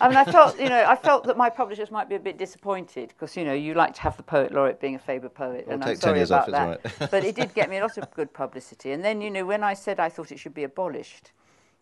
I, 0.00 0.08
mean, 0.08 0.16
I 0.16 0.24
felt, 0.24 0.60
you 0.60 0.68
know, 0.68 0.84
I 0.86 0.94
felt 0.94 1.24
that 1.24 1.36
my 1.36 1.50
publishers 1.50 1.90
might 1.90 2.08
be 2.08 2.14
a 2.14 2.20
bit 2.20 2.38
disappointed 2.38 3.08
because, 3.08 3.36
you 3.36 3.44
know, 3.44 3.52
you 3.52 3.74
like 3.74 3.94
to 3.94 4.00
have 4.02 4.16
the 4.16 4.22
poet 4.22 4.52
laureate 4.52 4.80
being 4.80 4.94
a 4.94 4.98
favoured 5.00 5.34
poet, 5.34 5.66
well, 5.66 5.74
and 5.74 5.84
I'm 5.84 5.96
sorry 5.96 6.22
about 6.22 6.48
that. 6.52 6.80
Right. 6.84 7.10
but 7.10 7.24
it 7.24 7.34
did 7.40 7.52
get 7.52 7.68
me 7.68 7.78
a 7.78 7.80
lot 7.80 7.98
of 7.98 8.08
good 8.12 8.32
publicity. 8.32 8.92
And 8.92 9.04
then, 9.04 9.20
you 9.20 9.30
know, 9.30 9.44
when 9.44 9.64
I 9.64 9.74
said 9.74 9.98
I 9.98 10.08
thought 10.08 10.30
it 10.30 10.38
should 10.38 10.54
be 10.54 10.62
abolished, 10.62 11.32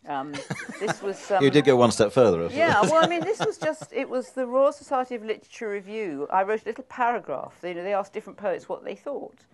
um, 0.09 0.33
this 0.81 1.03
was. 1.03 1.31
Um, 1.31 1.45
you 1.45 1.51
did 1.51 1.65
go 1.65 1.77
one 1.77 1.93
step 1.93 2.11
further. 2.13 2.49
Yeah, 2.51 2.81
well, 2.83 3.05
I 3.05 3.07
mean, 3.07 3.21
this 3.21 3.39
was 3.39 3.59
just. 3.59 3.93
It 3.93 4.09
was 4.09 4.31
the 4.31 4.47
Royal 4.47 4.73
Society 4.73 5.15
of 5.15 5.25
Literature 5.25 5.71
review. 5.71 6.27
I 6.33 6.43
wrote 6.43 6.63
a 6.63 6.67
little 6.67 6.85
paragraph. 6.85 7.55
You 7.63 7.75
know, 7.75 7.85
they 7.85 7.95
asked 7.95 8.13
different 8.13 8.39
poets 8.39 8.69
what 8.69 8.85
they 8.85 8.97
thought. 8.97 9.47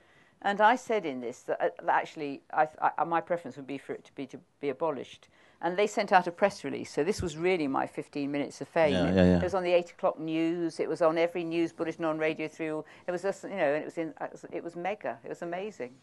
And 0.42 0.60
I 0.60 0.76
said 0.76 1.04
in 1.04 1.20
this 1.20 1.40
that, 1.42 1.60
uh, 1.60 1.90
actually 1.90 2.42
I, 2.52 2.68
I, 2.96 3.04
my 3.04 3.20
preference 3.20 3.56
would 3.56 3.66
be 3.66 3.78
for 3.78 3.92
it 3.92 4.04
to 4.04 4.12
be 4.14 4.26
to 4.26 4.38
be 4.60 4.68
abolished. 4.68 5.28
And 5.60 5.76
they 5.76 5.88
sent 5.88 6.12
out 6.12 6.28
a 6.28 6.30
press 6.30 6.62
release. 6.62 6.92
So 6.92 7.02
this 7.02 7.20
was 7.20 7.36
really 7.36 7.66
my 7.66 7.86
15 7.88 8.30
minutes 8.30 8.60
of 8.60 8.68
fame. 8.68 8.92
Yeah, 8.92 9.12
yeah, 9.12 9.24
yeah. 9.24 9.36
It 9.38 9.42
was 9.42 9.54
on 9.54 9.64
the 9.64 9.72
8 9.72 9.90
o'clock 9.90 10.20
news. 10.20 10.78
It 10.78 10.88
was 10.88 11.02
on 11.02 11.18
every 11.18 11.42
news 11.42 11.72
bulletin 11.72 12.04
on 12.04 12.16
Radio 12.16 12.46
3. 12.46 12.66
It 12.68 13.10
was 13.10 13.22
just, 13.22 13.42
you 13.42 13.50
know, 13.50 13.74
and 13.74 13.82
it 13.82 13.84
was, 13.84 13.98
in, 13.98 14.14
it 14.52 14.62
was 14.62 14.76
mega. 14.76 15.18
It 15.24 15.28
was 15.28 15.42
amazing. 15.42 15.94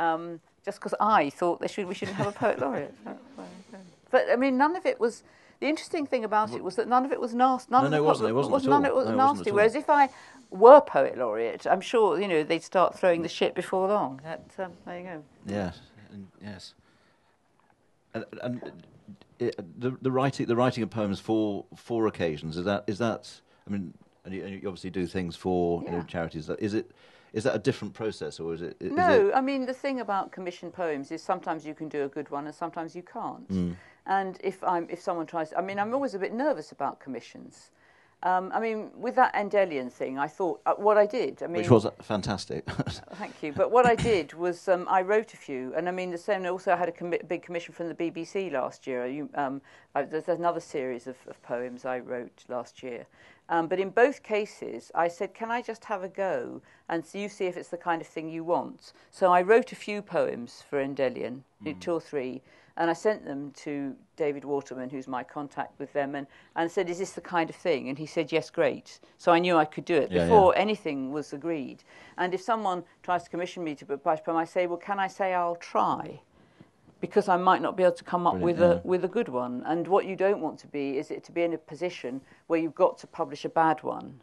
Um, 0.00 0.40
just 0.64 0.78
because 0.78 0.94
I 0.98 1.30
thought 1.30 1.60
they 1.60 1.68
should, 1.68 1.86
we 1.86 1.94
shouldn't 1.94 2.16
have 2.16 2.26
a 2.26 2.32
poet 2.32 2.58
laureate. 2.58 2.94
but, 4.10 4.26
I 4.32 4.34
mean, 4.34 4.58
none 4.58 4.74
of 4.74 4.84
it 4.84 4.98
was 4.98 5.22
the 5.60 5.66
interesting 5.66 6.06
thing 6.06 6.24
about 6.24 6.52
it 6.52 6.62
was 6.62 6.76
that 6.76 6.88
none 6.88 7.04
of 7.04 7.12
it 7.12 7.20
was 7.20 7.34
nasty. 7.34 7.72
None 7.72 7.82
no, 7.82 7.86
of 7.86 7.90
no, 7.92 7.96
it 7.98 8.04
wasn't. 8.04 8.30
It 8.30 8.32
wasn't 8.32 8.52
was, 8.52 8.66
at 8.66 8.70
none 8.70 8.84
of 8.84 8.90
it 8.90 8.94
was 8.94 9.08
no, 9.08 9.16
nasty. 9.16 9.50
Whereas 9.50 9.74
if 9.74 9.90
I 9.90 10.08
were 10.50 10.80
poet 10.80 11.18
laureate, 11.18 11.66
I'm 11.66 11.80
sure 11.80 12.20
you 12.20 12.28
know 12.28 12.42
they'd 12.42 12.62
start 12.62 12.98
throwing 12.98 13.22
the 13.22 13.28
shit 13.28 13.54
before 13.54 13.88
long. 13.88 14.20
That, 14.24 14.42
um, 14.58 14.72
there 14.86 14.98
you 14.98 15.04
go. 15.04 15.24
Yes, 15.46 15.80
and, 16.10 16.26
yes. 16.42 16.74
And, 18.14 18.24
and 18.42 18.72
it, 19.38 19.80
the, 19.80 19.96
the 20.02 20.10
writing, 20.10 20.46
the 20.46 20.56
writing 20.56 20.82
of 20.82 20.90
poems 20.90 21.20
for 21.20 21.64
for 21.76 22.06
occasions 22.06 22.56
is 22.56 22.64
that 22.64 22.84
is 22.86 22.98
that. 22.98 23.40
I 23.66 23.70
mean, 23.70 23.92
and 24.24 24.34
you, 24.34 24.44
and 24.44 24.62
you 24.62 24.68
obviously 24.68 24.90
do 24.90 25.06
things 25.06 25.36
for 25.36 25.82
yeah. 25.82 25.90
you 25.90 25.96
know, 25.98 26.02
charities. 26.04 26.48
Is 26.58 26.74
it 26.74 26.90
is 27.32 27.44
that 27.44 27.54
a 27.54 27.58
different 27.58 27.94
process, 27.94 28.40
or 28.40 28.54
is 28.54 28.62
it? 28.62 28.76
Is 28.80 28.92
no, 28.92 29.28
it 29.28 29.34
I 29.34 29.40
mean 29.40 29.66
the 29.66 29.74
thing 29.74 30.00
about 30.00 30.32
commissioned 30.32 30.72
poems 30.72 31.10
is 31.12 31.22
sometimes 31.22 31.66
you 31.66 31.74
can 31.74 31.88
do 31.88 32.04
a 32.04 32.08
good 32.08 32.30
one 32.30 32.46
and 32.46 32.54
sometimes 32.54 32.96
you 32.96 33.02
can't. 33.02 33.48
Mm. 33.48 33.76
And 34.06 34.38
if 34.42 34.64
I'm 34.64 34.88
if 34.88 35.00
someone 35.00 35.26
tries, 35.26 35.52
I 35.56 35.60
mean, 35.60 35.78
I'm 35.78 35.92
always 35.92 36.14
a 36.14 36.18
bit 36.18 36.32
nervous 36.32 36.72
about 36.72 36.98
commissions. 37.00 37.70
Um, 38.24 38.50
I 38.52 38.58
mean, 38.58 38.90
with 38.96 39.14
that 39.14 39.32
Endellion 39.34 39.92
thing, 39.92 40.18
I 40.18 40.26
thought 40.26 40.60
uh, 40.66 40.74
what 40.74 40.98
I 40.98 41.06
did. 41.06 41.40
I 41.40 41.46
mean, 41.46 41.58
which 41.58 41.70
was 41.70 41.86
fantastic. 42.02 42.68
thank 43.14 43.40
you. 43.44 43.52
But 43.52 43.70
what 43.70 43.86
I 43.86 43.94
did 43.94 44.32
was 44.34 44.68
um, 44.68 44.86
I 44.90 45.02
wrote 45.02 45.34
a 45.34 45.36
few, 45.36 45.72
and 45.76 45.88
I 45.88 45.92
mean 45.92 46.10
the 46.10 46.18
same. 46.18 46.44
Also, 46.44 46.72
I 46.72 46.76
had 46.76 46.88
a 46.88 47.24
big 47.24 47.42
commission 47.42 47.72
from 47.74 47.86
the 47.88 47.94
BBC 47.94 48.50
last 48.50 48.88
year. 48.88 49.06
You, 49.06 49.30
um, 49.34 49.60
I, 49.94 50.02
there's 50.02 50.28
another 50.28 50.58
series 50.58 51.06
of, 51.06 51.16
of, 51.28 51.40
poems 51.42 51.84
I 51.84 52.00
wrote 52.00 52.44
last 52.48 52.82
year. 52.82 53.06
Um, 53.50 53.68
but 53.68 53.78
in 53.78 53.90
both 53.90 54.24
cases, 54.24 54.90
I 54.96 55.06
said, 55.06 55.32
"Can 55.32 55.52
I 55.52 55.62
just 55.62 55.84
have 55.84 56.02
a 56.02 56.08
go 56.08 56.60
and 56.88 57.06
so 57.06 57.18
you 57.18 57.28
see 57.28 57.46
if 57.46 57.56
it's 57.56 57.68
the 57.68 57.76
kind 57.76 58.02
of 58.02 58.08
thing 58.08 58.28
you 58.28 58.42
want?" 58.42 58.94
So 59.12 59.32
I 59.32 59.42
wrote 59.42 59.70
a 59.70 59.76
few 59.76 60.02
poems 60.02 60.64
for 60.68 60.84
Endellion, 60.84 61.42
mm. 61.64 61.80
two 61.80 61.92
or 61.92 62.00
three 62.00 62.42
and 62.78 62.88
I 62.88 62.92
sent 62.92 63.24
them 63.24 63.50
to 63.64 63.94
David 64.16 64.44
Waterman, 64.44 64.88
who's 64.88 65.08
my 65.08 65.24
contact 65.24 65.78
with 65.80 65.92
them, 65.92 66.14
and, 66.14 66.28
and 66.54 66.70
said, 66.70 66.88
Is 66.88 66.98
this 66.98 67.10
the 67.10 67.20
kind 67.20 67.50
of 67.50 67.56
thing? 67.56 67.88
And 67.88 67.98
he 67.98 68.06
said, 68.06 68.30
Yes, 68.30 68.50
great. 68.50 69.00
So 69.18 69.32
I 69.32 69.40
knew 69.40 69.56
I 69.56 69.64
could 69.64 69.84
do 69.84 69.96
it 69.96 70.12
yeah, 70.12 70.24
before 70.24 70.54
yeah. 70.54 70.62
anything 70.62 71.10
was 71.12 71.32
agreed. 71.32 71.82
And 72.18 72.32
if 72.32 72.40
someone 72.40 72.84
tries 73.02 73.24
to 73.24 73.30
commission 73.30 73.64
me 73.64 73.74
to 73.74 73.84
publish 73.84 74.20
a 74.20 74.22
poem, 74.22 74.36
I 74.36 74.44
say, 74.44 74.68
Well, 74.68 74.78
can 74.78 75.00
I 75.00 75.08
say 75.08 75.34
I'll 75.34 75.56
try? 75.56 76.20
Because 77.00 77.28
I 77.28 77.36
might 77.36 77.62
not 77.62 77.76
be 77.76 77.82
able 77.82 77.96
to 77.96 78.04
come 78.04 78.28
up 78.28 78.34
Brilliant, 78.34 78.60
with, 78.60 78.68
yeah. 78.68 78.74
a, 78.76 78.86
with 78.86 79.04
a 79.04 79.08
good 79.08 79.28
one. 79.28 79.64
And 79.66 79.88
what 79.88 80.06
you 80.06 80.14
don't 80.14 80.40
want 80.40 80.60
to 80.60 80.68
be 80.68 80.98
is 80.98 81.10
it 81.10 81.24
to 81.24 81.32
be 81.32 81.42
in 81.42 81.54
a 81.54 81.58
position 81.58 82.20
where 82.46 82.60
you've 82.60 82.76
got 82.76 82.96
to 82.98 83.08
publish 83.08 83.44
a 83.44 83.48
bad 83.48 83.82
one 83.82 84.20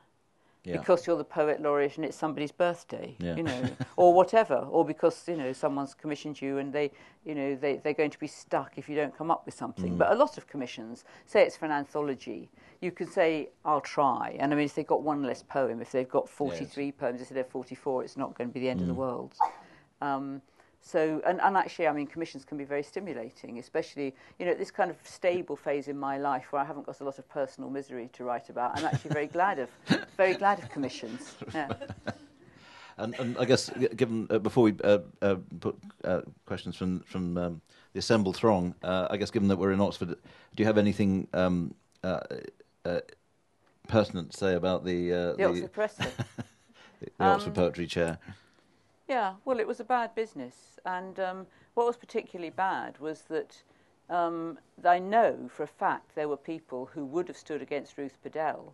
yeah. 0.65 0.77
because 0.77 1.05
you're 1.05 1.17
the 1.17 1.23
poet 1.23 1.61
laureate 1.61 1.97
and 1.97 2.05
it's 2.05 2.17
somebody's 2.17 2.51
birthday, 2.51 3.15
yeah. 3.19 3.35
you 3.35 3.43
know, 3.43 3.69
or 3.97 4.13
whatever, 4.13 4.55
or 4.55 4.83
because 4.83 5.23
you 5.27 5.37
know 5.37 5.53
someone's 5.53 5.93
commissioned 5.93 6.41
you 6.41 6.57
and 6.57 6.73
they, 6.73 6.91
you 7.25 7.35
know, 7.35 7.55
they 7.55 7.77
they're 7.77 7.93
going 7.93 8.09
to 8.09 8.19
be 8.19 8.27
stuck 8.27 8.77
if 8.77 8.89
you 8.89 8.95
don't 8.95 9.15
come 9.17 9.31
up 9.31 9.45
with 9.45 9.55
something. 9.55 9.93
Mm. 9.93 9.97
But 9.97 10.11
a 10.11 10.15
lot 10.15 10.37
of 10.37 10.47
commissions, 10.47 11.03
say 11.25 11.43
it's 11.43 11.55
for 11.55 11.65
an 11.65 11.71
anthology, 11.71 12.49
you 12.81 12.91
can 12.91 13.07
say 13.07 13.49
I'll 13.63 13.81
try, 13.81 14.35
and 14.39 14.51
I 14.51 14.55
mean 14.55 14.65
if 14.65 14.75
they've 14.75 14.87
got 14.87 15.03
one 15.03 15.23
less 15.23 15.43
poem, 15.43 15.81
if 15.81 15.91
they've 15.91 16.09
got 16.09 16.27
43 16.27 16.85
yes. 16.85 16.93
poems 16.97 17.19
instead 17.19 17.37
of 17.37 17.47
44, 17.49 18.03
it's 18.03 18.17
not 18.17 18.37
going 18.37 18.49
to 18.49 18.53
be 18.53 18.59
the 18.59 18.69
end 18.69 18.79
mm. 18.79 18.83
of 18.83 18.87
the 18.87 18.93
mm. 18.93 18.97
world. 18.97 19.33
Um, 20.01 20.41
so, 20.87 21.19
and, 21.25 21.41
and 21.41 21.57
actually, 21.57 21.87
I 21.87 21.93
mean, 21.93 22.05
commissions 22.05 22.45
can 22.45 22.59
be 22.59 22.63
very 22.63 22.83
stimulating, 22.83 23.57
especially, 23.57 24.13
you 24.37 24.45
know, 24.45 24.53
this 24.53 24.69
kind 24.69 24.91
of 24.91 24.97
stable 25.03 25.55
phase 25.55 25.87
in 25.87 25.97
my 25.97 26.19
life 26.19 26.53
where 26.53 26.61
I 26.61 26.65
haven't 26.65 26.85
got 26.85 26.99
a 27.01 27.03
lot 27.03 27.17
of 27.17 27.27
personal 27.27 27.71
misery 27.71 28.07
to 28.13 28.23
write 28.23 28.49
about. 28.49 28.77
I'm 28.77 28.85
actually 28.85 29.09
very 29.09 29.25
glad 29.25 29.57
of, 29.57 29.69
very 30.15 30.35
glad 30.35 30.59
of 30.59 30.69
commissions. 30.69 31.35
Yeah. 31.55 31.71
And, 32.97 33.13
and, 33.19 33.37
I 33.37 33.43
guess, 33.43 33.69
given 33.97 34.27
uh, 34.29 34.39
before 34.39 34.63
we 34.63 34.75
uh, 34.81 34.99
uh, 35.21 35.35
put 35.59 35.75
uh, 36.05 36.21
questions 36.45 36.77
from 36.77 37.01
from 37.01 37.37
um, 37.37 37.61
the 37.91 37.99
assembled 37.99 38.37
throng, 38.37 38.73
uh, 38.83 39.07
I 39.09 39.17
guess 39.17 39.31
given 39.31 39.49
that 39.49 39.57
we're 39.57 39.73
in 39.73 39.81
Oxford, 39.81 40.09
do 40.09 40.15
you 40.55 40.65
have 40.65 40.77
anything 40.77 41.27
um, 41.33 41.73
uh, 42.05 42.19
pertinent 43.89 44.31
to 44.31 44.37
say 44.37 44.53
about 44.53 44.85
the 44.85 45.09
the, 45.09 45.35
the 45.37 45.43
Oxford 45.43 45.73
Press? 45.73 45.95
the, 45.97 46.05
the 47.01 47.09
um, 47.19 47.31
Oxford 47.31 47.53
Poetry 47.53 47.85
Chair? 47.85 48.17
Yeah, 49.07 49.35
well, 49.45 49.59
it 49.59 49.67
was 49.67 49.79
a 49.79 49.83
bad 49.83 50.15
business. 50.15 50.79
And 50.85 51.19
um, 51.19 51.47
what 51.73 51.85
was 51.85 51.97
particularly 51.97 52.49
bad 52.49 52.99
was 52.99 53.23
that 53.29 53.61
um, 54.09 54.57
I 54.83 54.99
know 54.99 55.49
for 55.49 55.63
a 55.63 55.67
fact 55.67 56.15
there 56.15 56.27
were 56.27 56.37
people 56.37 56.89
who 56.93 57.05
would 57.05 57.27
have 57.27 57.37
stood 57.37 57.61
against 57.61 57.97
Ruth 57.97 58.17
Padel 58.23 58.73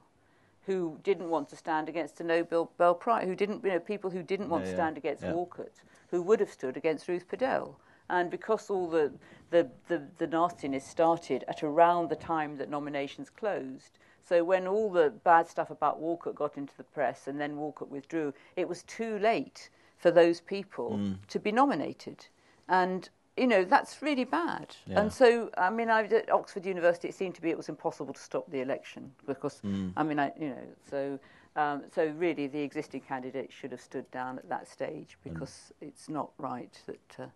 who 0.65 0.99
didn't 1.03 1.29
want 1.29 1.49
to 1.49 1.55
stand 1.55 1.89
against 1.89 2.21
a 2.21 2.23
Nobel 2.23 2.67
Prize, 2.99 3.25
who 3.25 3.35
didn't, 3.35 3.63
you 3.63 3.71
know, 3.71 3.79
people 3.79 4.11
who 4.11 4.21
didn't 4.21 4.49
want 4.49 4.63
yeah, 4.63 4.69
to 4.69 4.75
stand 4.77 4.97
against 4.97 5.23
yeah. 5.23 5.33
Walcott, 5.33 5.81
who 6.11 6.21
would 6.21 6.39
have 6.39 6.51
stood 6.51 6.77
against 6.77 7.07
Ruth 7.07 7.27
Padel. 7.27 7.75
And 8.09 8.29
because 8.29 8.69
all 8.69 8.89
the, 8.89 9.11
the, 9.49 9.69
the, 9.87 10.03
the 10.17 10.27
nastiness 10.27 10.85
started 10.85 11.43
at 11.47 11.63
around 11.63 12.09
the 12.09 12.15
time 12.15 12.57
that 12.57 12.69
nominations 12.69 13.29
closed, 13.29 13.97
so 14.23 14.43
when 14.43 14.67
all 14.67 14.91
the 14.91 15.09
bad 15.09 15.47
stuff 15.47 15.71
about 15.71 15.99
Walcott 15.99 16.35
got 16.35 16.57
into 16.57 16.77
the 16.77 16.83
press 16.83 17.27
and 17.27 17.41
then 17.41 17.57
Walcott 17.57 17.89
withdrew, 17.89 18.33
it 18.55 18.69
was 18.69 18.83
too 18.83 19.17
late 19.17 19.69
for 20.01 20.11
those 20.11 20.41
people 20.41 20.97
mm. 20.99 21.17
to 21.29 21.39
be 21.39 21.51
nominated. 21.51 22.25
And 22.67 23.07
you 23.37 23.47
know 23.47 23.63
that's 23.63 24.01
really 24.01 24.25
bad. 24.25 24.75
Yeah. 24.85 24.99
And 24.99 25.13
so, 25.13 25.49
I 25.57 25.69
mean, 25.69 25.89
I, 25.89 26.03
at 26.03 26.29
Oxford 26.31 26.65
University, 26.65 27.07
it 27.07 27.15
seemed 27.15 27.35
to 27.35 27.41
be 27.41 27.49
it 27.49 27.57
was 27.57 27.69
impossible 27.69 28.13
to 28.13 28.19
stop 28.19 28.51
the 28.51 28.59
election 28.59 29.11
because, 29.25 29.61
mm. 29.65 29.93
I 29.95 30.03
mean, 30.03 30.19
I, 30.19 30.31
you 30.37 30.49
know, 30.49 30.67
so 30.89 31.19
um, 31.55 31.83
so 31.93 32.07
really 32.17 32.47
the 32.47 32.59
existing 32.59 33.01
candidate 33.01 33.51
should 33.51 33.71
have 33.71 33.81
stood 33.81 34.09
down 34.11 34.37
at 34.37 34.49
that 34.49 34.67
stage 34.67 35.17
because 35.23 35.71
mm. 35.81 35.87
it's 35.87 36.09
not 36.09 36.31
right 36.37 36.77
that. 36.87 37.23
Uh, 37.23 37.27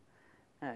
no, 0.62 0.74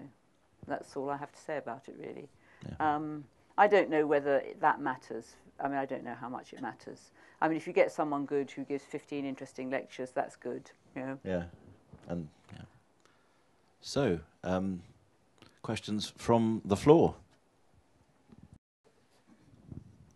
that's 0.66 0.96
all 0.96 1.10
I 1.10 1.16
have 1.16 1.32
to 1.32 1.40
say 1.40 1.56
about 1.56 1.88
it, 1.88 1.96
really. 1.98 2.28
Yeah. 2.66 2.94
Um, 2.94 3.24
I 3.56 3.66
don't 3.66 3.90
know 3.90 4.06
whether 4.06 4.42
that 4.60 4.80
matters. 4.80 5.36
I 5.62 5.68
mean, 5.68 5.76
I 5.76 5.86
don't 5.86 6.04
know 6.04 6.14
how 6.18 6.28
much 6.28 6.52
it 6.52 6.62
matters. 6.62 7.10
I 7.40 7.48
mean, 7.48 7.56
if 7.56 7.66
you 7.66 7.72
get 7.72 7.90
someone 7.92 8.24
good 8.24 8.50
who 8.50 8.64
gives 8.64 8.84
15 8.84 9.24
interesting 9.24 9.70
lectures, 9.70 10.10
that's 10.10 10.36
good. 10.36 10.70
You 10.94 11.02
know? 11.02 11.18
Yeah, 11.24 11.44
and 12.08 12.28
yeah. 12.52 12.62
So, 13.80 14.20
um, 14.44 14.82
questions 15.62 16.12
from 16.16 16.62
the 16.64 16.76
floor. 16.76 17.14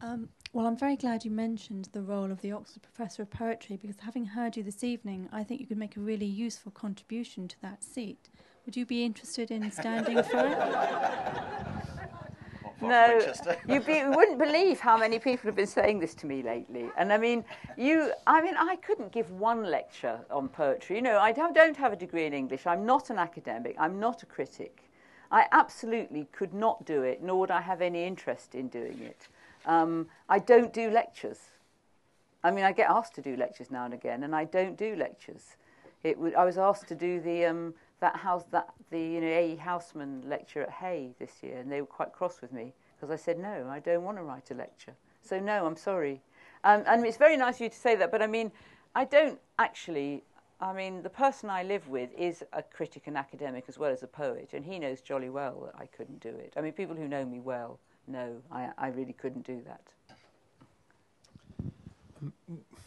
Um, 0.01 0.29
well, 0.53 0.67
I'm 0.67 0.77
very 0.77 0.97
glad 0.97 1.25
you 1.25 1.31
mentioned 1.31 1.89
the 1.93 2.03
role 2.03 2.31
of 2.31 2.41
the 2.41 2.53
Oxford 2.53 2.83
Professor 2.83 3.23
of 3.23 3.31
Poetry 3.31 3.77
because 3.77 3.97
having 4.01 4.27
heard 4.27 4.57
you 4.57 4.63
this 4.63 4.85
evening, 4.85 5.29
I 5.33 5.43
think 5.43 5.61
you 5.61 5.67
could 5.67 5.79
make 5.79 5.97
a 5.97 6.01
really 6.01 6.27
useful 6.27 6.71
contribution 6.71 7.49
to 7.49 7.61
that 7.63 7.83
seat. 7.83 8.29
Would 8.65 8.77
you 8.77 8.87
be 8.87 9.05
interested 9.05 9.51
in 9.51 9.71
standing 9.71 10.23
for 10.23 10.47
it? 10.47 11.67
no, 12.89 13.33
you, 13.69 13.81
be, 13.81 13.95
you 13.95 14.11
wouldn't 14.11 14.39
believe 14.39 14.81
how 14.81 14.97
many 14.97 15.19
people 15.19 15.49
have 15.49 15.57
been 15.57 15.67
saying 15.67 16.01
this 16.01 16.15
to 16.17 16.27
me 16.27 16.43
lately. 16.43 16.91
And 16.97 17.13
I 17.13 17.19
mean, 17.19 17.45
you, 17.77 18.13
I 18.27 18.43
mean, 18.43 18.55
I 18.57 18.77
couldn't 18.77 19.13
give 19.13 19.31
one 19.31 19.65
lecture 19.65 20.21
on 20.31 20.49
poetry. 20.49 20.97
You 20.97 21.03
know, 21.03 21.19
I 21.19 21.33
don't, 21.33 21.55
don't 21.55 21.77
have 21.77 21.93
a 21.93 21.97
degree 21.97 22.27
in 22.27 22.33
English. 22.33 22.67
I'm 22.67 22.85
not 22.87 23.11
an 23.11 23.19
academic. 23.19 23.77
I'm 23.79 23.99
not 23.99 24.23
a 24.23 24.27
critic. 24.27 24.91
I 25.31 25.47
absolutely 25.53 26.29
could 26.33 26.55
not 26.55 26.85
do 26.85 27.03
it, 27.03 27.23
nor 27.23 27.41
would 27.41 27.51
I 27.51 27.61
have 27.61 27.81
any 27.81 28.05
interest 28.05 28.55
in 28.55 28.69
doing 28.69 29.01
it. 29.01 29.29
Um, 29.67 30.07
I 30.29 30.39
don't 30.39 30.73
do 30.73 30.91
lectures. 30.91 31.39
I 32.45 32.51
mean, 32.51 32.65
I 32.65 32.73
get 32.73 32.91
asked 32.91 33.15
to 33.15 33.23
do 33.23 33.37
lectures 33.37 33.71
now 33.71 33.85
and 33.85 33.95
again, 33.95 34.23
and 34.23 34.35
I 34.35 34.45
don't 34.45 34.77
do 34.77 34.95
lectures. 34.95 35.57
It 36.03 36.19
would, 36.19 36.35
I 36.35 36.45
was 36.45 36.59
asked 36.59 36.87
to 36.89 36.95
do 36.95 37.21
the 37.21 37.47
um, 37.47 37.75
that 38.01 38.17
house 38.17 38.45
that 38.51 38.69
the 38.91 39.01
you 39.01 39.21
know 39.21 39.27
A. 39.27 39.53
E. 39.53 39.57
Housman 39.57 40.29
lecture 40.29 40.63
at 40.63 40.71
Hay 40.71 41.15
this 41.19 41.43
year, 41.43 41.59
and 41.59 41.71
they 41.71 41.81
were 41.81 41.87
quite 41.87 42.13
cross 42.13 42.41
with 42.41 42.53
me 42.53 42.73
because 42.97 43.11
I 43.11 43.17
said 43.17 43.39
no, 43.39 43.69
I 43.71 43.81
don't 43.81 44.05
want 44.05 44.19
to 44.19 44.23
write 44.23 44.51
a 44.51 44.55
lecture. 44.55 44.95
So 45.23 45.41
no, 45.41 45.67
I'm 45.67 45.77
sorry. 45.77 46.21
Um, 46.65 46.83
and 46.87 47.05
it's 47.07 47.17
very 47.17 47.37
nice 47.37 47.57
of 47.57 47.61
you 47.63 47.69
to 47.69 47.77
say 47.77 47.95
that, 47.97 48.11
but 48.11 48.23
I 48.23 48.27
mean, 48.27 48.53
I 48.95 49.05
don't 49.05 49.39
actually. 49.59 50.25
I 50.61 50.73
mean, 50.73 51.03
the 51.03 51.11
person 51.11 51.51
I 51.51 51.63
live 51.63 51.89
with 51.89 52.11
is 52.17 52.43
a 52.53 52.63
critic 52.63 53.03
and 53.07 53.19
academic 53.19 53.65
as 53.69 53.77
well 53.77 53.91
as 53.91 54.03
a 54.03 54.07
poet, 54.07 54.51
and 54.53 54.65
he 54.65 54.79
knows 54.79 55.01
jolly 55.01 55.29
well 55.29 55.67
that 55.67 55.81
I 55.81 55.87
couldn't 55.87 56.21
do 56.21 56.29
it. 56.29 56.55
I 56.57 56.61
mean, 56.61 56.73
people 56.73 56.95
who 56.95 57.09
know 57.09 57.25
me 57.27 57.41
well 57.41 57.81
know 58.07 58.41
I, 58.51 58.71
I 58.79 58.89
really 58.89 59.13
couldn't 59.13 59.47
do 59.47 59.63
that. 59.67 60.17
Um, 62.23 62.33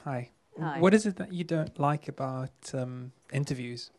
hi. 0.04 0.30
Hi. 0.60 0.80
What 0.80 0.94
is 0.94 1.06
it 1.06 1.18
that 1.18 1.34
you 1.34 1.44
don't 1.44 1.78
like 1.80 2.08
about 2.08 2.52
um, 2.74 3.12
interviews? 3.32 3.92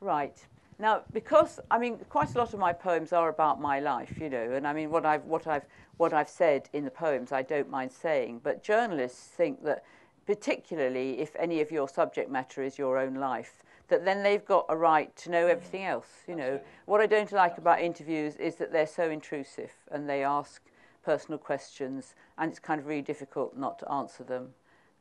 Right. 0.00 0.46
Now, 0.78 1.02
because 1.12 1.60
I 1.70 1.78
mean, 1.78 1.98
quite 2.08 2.34
a 2.34 2.38
lot 2.38 2.54
of 2.54 2.58
my 2.58 2.72
poems 2.72 3.12
are 3.12 3.28
about 3.28 3.60
my 3.60 3.80
life, 3.80 4.18
you 4.18 4.30
know, 4.30 4.52
and 4.52 4.66
I 4.66 4.72
mean, 4.72 4.90
what 4.90 5.04
I've 5.04 5.24
what 5.26 5.46
I've 5.46 5.66
what 5.98 6.14
I've 6.14 6.28
said 6.30 6.70
in 6.72 6.86
the 6.86 6.90
poems, 6.90 7.32
I 7.32 7.42
don't 7.42 7.68
mind 7.68 7.92
saying. 7.92 8.40
But 8.42 8.62
journalists 8.62 9.26
think 9.26 9.62
that, 9.64 9.84
particularly 10.26 11.20
if 11.20 11.36
any 11.38 11.60
of 11.60 11.70
your 11.70 11.86
subject 11.86 12.30
matter 12.30 12.62
is 12.62 12.78
your 12.78 12.96
own 12.96 13.16
life, 13.16 13.62
that 13.88 14.06
then 14.06 14.22
they've 14.22 14.44
got 14.44 14.64
a 14.70 14.76
right 14.76 15.14
to 15.16 15.30
know 15.30 15.46
everything 15.46 15.84
else. 15.84 16.22
You 16.26 16.36
know, 16.36 16.60
what 16.86 17.02
I 17.02 17.06
don't 17.06 17.30
like 17.30 17.58
about 17.58 17.82
interviews 17.82 18.36
is 18.36 18.54
that 18.56 18.72
they're 18.72 18.86
so 18.86 19.10
intrusive 19.10 19.72
and 19.90 20.08
they 20.08 20.24
ask 20.24 20.62
personal 21.04 21.38
questions, 21.38 22.14
and 22.38 22.50
it's 22.50 22.58
kind 22.58 22.80
of 22.80 22.86
really 22.86 23.02
difficult 23.02 23.54
not 23.54 23.78
to 23.80 23.92
answer 23.92 24.24
them. 24.24 24.54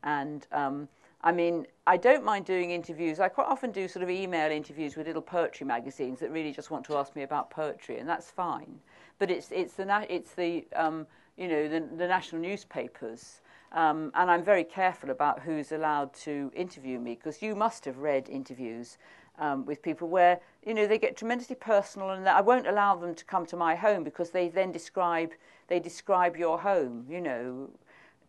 And 0.04 0.46
um, 0.52 0.90
I 1.22 1.34
mean, 1.34 1.68
I 1.86 1.98
don't 1.98 2.24
mind 2.24 2.46
doing 2.46 2.72
interviews. 2.72 3.20
I 3.20 3.28
quite 3.28 3.48
often 3.48 3.72
do 3.72 3.88
sort 3.88 4.04
of 4.04 4.10
email 4.10 4.52
interviews 4.52 4.96
with 4.96 5.06
little 5.08 5.22
poetry 5.22 5.66
magazines 5.68 6.20
that 6.22 6.32
really 6.32 6.54
just 6.54 6.72
want 6.72 6.86
to 6.86 6.96
ask 6.96 7.16
me 7.16 7.24
about 7.24 7.50
poetry, 7.50 8.00
and 8.00 8.08
that's 8.08 8.32
fine. 8.32 8.80
But 9.18 9.30
it's 9.30 9.52
it's 9.52 9.74
the 9.74 10.06
it's 10.10 10.34
the 10.34 10.66
um, 10.76 11.06
you 11.36 11.50
know 11.50 11.68
the, 11.68 11.82
the 11.98 12.08
national 12.08 12.42
newspapers, 12.42 13.42
um, 13.74 14.12
and 14.16 14.32
I'm 14.32 14.44
very 14.44 14.64
careful 14.64 15.10
about 15.10 15.42
who's 15.42 15.74
allowed 15.74 16.14
to 16.26 16.52
interview 16.56 17.00
me 17.00 17.16
because 17.16 17.42
you 17.42 17.54
must 17.54 17.84
have 17.84 17.98
read 17.98 18.30
interviews 18.30 18.98
um, 19.40 19.66
with 19.66 19.82
people 19.82 20.08
where 20.08 20.40
you 20.66 20.74
know 20.74 20.88
they 20.88 20.98
get 20.98 21.18
tremendously 21.18 21.58
personal, 21.58 22.12
and 22.12 22.30
I 22.30 22.40
won't 22.40 22.66
allow 22.66 22.96
them 22.96 23.14
to 23.14 23.26
come 23.26 23.46
to 23.48 23.58
my 23.58 23.76
home 23.76 24.06
because 24.06 24.30
they 24.30 24.48
then 24.48 24.72
describe 24.72 25.34
they 25.68 25.82
describe 25.82 26.38
your 26.38 26.60
home, 26.60 27.06
you 27.10 27.20
know 27.20 27.70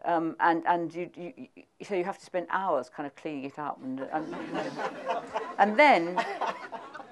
um, 0.05 0.37
and 0.41 0.63
and 0.67 0.95
you, 0.95 1.11
you, 1.17 1.33
so 1.83 1.95
you 1.95 2.05
have 2.05 2.19
to 2.19 2.25
spend 2.25 2.47
hours 2.51 2.89
kind 2.89 3.07
of 3.07 3.15
cleaning 3.17 3.45
it 3.45 3.59
up, 3.59 3.79
and 3.83 4.01
and, 4.13 4.35
and 5.59 5.79
then 5.79 6.25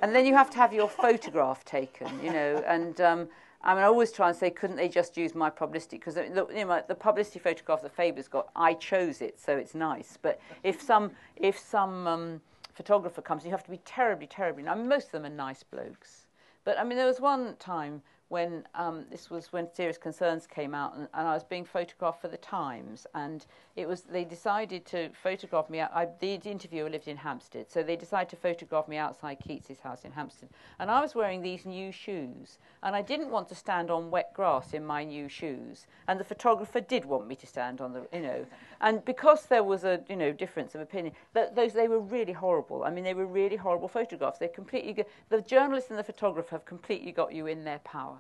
and 0.03 0.14
then 0.14 0.26
you 0.26 0.34
have 0.34 0.51
to 0.51 0.57
have 0.59 0.72
your 0.72 0.89
photograph 0.89 1.64
taken, 1.64 2.09
you 2.22 2.32
know, 2.32 2.62
and. 2.66 3.01
Um, 3.01 3.28
I 3.61 3.74
mean, 3.74 3.82
I 3.82 3.86
always 3.86 4.12
try 4.12 4.28
and 4.28 4.36
say, 4.36 4.51
couldn't 4.51 4.76
they 4.76 4.89
just 4.89 5.16
use 5.16 5.34
my 5.34 5.51
publicity? 5.51 5.99
Because 5.99 6.16
you 6.16 6.64
know, 6.64 6.82
the 6.86 6.95
publicity 6.95 7.41
photograph 7.41 7.82
that 7.82 7.93
Faber's 7.93 8.28
got, 8.28 8.51
I 8.55 8.74
chose 8.74 9.20
it, 9.20 9.41
so 9.41 9.57
it's 9.57 9.74
nice. 9.74 10.16
But 10.22 10.41
if 10.62 10.80
some 10.80 11.11
if 11.34 11.59
some 11.59 12.07
um, 12.07 12.41
photographer 12.74 13.20
comes, 13.20 13.45
you 13.45 13.51
have 13.51 13.64
to 13.64 13.70
be 13.70 13.80
terribly, 13.84 14.28
terribly. 14.28 14.66
I 14.68 14.76
mean, 14.76 14.89
most 14.89 15.07
of 15.07 15.12
them 15.12 15.26
are 15.26 15.34
nice 15.34 15.64
blokes. 15.64 16.26
But 16.64 16.78
I 16.78 16.84
mean, 16.84 16.97
there 16.97 17.07
was 17.07 17.20
one 17.20 17.57
time 17.59 18.01
when 18.29 18.64
um, 18.74 19.07
this 19.11 19.31
was 19.31 19.53
when 19.53 19.72
Serious 19.72 19.97
Concerns 19.97 20.47
came 20.47 20.74
out, 20.74 20.95
and, 20.95 21.09
and, 21.14 21.26
I 21.26 21.33
was 21.33 21.45
being 21.45 21.64
photographed 21.64 22.20
for 22.20 22.29
the 22.29 22.37
Times, 22.37 23.07
and 23.14 23.47
it 23.74 23.89
was 23.89 24.03
they 24.03 24.24
decided 24.24 24.85
to 24.87 25.09
photograph 25.22 25.70
me. 25.70 25.81
I, 25.81 26.09
the 26.20 26.35
interviewer 26.35 26.91
lived 26.91 27.09
in 27.09 27.16
Hampstead, 27.16 27.70
so 27.70 27.83
they 27.83 27.97
decided 27.97 28.29
to 28.31 28.37
photograph 28.37 28.87
me 28.87 28.99
outside 28.99 29.39
Keats's 29.41 29.81
house 29.81 30.05
in 30.05 30.12
Hampstead, 30.12 30.51
and 30.79 30.91
I 30.91 31.01
was 31.01 31.14
wearing 31.14 31.41
these 31.41 31.64
new 31.64 31.91
shoes, 31.91 32.59
and 32.83 32.95
I 32.95 33.01
didn't 33.01 33.31
want 33.31 33.49
to 33.49 33.55
stand 33.55 33.91
on 33.91 34.11
wet 34.11 34.35
grass 34.35 34.74
in 34.74 34.85
my 34.85 35.05
new 35.05 35.29
shoes, 35.29 35.87
and 36.07 36.20
the 36.20 36.24
photographer 36.24 36.81
did 36.81 37.07
want 37.07 37.26
me 37.26 37.37
to 37.37 37.47
stand 37.47 37.81
on 37.81 37.95
the, 37.95 38.07
you 38.12 38.20
know, 38.20 38.47
and 38.83 39.03
because 39.07 39.47
there 39.47 39.64
was 39.64 39.85
a 39.85 40.01
you 40.07 40.16
know 40.16 40.33
difference 40.33 40.74
of 40.74 40.83
opinion, 40.83 41.14
that 41.33 41.57
those 41.57 41.72
they 41.72 41.89
were 41.89 42.01
really 42.01 42.35
horrible. 42.35 42.85
I 42.85 42.91
mean, 42.91 43.05
they 43.05 43.14
were 43.14 43.26
really 43.26 43.57
horrible 43.57 43.89
photographs. 43.89 44.39
They 44.39 44.49
completely 44.49 45.05
the 45.31 45.41
journalist 45.41 45.89
and 45.89 45.99
the 45.99 46.05
photographer 46.05 46.57
have 46.57 46.66
completely 46.66 47.12
got 47.12 47.33
you 47.33 47.47
in 47.47 47.64
their 47.64 47.79
power. 47.81 48.17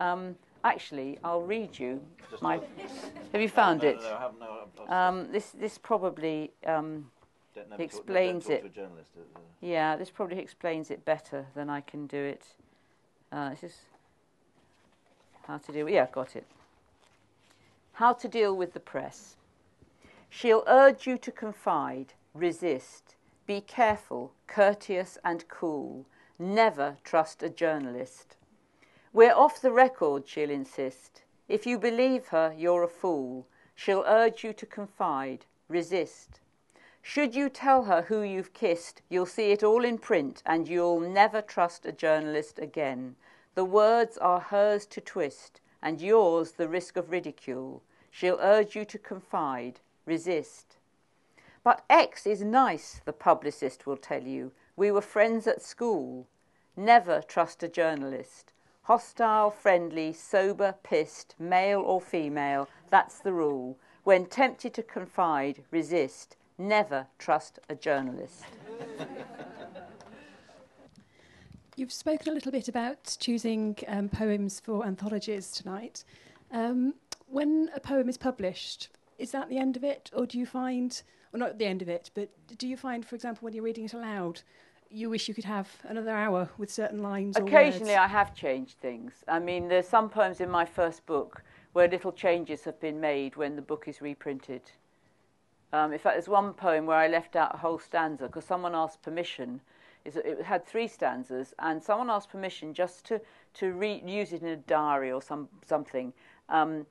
Um, 0.00 0.36
actually, 0.62 1.18
I'll 1.22 1.42
read 1.42 1.78
you 1.78 2.00
my. 2.40 2.60
have 3.32 3.40
you 3.40 3.48
found 3.48 3.82
no, 3.82 3.88
it? 3.88 3.96
No, 3.96 4.02
no, 4.02 4.14
I 4.14 4.20
haven't. 4.20 4.40
No, 4.88 4.94
um, 4.94 5.32
this 5.32 5.50
this 5.50 5.78
probably 5.78 6.52
um, 6.66 7.10
explains 7.78 8.46
talk, 8.46 8.64
it. 8.64 8.76
Yeah, 9.60 9.96
this 9.96 10.10
probably 10.10 10.38
explains 10.38 10.90
it 10.90 11.04
better 11.04 11.46
than 11.54 11.70
I 11.70 11.80
can 11.80 12.06
do 12.06 12.18
it. 12.18 12.44
Uh, 13.32 13.50
this 13.50 13.64
is 13.64 13.76
how 15.46 15.58
to 15.58 15.72
deal. 15.72 15.88
Yeah, 15.88 16.06
got 16.10 16.36
it. 16.36 16.46
How 17.94 18.12
to 18.12 18.28
deal 18.28 18.56
with 18.56 18.72
the 18.72 18.80
press. 18.80 19.36
She'll 20.28 20.64
urge 20.66 21.06
you 21.06 21.16
to 21.18 21.30
confide, 21.30 22.14
resist, 22.34 23.14
be 23.46 23.60
careful, 23.60 24.32
courteous, 24.48 25.16
and 25.24 25.46
cool. 25.48 26.06
Never 26.40 26.96
trust 27.04 27.42
a 27.44 27.48
journalist. 27.48 28.36
We're 29.14 29.32
off 29.32 29.60
the 29.60 29.70
record, 29.70 30.26
she'll 30.26 30.50
insist. 30.50 31.22
If 31.46 31.66
you 31.66 31.78
believe 31.78 32.26
her, 32.28 32.52
you're 32.58 32.82
a 32.82 32.88
fool. 32.88 33.46
She'll 33.76 34.02
urge 34.08 34.42
you 34.42 34.52
to 34.54 34.66
confide, 34.66 35.46
resist. 35.68 36.40
Should 37.00 37.32
you 37.32 37.48
tell 37.48 37.84
her 37.84 38.02
who 38.02 38.22
you've 38.22 38.52
kissed, 38.52 39.02
you'll 39.08 39.26
see 39.26 39.52
it 39.52 39.62
all 39.62 39.84
in 39.84 39.98
print 39.98 40.42
and 40.44 40.66
you'll 40.66 40.98
never 40.98 41.40
trust 41.40 41.86
a 41.86 41.92
journalist 41.92 42.58
again. 42.58 43.14
The 43.54 43.64
words 43.64 44.18
are 44.18 44.40
hers 44.40 44.84
to 44.86 45.00
twist 45.00 45.60
and 45.80 46.00
yours 46.00 46.50
the 46.50 46.68
risk 46.68 46.96
of 46.96 47.12
ridicule. 47.12 47.84
She'll 48.10 48.40
urge 48.40 48.74
you 48.74 48.84
to 48.86 48.98
confide, 48.98 49.78
resist. 50.06 50.76
But 51.62 51.84
X 51.88 52.26
is 52.26 52.42
nice, 52.42 53.00
the 53.04 53.12
publicist 53.12 53.86
will 53.86 53.96
tell 53.96 54.24
you. 54.24 54.50
We 54.74 54.90
were 54.90 55.00
friends 55.00 55.46
at 55.46 55.62
school. 55.62 56.26
Never 56.76 57.22
trust 57.22 57.62
a 57.62 57.68
journalist. 57.68 58.50
Hostile, 58.84 59.50
friendly, 59.50 60.12
sober, 60.12 60.74
pissed, 60.82 61.34
male 61.38 61.80
or 61.80 62.02
female, 62.02 62.68
that's 62.90 63.18
the 63.18 63.32
rule. 63.32 63.78
When 64.02 64.26
tempted 64.26 64.74
to 64.74 64.82
confide, 64.82 65.64
resist. 65.70 66.36
Never 66.58 67.06
trust 67.18 67.58
a 67.70 67.74
journalist. 67.74 68.44
you've 71.76 71.92
spoken 71.92 72.28
a 72.28 72.34
little 72.34 72.52
bit 72.52 72.68
about 72.68 73.16
choosing 73.18 73.76
um, 73.88 74.10
poems 74.10 74.60
for 74.60 74.84
anthologies 74.84 75.50
tonight. 75.50 76.04
Um, 76.52 76.92
when 77.26 77.70
a 77.74 77.80
poem 77.80 78.10
is 78.10 78.18
published, 78.18 78.90
is 79.18 79.30
that 79.30 79.48
the 79.48 79.56
end 79.56 79.78
of 79.78 79.84
it, 79.84 80.10
or 80.14 80.26
do 80.26 80.38
you 80.38 80.44
find, 80.44 81.02
or 81.32 81.38
not 81.38 81.58
the 81.58 81.64
end 81.64 81.80
of 81.80 81.88
it, 81.88 82.10
but 82.14 82.28
do 82.58 82.68
you 82.68 82.76
find, 82.76 83.06
for 83.06 83.14
example, 83.14 83.46
when 83.46 83.54
you're 83.54 83.64
reading 83.64 83.86
it 83.86 83.94
aloud, 83.94 84.42
you 84.94 85.10
wish 85.10 85.28
you 85.28 85.34
could 85.34 85.44
have 85.44 85.68
another 85.84 86.10
hour 86.10 86.48
with 86.56 86.70
certain 86.70 87.02
lines? 87.02 87.36
Occasionally, 87.36 87.96
I 87.96 88.06
have 88.06 88.34
changed 88.34 88.78
things. 88.78 89.12
I 89.28 89.38
mean, 89.38 89.68
there's 89.68 89.88
some 89.88 90.08
poems 90.08 90.40
in 90.40 90.48
my 90.48 90.64
first 90.64 91.04
book 91.06 91.42
where 91.72 91.88
little 91.88 92.12
changes 92.12 92.64
have 92.64 92.80
been 92.80 93.00
made 93.00 93.36
when 93.36 93.56
the 93.56 93.62
book 93.62 93.88
is 93.88 94.00
reprinted. 94.00 94.62
Um, 95.72 95.92
in 95.92 95.98
fact, 95.98 96.14
there's 96.14 96.28
one 96.28 96.52
poem 96.52 96.86
where 96.86 96.96
I 96.96 97.08
left 97.08 97.34
out 97.34 97.54
a 97.54 97.58
whole 97.58 97.80
stanza 97.80 98.26
because 98.26 98.44
someone 98.44 98.74
asked 98.74 99.02
permission. 99.02 99.60
It 100.04 100.42
had 100.42 100.66
three 100.66 100.86
stanzas, 100.86 101.54
and 101.58 101.82
someone 101.82 102.10
asked 102.10 102.30
permission 102.30 102.74
just 102.74 103.06
to 103.06 103.20
to 103.54 103.72
re- 103.72 104.02
use 104.04 104.32
it 104.32 104.42
in 104.42 104.48
a 104.48 104.56
diary 104.56 105.10
or 105.10 105.22
some 105.22 105.48
something, 105.66 106.12
um, 106.50 106.86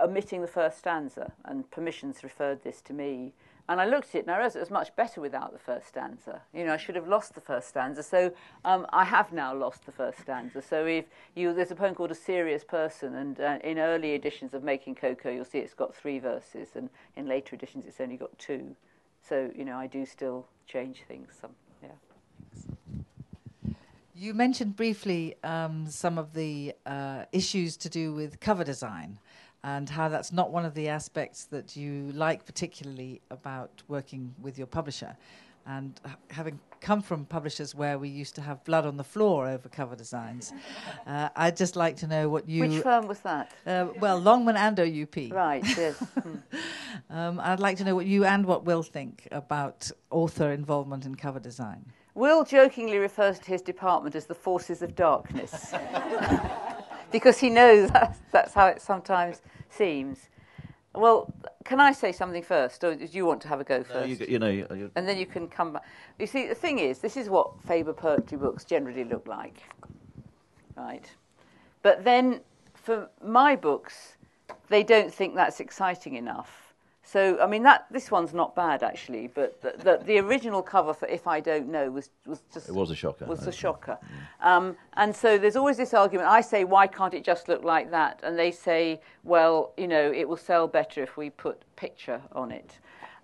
omitting 0.00 0.40
the 0.40 0.48
first 0.48 0.78
stanza. 0.78 1.32
And 1.44 1.70
permissions 1.70 2.24
referred 2.24 2.64
this 2.64 2.80
to 2.82 2.92
me. 2.94 3.34
And 3.68 3.80
I 3.80 3.86
looked 3.86 4.10
at 4.10 4.16
it 4.16 4.20
and 4.22 4.30
I 4.30 4.36
realized 4.36 4.56
it 4.56 4.60
was 4.60 4.70
much 4.70 4.94
better 4.94 5.22
without 5.22 5.52
the 5.52 5.58
first 5.58 5.88
stanza. 5.88 6.42
You 6.52 6.66
know, 6.66 6.74
I 6.74 6.76
should 6.76 6.96
have 6.96 7.08
lost 7.08 7.34
the 7.34 7.40
first 7.40 7.68
stanza. 7.68 8.02
So 8.02 8.30
um, 8.64 8.86
I 8.90 9.04
have 9.04 9.32
now 9.32 9.54
lost 9.54 9.86
the 9.86 9.92
first 9.92 10.20
stanza. 10.20 10.60
So 10.60 10.84
if 10.84 11.06
you, 11.34 11.54
there's 11.54 11.70
a 11.70 11.74
poem 11.74 11.94
called 11.94 12.10
A 12.10 12.14
Serious 12.14 12.62
Person, 12.62 13.14
and 13.14 13.40
uh, 13.40 13.58
in 13.64 13.78
early 13.78 14.12
editions 14.12 14.52
of 14.52 14.62
Making 14.62 14.96
Cocoa, 14.96 15.32
you'll 15.32 15.46
see 15.46 15.58
it's 15.58 15.72
got 15.72 15.94
three 15.94 16.18
verses, 16.18 16.68
and 16.74 16.90
in 17.16 17.26
later 17.26 17.54
editions, 17.54 17.86
it's 17.86 18.00
only 18.00 18.18
got 18.18 18.38
two. 18.38 18.76
So, 19.26 19.50
you 19.56 19.64
know, 19.64 19.76
I 19.78 19.86
do 19.86 20.04
still 20.04 20.46
change 20.66 21.04
things. 21.08 21.32
Some, 21.40 21.52
yeah. 21.82 21.88
You 24.14 24.34
mentioned 24.34 24.76
briefly 24.76 25.36
um, 25.42 25.86
some 25.88 26.18
of 26.18 26.34
the 26.34 26.74
uh, 26.84 27.24
issues 27.32 27.78
to 27.78 27.88
do 27.88 28.12
with 28.12 28.40
cover 28.40 28.62
design 28.62 29.18
and 29.64 29.88
how 29.88 30.08
that's 30.10 30.30
not 30.30 30.52
one 30.52 30.66
of 30.66 30.74
the 30.74 30.88
aspects 30.88 31.46
that 31.46 31.74
you 31.74 32.12
like 32.12 32.44
particularly 32.44 33.22
about 33.30 33.82
working 33.88 34.34
with 34.40 34.58
your 34.58 34.66
publisher. 34.66 35.16
And 35.66 35.98
having 36.28 36.60
come 36.82 37.00
from 37.00 37.24
publishers 37.24 37.74
where 37.74 37.98
we 37.98 38.10
used 38.10 38.34
to 38.34 38.42
have 38.42 38.62
blood 38.64 38.84
on 38.84 38.98
the 38.98 39.04
floor 39.04 39.48
over 39.48 39.70
cover 39.70 39.96
designs, 39.96 40.52
uh, 41.06 41.30
I'd 41.34 41.56
just 41.56 41.74
like 41.74 41.96
to 41.96 42.06
know 42.06 42.28
what 42.28 42.46
you. 42.46 42.68
Which 42.68 42.82
firm 42.82 43.08
was 43.08 43.20
that? 43.20 43.52
Uh, 43.66 43.86
well, 43.98 44.20
Longman 44.20 44.56
and 44.58 44.78
OUP. 44.78 45.32
Right. 45.32 45.64
Yes. 45.64 45.96
Hmm. 46.14 47.16
um, 47.16 47.40
I'd 47.40 47.60
like 47.60 47.76
to 47.78 47.84
know 47.84 47.94
what 47.94 48.06
you 48.06 48.24
and 48.24 48.46
what 48.46 48.64
Will 48.64 48.82
think 48.82 49.26
about 49.32 49.90
author 50.10 50.52
involvement 50.52 51.06
in 51.06 51.14
cover 51.14 51.40
design. 51.40 51.86
Will 52.14 52.44
jokingly 52.44 52.98
refers 52.98 53.38
to 53.40 53.46
his 53.46 53.62
department 53.62 54.14
as 54.14 54.26
the 54.26 54.34
forces 54.34 54.82
of 54.82 54.94
darkness. 54.94 55.74
because 57.14 57.38
he 57.38 57.48
knows 57.48 57.90
that's, 57.92 58.18
that's 58.32 58.52
how 58.52 58.66
it 58.66 58.82
sometimes 58.82 59.40
seems. 59.70 60.28
Well, 60.96 61.32
can 61.64 61.80
I 61.80 61.92
say 61.92 62.10
something 62.10 62.42
first, 62.42 62.82
or 62.82 62.96
do 62.96 63.06
you 63.10 63.24
want 63.24 63.40
to 63.42 63.48
have 63.48 63.60
a 63.60 63.64
go 63.64 63.84
first? 63.84 63.94
No, 63.94 64.04
you, 64.04 64.26
you 64.28 64.38
know, 64.40 64.48
you, 64.48 64.90
and 64.96 65.08
then 65.08 65.16
you 65.16 65.26
can 65.26 65.46
come 65.46 65.74
back. 65.74 65.84
You 66.18 66.26
see, 66.26 66.48
the 66.48 66.56
thing 66.56 66.80
is, 66.80 66.98
this 66.98 67.16
is 67.16 67.28
what 67.28 67.60
Faber 67.62 67.92
poetry 67.92 68.36
books 68.36 68.64
generally 68.64 69.04
look 69.04 69.28
like, 69.28 69.62
right? 70.76 71.08
But 71.82 72.02
then, 72.02 72.40
for 72.74 73.08
my 73.24 73.54
books, 73.54 74.16
they 74.68 74.82
don't 74.82 75.12
think 75.14 75.36
that's 75.36 75.60
exciting 75.60 76.14
enough. 76.14 76.63
So, 77.06 77.38
I 77.38 77.46
mean, 77.46 77.62
that 77.64 77.84
this 77.90 78.10
one's 78.10 78.32
not 78.32 78.56
bad 78.56 78.82
actually, 78.82 79.26
but 79.26 79.60
the, 79.60 79.74
the, 79.76 80.02
the, 80.04 80.18
original 80.20 80.62
cover 80.62 80.94
for 80.94 81.06
If 81.06 81.26
I 81.26 81.38
Don't 81.38 81.68
Know 81.68 81.90
was, 81.90 82.08
was 82.26 82.40
just. 82.52 82.68
It 82.68 82.74
was 82.74 82.90
a 82.90 82.94
shocker. 82.94 83.26
Was 83.26 83.46
a 83.46 83.52
shocker. 83.52 83.98
Mm. 84.42 84.46
Um, 84.46 84.76
and 84.94 85.14
so 85.14 85.36
there's 85.36 85.54
always 85.54 85.76
this 85.76 85.92
argument. 85.92 86.30
I 86.30 86.40
say, 86.40 86.64
why 86.64 86.86
can't 86.86 87.12
it 87.12 87.22
just 87.22 87.46
look 87.46 87.62
like 87.62 87.90
that? 87.90 88.20
And 88.22 88.38
they 88.38 88.50
say, 88.50 89.02
well, 89.22 89.74
you 89.76 89.86
know, 89.86 90.10
it 90.12 90.26
will 90.26 90.38
sell 90.38 90.66
better 90.66 91.02
if 91.02 91.18
we 91.18 91.28
put 91.28 91.62
picture 91.76 92.22
on 92.32 92.50
it. 92.50 92.78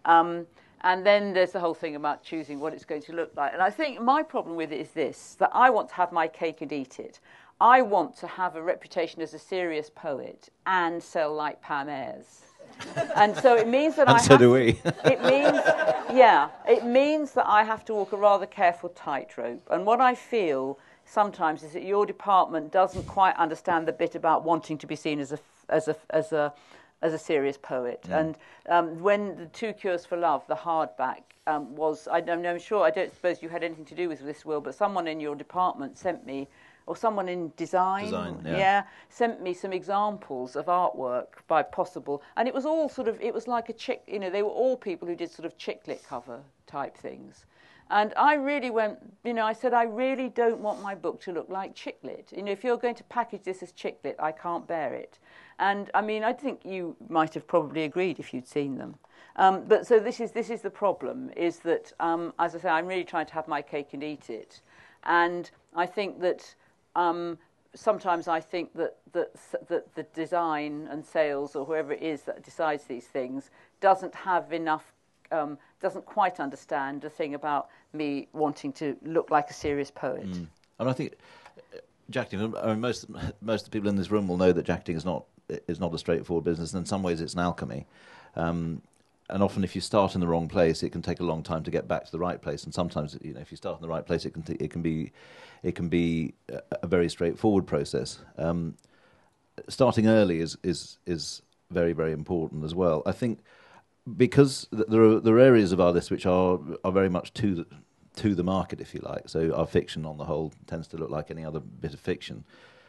Um, 0.04 0.46
and 0.82 1.04
then 1.04 1.32
there's 1.32 1.52
the 1.52 1.60
whole 1.60 1.74
thing 1.74 1.96
about 1.96 2.22
choosing 2.22 2.60
what 2.60 2.74
it's 2.74 2.84
going 2.84 3.02
to 3.02 3.12
look 3.14 3.32
like. 3.34 3.54
And 3.54 3.62
I 3.62 3.70
think 3.70 3.98
my 4.00 4.22
problem 4.22 4.56
with 4.56 4.72
it 4.72 4.80
is 4.80 4.90
this 4.90 5.36
that 5.38 5.50
I 5.54 5.70
want 5.70 5.88
to 5.88 5.94
have 5.94 6.12
my 6.12 6.28
cake 6.28 6.60
and 6.60 6.70
eat 6.70 7.00
it. 7.00 7.18
I 7.62 7.80
want 7.80 8.14
to 8.18 8.26
have 8.26 8.56
a 8.56 8.62
reputation 8.62 9.22
as 9.22 9.32
a 9.32 9.38
serious 9.38 9.88
poet 9.88 10.50
and 10.66 11.02
sell 11.02 11.34
like 11.34 11.62
Pam 11.62 11.88
Ayres 11.88 12.49
and 13.16 13.36
so 13.36 13.56
it 13.56 13.68
means 13.68 13.96
that 13.96 14.08
and 14.08 14.16
I 14.16 14.20
so 14.20 14.34
have, 14.34 14.40
do 14.40 14.50
we. 14.50 14.80
it 15.04 15.22
means, 15.22 15.56
yeah, 16.12 16.48
it 16.66 16.84
means 16.84 17.32
that 17.32 17.46
I 17.46 17.64
have 17.64 17.84
to 17.86 17.94
walk 17.94 18.12
a 18.12 18.16
rather 18.16 18.46
careful 18.46 18.90
tightrope. 18.90 19.62
And 19.70 19.86
what 19.86 20.00
I 20.00 20.14
feel 20.14 20.78
sometimes 21.04 21.62
is 21.62 21.72
that 21.72 21.82
your 21.82 22.06
department 22.06 22.72
doesn't 22.72 23.06
quite 23.06 23.36
understand 23.36 23.88
the 23.88 23.92
bit 23.92 24.14
about 24.14 24.44
wanting 24.44 24.78
to 24.78 24.86
be 24.86 24.96
seen 24.96 25.20
as 25.20 25.32
a 25.32 25.38
as 25.68 25.88
a 25.88 25.96
as 26.10 26.32
a 26.32 26.52
as 27.02 27.12
a 27.14 27.18
serious 27.18 27.56
poet. 27.56 28.02
Mm. 28.08 28.20
And 28.20 28.38
um, 28.68 29.00
when 29.00 29.36
the 29.36 29.46
Two 29.46 29.72
Cures 29.72 30.04
for 30.04 30.16
Love, 30.16 30.46
the 30.46 30.54
hardback, 30.54 31.22
um, 31.46 31.74
was, 31.74 32.06
I, 32.08 32.18
I'm 32.18 32.58
sure, 32.58 32.84
I 32.84 32.90
don't 32.90 33.12
suppose 33.12 33.42
you 33.42 33.48
had 33.48 33.64
anything 33.64 33.86
to 33.86 33.94
do 33.94 34.08
with 34.08 34.20
this, 34.20 34.44
Will, 34.44 34.60
but 34.60 34.74
someone 34.74 35.06
in 35.06 35.20
your 35.20 35.34
department 35.34 35.96
sent 35.98 36.26
me 36.26 36.48
or 36.90 36.96
someone 36.96 37.28
in 37.28 37.52
design, 37.56 38.06
design 38.06 38.42
yeah. 38.44 38.56
yeah. 38.56 38.82
sent 39.10 39.40
me 39.40 39.54
some 39.54 39.72
examples 39.72 40.56
of 40.56 40.66
artwork 40.66 41.28
by 41.46 41.62
possible, 41.62 42.20
and 42.36 42.48
it 42.48 42.52
was 42.52 42.66
all 42.66 42.88
sort 42.88 43.06
of, 43.06 43.20
it 43.20 43.32
was 43.32 43.46
like 43.46 43.68
a 43.68 43.72
chick, 43.72 44.02
you 44.08 44.18
know, 44.18 44.28
they 44.28 44.42
were 44.42 44.48
all 44.48 44.76
people 44.76 45.06
who 45.06 45.14
did 45.14 45.30
sort 45.30 45.46
of 45.46 45.56
chick 45.56 45.82
lit 45.86 46.02
cover 46.04 46.40
type 46.66 46.96
things. 46.96 47.46
And 47.90 48.12
I 48.16 48.34
really 48.34 48.70
went, 48.70 48.98
you 49.22 49.32
know, 49.34 49.44
I 49.44 49.52
said, 49.52 49.72
I 49.72 49.84
really 49.84 50.30
don't 50.30 50.58
want 50.58 50.82
my 50.82 50.96
book 50.96 51.20
to 51.22 51.32
look 51.32 51.48
like 51.48 51.76
chick 51.76 51.98
lit. 52.02 52.32
You 52.36 52.42
know, 52.42 52.50
if 52.50 52.64
you're 52.64 52.76
going 52.76 52.96
to 52.96 53.04
package 53.04 53.42
this 53.44 53.62
as 53.62 53.70
chick 53.70 54.00
lit, 54.02 54.16
I 54.18 54.32
can't 54.32 54.66
bear 54.66 54.92
it. 54.94 55.20
And 55.60 55.90
I 55.94 56.00
mean, 56.00 56.24
I 56.24 56.32
think 56.32 56.64
you 56.64 56.96
might 57.08 57.34
have 57.34 57.46
probably 57.46 57.84
agreed 57.84 58.18
if 58.18 58.34
you'd 58.34 58.48
seen 58.48 58.78
them. 58.78 58.96
Um, 59.36 59.64
but 59.68 59.86
so 59.86 60.00
this 60.00 60.18
is, 60.18 60.32
this 60.32 60.50
is 60.50 60.60
the 60.60 60.70
problem, 60.70 61.30
is 61.36 61.60
that, 61.60 61.92
um, 62.00 62.32
as 62.40 62.56
I 62.56 62.58
say, 62.58 62.68
I'm 62.68 62.86
really 62.86 63.04
trying 63.04 63.26
to 63.26 63.34
have 63.34 63.46
my 63.46 63.62
cake 63.62 63.90
and 63.92 64.02
eat 64.02 64.28
it. 64.28 64.60
And 65.04 65.50
I 65.74 65.86
think 65.86 66.20
that 66.20 66.54
um, 66.96 67.38
sometimes 67.74 68.28
I 68.28 68.40
think 68.40 68.72
that, 68.74 68.96
that, 69.12 69.34
that 69.68 69.94
the 69.94 70.02
design 70.14 70.88
and 70.90 71.04
sales 71.04 71.54
or 71.56 71.64
whoever 71.64 71.92
it 71.92 72.02
is 72.02 72.22
that 72.22 72.42
decides 72.42 72.84
these 72.84 73.04
things 73.04 73.50
doesn't 73.80 74.14
have 74.14 74.52
enough, 74.52 74.92
um, 75.30 75.58
doesn't 75.80 76.04
quite 76.04 76.40
understand 76.40 77.00
the 77.00 77.10
thing 77.10 77.34
about 77.34 77.68
me 77.92 78.28
wanting 78.32 78.72
to 78.74 78.96
look 79.02 79.30
like 79.30 79.50
a 79.50 79.54
serious 79.54 79.90
poet. 79.90 80.30
Mm. 80.30 80.46
And 80.78 80.88
I 80.88 80.92
think 80.92 81.14
uh, 81.56 81.78
jacketing, 82.10 82.54
I 82.56 82.68
mean, 82.68 82.80
most, 82.80 83.06
most 83.40 83.62
of 83.62 83.70
the 83.70 83.70
people 83.70 83.88
in 83.88 83.96
this 83.96 84.10
room 84.10 84.26
will 84.26 84.36
know 84.36 84.52
that 84.52 84.64
jacketing 84.64 84.96
is 84.96 85.04
not, 85.04 85.24
is 85.68 85.80
not 85.80 85.94
a 85.94 85.98
straightforward 85.98 86.44
business, 86.44 86.72
and 86.72 86.80
in 86.80 86.86
some 86.86 87.02
ways 87.02 87.20
it's 87.20 87.34
an 87.34 87.40
alchemy. 87.40 87.86
Um, 88.36 88.82
and 89.30 89.42
often 89.42 89.64
if 89.64 89.74
you 89.74 89.80
start 89.80 90.14
in 90.14 90.20
the 90.20 90.26
wrong 90.26 90.48
place, 90.48 90.82
it 90.82 90.90
can 90.90 91.02
take 91.02 91.20
a 91.20 91.24
long 91.24 91.42
time 91.42 91.62
to 91.64 91.70
get 91.70 91.88
back 91.88 92.04
to 92.04 92.12
the 92.12 92.18
right 92.18 92.40
place. 92.40 92.64
And 92.64 92.74
sometimes, 92.74 93.18
you 93.22 93.34
know, 93.34 93.40
if 93.40 93.50
you 93.50 93.56
start 93.56 93.78
in 93.78 93.82
the 93.82 93.88
right 93.88 94.04
place, 94.04 94.24
it 94.24 94.32
can 94.32 94.42
t- 94.42 94.56
it 94.60 94.70
can 94.70 94.82
be 94.82 95.12
it 95.62 95.74
can 95.74 95.88
be 95.88 96.34
a, 96.48 96.60
a 96.82 96.86
very 96.86 97.08
straightforward 97.08 97.66
process. 97.66 98.18
Um, 98.38 98.76
starting 99.68 100.06
early 100.06 100.40
is 100.40 100.56
is 100.62 100.98
is 101.06 101.42
very 101.70 101.92
very 101.92 102.12
important 102.12 102.64
as 102.64 102.74
well. 102.74 103.02
I 103.06 103.12
think 103.12 103.40
because 104.16 104.66
th- 104.74 104.88
there 104.88 105.02
are 105.02 105.20
there 105.20 105.36
are 105.36 105.40
areas 105.40 105.72
of 105.72 105.80
our 105.80 105.92
list 105.92 106.10
which 106.10 106.26
are 106.26 106.58
are 106.84 106.92
very 106.92 107.08
much 107.08 107.32
to 107.34 107.54
the, 107.54 107.66
to 108.16 108.34
the 108.34 108.44
market, 108.44 108.80
if 108.80 108.94
you 108.94 109.00
like. 109.02 109.28
So 109.28 109.52
our 109.54 109.66
fiction, 109.66 110.04
on 110.04 110.18
the 110.18 110.24
whole, 110.24 110.52
tends 110.66 110.88
to 110.88 110.96
look 110.96 111.10
like 111.10 111.30
any 111.30 111.44
other 111.44 111.60
bit 111.60 111.94
of 111.94 112.00
fiction. 112.00 112.44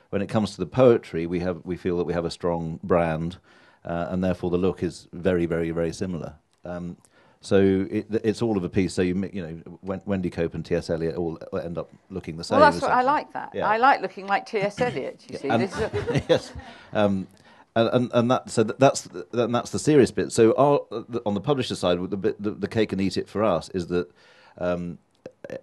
When 0.09 0.21
it 0.21 0.27
comes 0.27 0.51
to 0.51 0.57
the 0.57 0.65
poetry, 0.65 1.25
we 1.25 1.39
have 1.39 1.61
we 1.63 1.77
feel 1.77 1.97
that 1.97 2.05
we 2.05 2.13
have 2.13 2.25
a 2.25 2.31
strong 2.31 2.79
brand 2.83 3.37
uh, 3.85 4.07
and 4.09 4.23
therefore 4.23 4.49
the 4.49 4.57
look 4.57 4.83
is 4.83 5.07
very, 5.13 5.45
very, 5.45 5.71
very 5.71 5.93
similar. 5.93 6.35
Um, 6.65 6.97
so 7.41 7.87
it, 7.89 8.05
it's 8.23 8.43
all 8.43 8.55
of 8.55 8.63
a 8.63 8.69
piece. 8.69 8.93
So 8.93 9.01
you 9.01 9.29
you 9.33 9.41
know 9.41 9.79
Wendy 10.05 10.29
Cope 10.29 10.53
and 10.53 10.63
T.S. 10.63 10.91
Eliot 10.91 11.15
all 11.15 11.39
end 11.61 11.77
up 11.79 11.89
looking 12.11 12.37
the 12.37 12.43
same. 12.43 12.59
Well, 12.59 12.71
that's 12.71 12.81
what 12.81 12.91
I 12.91 13.01
like. 13.01 13.33
That 13.33 13.51
yeah. 13.53 13.67
I 13.67 13.77
like 13.77 14.01
looking 14.01 14.27
like 14.27 14.45
T.S. 14.45 14.79
Eliot. 14.79 15.25
You 15.27 15.37
see, 15.39 15.49
and, 15.49 15.61
yes, 16.29 16.53
um, 16.93 17.27
and, 17.75 17.89
and, 17.89 18.11
and 18.13 18.31
that 18.31 18.51
so 18.51 18.63
that's 18.63 19.07
and 19.33 19.55
that's 19.55 19.71
the 19.71 19.79
serious 19.79 20.11
bit. 20.11 20.31
So 20.31 20.53
our, 20.55 20.81
on 21.25 21.33
the 21.33 21.41
publisher 21.41 21.75
side, 21.75 21.97
the, 22.11 22.17
bit, 22.17 22.41
the, 22.41 22.51
the 22.51 22.67
cake 22.67 22.91
and 22.91 23.01
eat 23.01 23.17
it 23.17 23.27
for 23.27 23.43
us 23.43 23.69
is 23.69 23.87
that. 23.87 24.09
Um, 24.57 24.99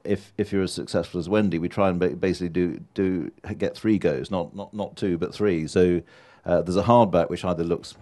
if 0.03 0.33
if 0.37 0.53
you're 0.53 0.65
as 0.65 0.73
successful 0.73 1.21
as 1.21 1.29
Wendy, 1.29 1.59
we 1.59 1.69
try 1.69 1.89
and 1.89 2.21
basically 2.21 2.49
do 2.49 2.81
do 2.95 3.31
get 3.57 3.77
three 3.77 3.97
goes, 3.97 4.29
not 4.31 4.55
not 4.55 4.75
not 4.75 4.97
two, 4.97 5.17
but 5.17 5.33
three. 5.33 5.69
So 5.69 6.03
uh, 6.45 6.63
there's 6.63 6.77
a 6.77 6.83
hardback 6.83 7.31
which 7.31 7.45
either 7.45 7.63
looks 7.63 7.95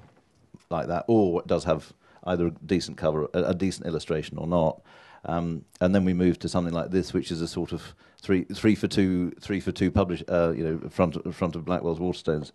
like 0.71 0.89
that, 0.89 1.05
or 1.09 1.41
it 1.41 1.47
does 1.47 1.65
have 1.65 1.93
either 2.25 2.49
a 2.49 2.51
decent 2.51 2.97
cover, 2.97 3.29
a, 3.35 3.45
a 3.45 3.55
decent 3.55 3.87
illustration, 3.87 4.39
or 4.39 4.47
not. 4.47 4.81
Um, 5.25 5.65
and 5.81 5.95
then 5.95 6.05
we 6.05 6.15
move 6.15 6.39
to 6.41 6.49
something 6.49 6.75
like 6.75 6.91
this, 6.91 7.13
which 7.13 7.31
is 7.31 7.41
a 7.41 7.49
sort 7.49 7.73
of 7.73 7.95
three 8.21 8.45
three 8.45 8.75
for 8.75 8.89
two 8.89 9.33
three 9.41 9.61
for 9.61 9.73
two 9.73 9.91
publish, 9.91 10.23
uh, 10.29 10.53
you 10.57 10.65
know, 10.65 10.89
front 10.89 11.35
front 11.35 11.57
of 11.57 11.65
Blackwell's 11.65 11.99
Waterstones. 11.99 12.53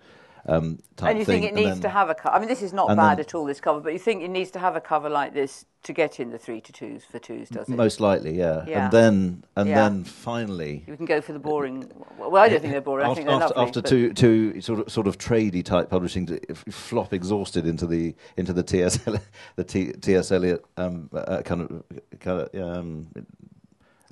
Um, 0.48 0.80
type 0.96 1.10
and 1.12 1.20
you 1.20 1.26
thing. 1.26 1.42
think 1.42 1.52
it 1.52 1.56
needs 1.56 1.72
then, 1.76 1.82
to 1.82 1.90
have 1.90 2.10
a 2.10 2.16
cover? 2.16 2.36
I 2.36 2.40
mean, 2.40 2.48
this 2.50 2.62
is 2.62 2.74
not 2.74 2.88
bad 2.90 3.18
then- 3.18 3.20
at 3.26 3.36
all, 3.36 3.46
this 3.46 3.60
cover, 3.62 3.80
but 3.80 3.94
you 3.94 4.00
think 4.00 4.24
it 4.24 4.30
needs 4.30 4.52
to 4.52 4.60
have 4.60 4.76
a 4.76 4.82
cover 4.82 5.10
like 5.10 5.34
this 5.34 5.66
to 5.84 5.94
get 5.94 6.20
in 6.20 6.30
the 6.30 6.38
three 6.38 6.62
to 6.62 6.72
twos 6.72 7.04
for 7.04 7.18
twos, 7.18 7.50
does 7.50 7.68
it? 7.68 7.76
most 7.76 8.00
likely, 8.00 8.38
yeah. 8.38 8.64
Yeah. 8.68 8.84
And 8.86 8.92
then 8.94 9.44
and 9.56 9.68
Yeah. 9.70 9.90
then 9.90 10.04
finally. 10.04 10.84
You 10.88 10.96
can 10.96 11.06
go 11.06 11.22
for 11.22 11.34
the 11.34 11.40
boring. 11.40 11.92
Well, 12.20 12.36
I 12.38 12.50
don't 12.50 12.60
think 12.62 12.72
they're 12.72 12.82
boring. 12.82 13.06
I 13.06 13.10
after, 13.10 13.16
think 13.16 13.28
they're 13.30 13.42
after, 13.42 13.56
lovely. 13.56 13.68
after 13.68 13.82
two, 13.82 14.14
two 14.14 14.62
sort 14.62 14.80
of 14.82 14.92
sort 14.92 15.08
of 15.08 15.18
tradey 15.18 15.66
type 15.66 15.90
publishing 15.90 16.28
to 16.28 16.40
flop 16.70 17.14
exhausted 17.14 17.66
into 17.66 17.88
the 17.88 18.14
into 18.38 18.54
the 18.54 18.62
TS 18.64 18.98
the 19.56 19.64
T, 19.64 19.92
TS 19.94 20.32
Eliot 20.32 20.64
um, 20.78 21.10
uh, 21.14 21.42
kind 21.44 21.62
of 21.62 21.84
kind 22.20 22.42
of 22.42 22.78
um, 22.78 23.08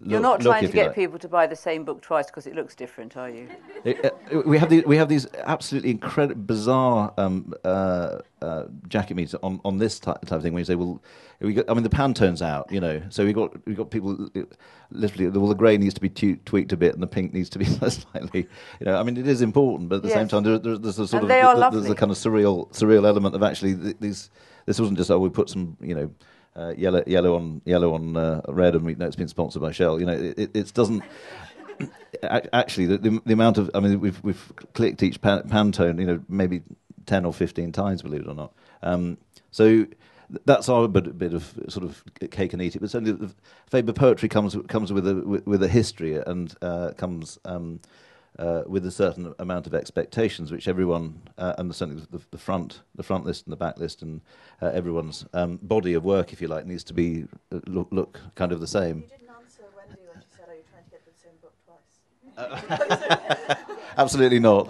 You're 0.06 0.20
not 0.20 0.42
trying 0.42 0.66
to 0.66 0.72
get 0.72 0.88
like. 0.88 0.96
people 0.96 1.20
to 1.20 1.28
buy 1.28 1.48
the 1.48 1.56
same 1.56 1.84
book 1.84 2.02
twice 2.02 2.28
because 2.28 2.48
it 2.48 2.56
looks 2.56 2.76
different, 2.76 3.18
are 3.18 3.30
you? 3.30 3.48
Uh, 3.86 4.42
we 4.46 4.58
have 4.58 4.70
the, 4.70 4.82
we 4.86 4.98
have 4.98 5.08
these 5.08 5.26
absolutely 5.46 5.90
incredible, 5.90 6.42
bizarre 6.42 7.14
um, 7.18 7.54
uh, 7.64 8.18
uh, 8.42 8.66
jacket 8.88 9.16
meets 9.16 9.34
on, 9.36 9.62
on 9.64 9.78
this 9.78 10.00
type, 10.00 10.20
type 10.26 10.34
of 10.38 10.44
thing. 10.44 10.54
When 10.54 10.60
you 10.62 10.66
say, 10.66 10.76
well, 10.76 11.02
we 11.40 11.54
got, 11.54 11.70
I 11.70 11.74
mean, 11.74 11.84
the 11.84 11.90
pan 11.90 12.14
turns 12.14 12.42
out, 12.42 12.70
you 12.72 12.80
know, 12.82 13.02
so 13.10 13.26
we 13.26 13.32
got 13.32 13.56
we 13.66 13.74
got 13.74 13.90
people 13.90 14.30
uh, 14.36 14.42
literally. 14.92 15.30
Well, 15.30 15.48
the 15.48 15.56
grey 15.56 15.78
needs 15.78 15.94
to 15.94 16.02
be 16.02 16.10
tu- 16.10 16.36
tweaked 16.46 16.74
a 16.74 16.78
bit, 16.78 16.94
and 16.94 17.02
the 17.02 17.08
pink 17.08 17.34
needs 17.34 17.50
to 17.52 17.60
be 17.60 17.66
slightly, 17.90 18.48
you 18.80 18.86
know. 18.86 18.98
I 18.98 19.04
mean, 19.04 19.16
it 19.18 19.28
is 19.28 19.42
important, 19.42 19.90
but 19.90 19.98
at 19.98 20.04
the 20.04 20.10
same 20.10 20.28
time, 20.28 20.44
there, 20.44 20.60
there, 20.60 20.78
there's 20.78 21.00
a 21.00 21.08
sort 21.08 21.24
And 21.24 21.32
of 21.32 21.38
there's 21.38 21.58
lovely. 21.58 21.90
a 21.92 21.96
kind 21.96 22.12
of 22.12 22.18
surreal 22.18 22.70
surreal 22.74 23.08
element 23.08 23.36
of 23.36 23.44
actually 23.44 23.76
th- 23.76 23.98
these. 24.00 24.30
This 24.66 24.80
wasn't 24.80 24.98
just 24.98 25.10
oh, 25.10 25.20
we 25.20 25.30
put 25.30 25.50
some, 25.50 25.78
you 25.80 25.96
know. 25.96 26.12
Uh, 26.60 26.74
yellow, 26.76 27.02
yellow 27.08 27.36
on 27.36 27.62
yellow 27.64 27.94
on 27.94 28.18
uh, 28.18 28.42
red, 28.50 28.76
and 28.76 28.84
we 28.84 28.94
know 28.94 29.06
it's 29.06 29.16
been 29.16 29.30
sponsored 29.30 29.62
by 29.62 29.72
Shell. 29.72 29.98
You 29.98 30.06
know, 30.06 30.14
it, 30.14 30.52
it, 30.54 30.74
doesn't 30.74 31.02
actually 32.24 32.86
the, 32.86 32.98
the, 32.98 33.22
the 33.26 33.32
amount 33.32 33.58
of 33.58 33.72
I 33.74 33.80
mean 33.80 34.02
we've 34.02 34.22
we've 34.26 34.52
clicked 34.74 35.02
each 35.02 35.22
pan, 35.22 35.44
Pantone 35.44 36.02
you 36.02 36.06
know 36.06 36.22
maybe 36.28 36.62
ten 37.06 37.24
or 37.24 37.32
fifteen 37.32 37.72
times 37.72 38.02
believe 38.02 38.22
it 38.22 38.28
or 38.28 38.36
not. 38.36 38.52
Um, 38.84 39.18
so 39.52 39.86
that's 40.46 40.68
our 40.68 40.90
bit, 40.90 41.18
bit 41.18 41.34
of 41.34 41.58
sort 41.70 41.86
of 41.86 42.04
cake 42.30 42.52
and 42.52 42.62
eat 42.62 42.76
it. 42.76 42.80
But 42.80 42.90
certainly 42.90 43.30
Faber 43.68 43.94
poetry 43.94 44.28
comes 44.28 44.58
comes 44.68 44.92
with 44.92 45.08
a 45.08 45.16
with, 45.16 45.48
with 45.48 45.64
a 45.64 45.70
history 45.70 46.18
and 46.18 46.54
uh, 46.62 46.92
comes. 46.98 47.40
Um, 47.46 47.80
uh, 48.40 48.64
with 48.66 48.86
a 48.86 48.92
certain 48.92 49.34
amount 49.40 49.68
of 49.68 49.74
expectations, 49.74 50.52
which 50.52 50.68
everyone, 50.68 51.22
uh, 51.38 51.54
and 51.58 51.76
certainly 51.76 52.02
the, 52.10 52.22
the 52.32 52.38
front, 52.38 52.82
the 52.96 53.04
front 53.04 53.26
list 53.26 53.46
and 53.46 53.52
the 53.52 53.58
back 53.58 53.78
list, 53.78 54.02
and 54.02 54.22
uh, 54.62 54.68
everyone's 54.68 55.26
um, 55.34 55.60
body 55.62 55.94
of 55.94 56.06
work, 56.06 56.32
if 56.32 56.42
you 56.42 56.48
like, 56.48 56.66
needs 56.66 56.84
to 56.86 56.94
be 56.94 57.26
uh, 57.52 57.60
look, 57.68 57.90
look 57.92 58.20
kind 58.36 58.52
of 58.52 58.62
the 58.62 58.68
same. 58.68 59.04
You 59.04 59.18
didn't 59.18 59.30
answer 59.30 59.64
Wendy 59.76 60.02
when 60.12 60.22
she 60.22 60.38
said, 60.38 60.50
"Are 60.50 60.56
you 60.56 60.64
trying 60.72 60.86
to 60.86 60.90
get 60.90 61.06
the 61.06 61.12
same 61.22 61.36
book 61.42 61.54
twice?" 63.46 63.78
Absolutely 63.98 64.40
not. 64.40 64.70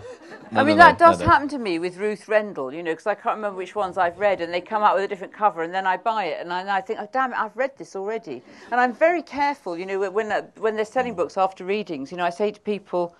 No, 0.51 0.61
I 0.61 0.63
mean, 0.63 0.77
no, 0.77 0.83
no, 0.83 0.89
that 0.89 0.97
does 0.97 1.19
no, 1.19 1.25
no. 1.25 1.31
happen 1.31 1.47
to 1.49 1.59
me 1.59 1.77
with 1.77 1.97
Ruth 1.97 2.27
Rendell, 2.27 2.73
you 2.73 2.81
know, 2.81 2.91
because 2.91 3.05
I 3.05 3.13
can't 3.13 3.35
remember 3.35 3.55
which 3.55 3.75
ones 3.75 3.99
I've 3.99 4.17
read, 4.17 4.41
and 4.41 4.51
they 4.51 4.61
come 4.61 4.81
out 4.81 4.95
with 4.95 5.03
a 5.03 5.07
different 5.07 5.31
cover, 5.31 5.61
and 5.61 5.71
then 5.71 5.85
I 5.85 5.97
buy 5.97 6.25
it, 6.25 6.41
and 6.41 6.51
I, 6.51 6.61
and 6.61 6.71
I 6.71 6.81
think, 6.81 6.97
oh, 6.99 7.07
damn 7.13 7.33
it, 7.33 7.37
I've 7.37 7.55
read 7.55 7.77
this 7.77 7.95
already. 7.95 8.41
And 8.71 8.81
I'm 8.81 8.93
very 8.93 9.21
careful, 9.21 9.77
you 9.77 9.85
know, 9.85 10.09
when, 10.09 10.31
uh, 10.31 10.41
when 10.57 10.75
they're 10.75 10.85
selling 10.85 11.13
books 11.13 11.37
after 11.37 11.63
readings, 11.65 12.09
you 12.09 12.17
know, 12.17 12.25
I 12.25 12.31
say 12.31 12.49
to 12.49 12.59
people, 12.59 13.15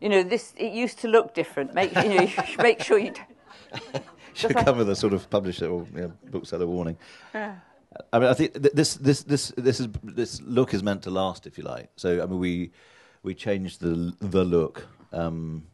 you 0.00 0.08
know, 0.08 0.22
this, 0.22 0.54
it 0.56 0.72
used 0.72 0.98
to 1.00 1.08
look 1.08 1.34
different. 1.34 1.74
Make, 1.74 1.94
you 1.94 2.08
know, 2.08 2.22
you 2.22 2.32
make 2.58 2.82
sure 2.82 2.98
you 2.98 3.12
don't. 3.12 4.04
should 4.34 4.52
Just 4.52 4.64
come 4.66 4.78
with 4.78 4.90
a 4.90 4.96
sort 4.96 5.12
of 5.12 5.28
publisher 5.30 5.66
or 5.66 5.86
you 5.94 6.02
know, 6.02 6.12
bookseller 6.30 6.66
warning. 6.66 6.96
Yeah. 7.34 7.56
I 8.12 8.18
mean, 8.18 8.28
I 8.28 8.34
think 8.34 8.52
th- 8.52 8.74
this 8.74 8.94
this 8.94 9.22
this 9.22 9.52
this 9.56 9.80
is 9.80 9.88
this 10.02 10.42
look 10.42 10.74
is 10.74 10.82
meant 10.82 11.02
to 11.04 11.10
last, 11.10 11.46
if 11.46 11.56
you 11.56 11.64
like. 11.64 11.90
So, 11.96 12.22
I 12.22 12.26
mean, 12.26 12.38
we 12.38 12.72
we 13.22 13.34
changed 13.34 13.80
the 13.80 14.14
the 14.20 14.44
look 14.44 14.86
um, 15.12 15.66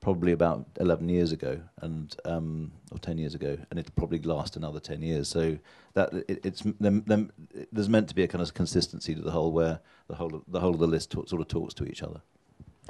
probably 0.00 0.32
about 0.32 0.66
eleven 0.80 1.10
years 1.10 1.32
ago, 1.32 1.60
and 1.82 2.16
um, 2.24 2.72
or 2.90 2.98
ten 2.98 3.18
years 3.18 3.34
ago, 3.34 3.58
and 3.70 3.78
it'll 3.78 3.92
probably 3.92 4.20
last 4.20 4.56
another 4.56 4.80
ten 4.80 5.02
years. 5.02 5.28
So 5.28 5.58
that 5.92 6.14
it, 6.28 6.40
it's 6.46 6.62
them, 6.80 7.04
them, 7.06 7.30
there's 7.70 7.90
meant 7.90 8.08
to 8.08 8.14
be 8.14 8.22
a 8.22 8.28
kind 8.28 8.40
of 8.40 8.54
consistency 8.54 9.14
to 9.14 9.20
the 9.20 9.30
whole, 9.30 9.52
where 9.52 9.80
the 10.08 10.14
whole 10.14 10.34
of, 10.34 10.42
the 10.48 10.60
whole 10.60 10.72
of 10.72 10.80
the 10.80 10.86
list 10.86 11.12
sort 11.12 11.32
of 11.32 11.48
talks 11.48 11.74
to 11.74 11.84
each 11.84 12.02
other. 12.02 12.22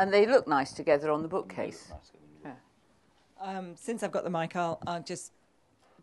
And 0.03 0.13
they 0.13 0.27
look 0.27 0.49
nice 0.49 0.73
together 0.73 1.13
on 1.13 1.23
the 1.23 1.29
bookcase. 1.29 1.93
Um, 3.41 3.77
since 3.77 4.03
I've 4.03 4.11
got 4.11 4.25
the 4.25 4.31
mic, 4.31 4.57
I'll, 4.57 4.81
I'll 4.85 5.01
just 5.01 5.31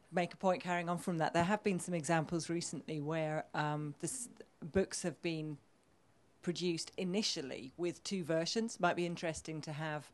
make 0.10 0.34
a 0.34 0.38
point 0.38 0.64
carrying 0.64 0.88
on 0.88 0.98
from 0.98 1.18
that. 1.18 1.34
There 1.34 1.44
have 1.44 1.62
been 1.66 1.82
some 1.82 1.94
examples 1.94 2.50
recently 2.50 3.02
where 3.02 3.44
um, 3.54 3.96
this, 4.00 4.30
books 4.72 5.04
have 5.04 5.22
been 5.22 5.58
produced 6.42 6.94
initially 6.96 7.74
with 7.76 8.02
two 8.06 8.24
versions. 8.24 8.80
Might 8.80 8.96
be 8.96 9.06
interesting 9.06 9.60
to 9.64 9.74
have 9.74 10.10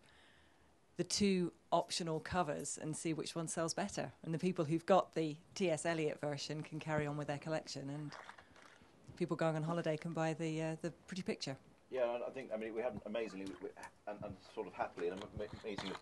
the 0.97 1.03
two 1.03 1.53
optional 1.71 2.19
covers 2.19 2.79
and 2.81 2.97
see 2.97 3.13
which 3.13 3.35
one 3.35 3.47
sells 3.47 3.75
better. 3.75 4.11
And 4.23 4.33
the 4.33 4.39
people 4.39 4.65
who've 4.65 4.85
got 4.87 5.13
the 5.13 5.35
T.S. 5.53 5.85
Eliot 5.85 6.19
version 6.19 6.63
can 6.63 6.79
carry 6.79 7.05
on 7.05 7.17
with 7.17 7.27
their 7.27 7.37
collection, 7.37 7.91
and 7.91 8.11
people 9.15 9.37
going 9.37 9.55
on 9.55 9.61
holiday 9.61 9.95
can 9.95 10.13
buy 10.13 10.33
the 10.33 10.59
uh, 10.59 10.75
the 10.81 10.89
pretty 11.05 11.21
picture. 11.21 11.55
Yeah, 11.89 12.17
I 12.25 12.29
think 12.31 12.49
I 12.53 12.57
mean 12.57 12.73
we 12.75 12.81
haven't 12.81 13.03
amazingly 13.05 13.45
we, 13.61 13.69
and, 14.07 14.17
and 14.23 14.33
sort 14.53 14.67
of 14.67 14.73
happily 14.73 15.07
in 15.07 15.13
a 15.13 15.67
meeting 15.67 15.91
of 15.91 15.97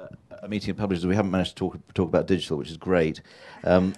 uh, 0.00 0.06
a 0.42 0.48
meeting 0.48 0.70
of 0.70 0.76
publishers 0.76 1.06
we 1.06 1.14
haven't 1.14 1.30
managed 1.30 1.50
to 1.50 1.56
talk 1.56 1.94
talk 1.94 2.08
about 2.08 2.26
digital, 2.26 2.58
which 2.58 2.70
is 2.70 2.76
great. 2.76 3.22
Um, 3.62 3.94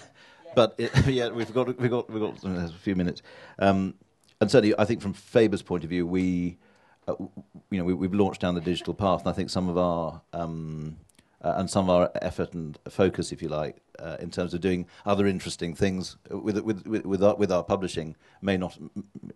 but 0.54 0.74
it, 0.78 0.90
yeah, 1.06 1.28
we've 1.28 1.52
got 1.52 1.78
we've 1.78 1.90
got 1.90 2.10
we've 2.10 2.20
got 2.20 2.42
a 2.44 2.68
few 2.68 2.96
minutes, 2.96 3.22
um, 3.58 3.94
and 4.40 4.50
certainly 4.50 4.74
I 4.78 4.84
think 4.84 5.00
from 5.00 5.12
Faber's 5.12 5.62
point 5.62 5.84
of 5.84 5.90
view, 5.90 6.06
we 6.06 6.58
uh, 7.06 7.14
you 7.70 7.78
know 7.78 7.84
we, 7.84 7.94
we've 7.94 8.14
launched 8.14 8.40
down 8.40 8.54
the 8.54 8.60
digital 8.60 8.94
path, 8.94 9.20
and 9.20 9.28
I 9.28 9.32
think 9.32 9.50
some 9.50 9.68
of 9.68 9.78
our 9.78 10.20
um, 10.32 10.96
uh, 11.46 11.54
and 11.58 11.70
some 11.70 11.88
of 11.88 11.96
our 11.96 12.10
effort 12.22 12.52
and 12.54 12.76
focus, 12.88 13.30
if 13.30 13.40
you 13.40 13.48
like, 13.48 13.76
uh, 14.00 14.16
in 14.18 14.30
terms 14.32 14.52
of 14.52 14.60
doing 14.60 14.84
other 15.04 15.28
interesting 15.28 15.76
things 15.76 16.16
with 16.28 16.58
with 16.58 16.84
with, 16.86 17.06
with, 17.06 17.22
our, 17.22 17.36
with 17.36 17.52
our 17.52 17.62
publishing, 17.62 18.16
may 18.42 18.56
not 18.56 18.76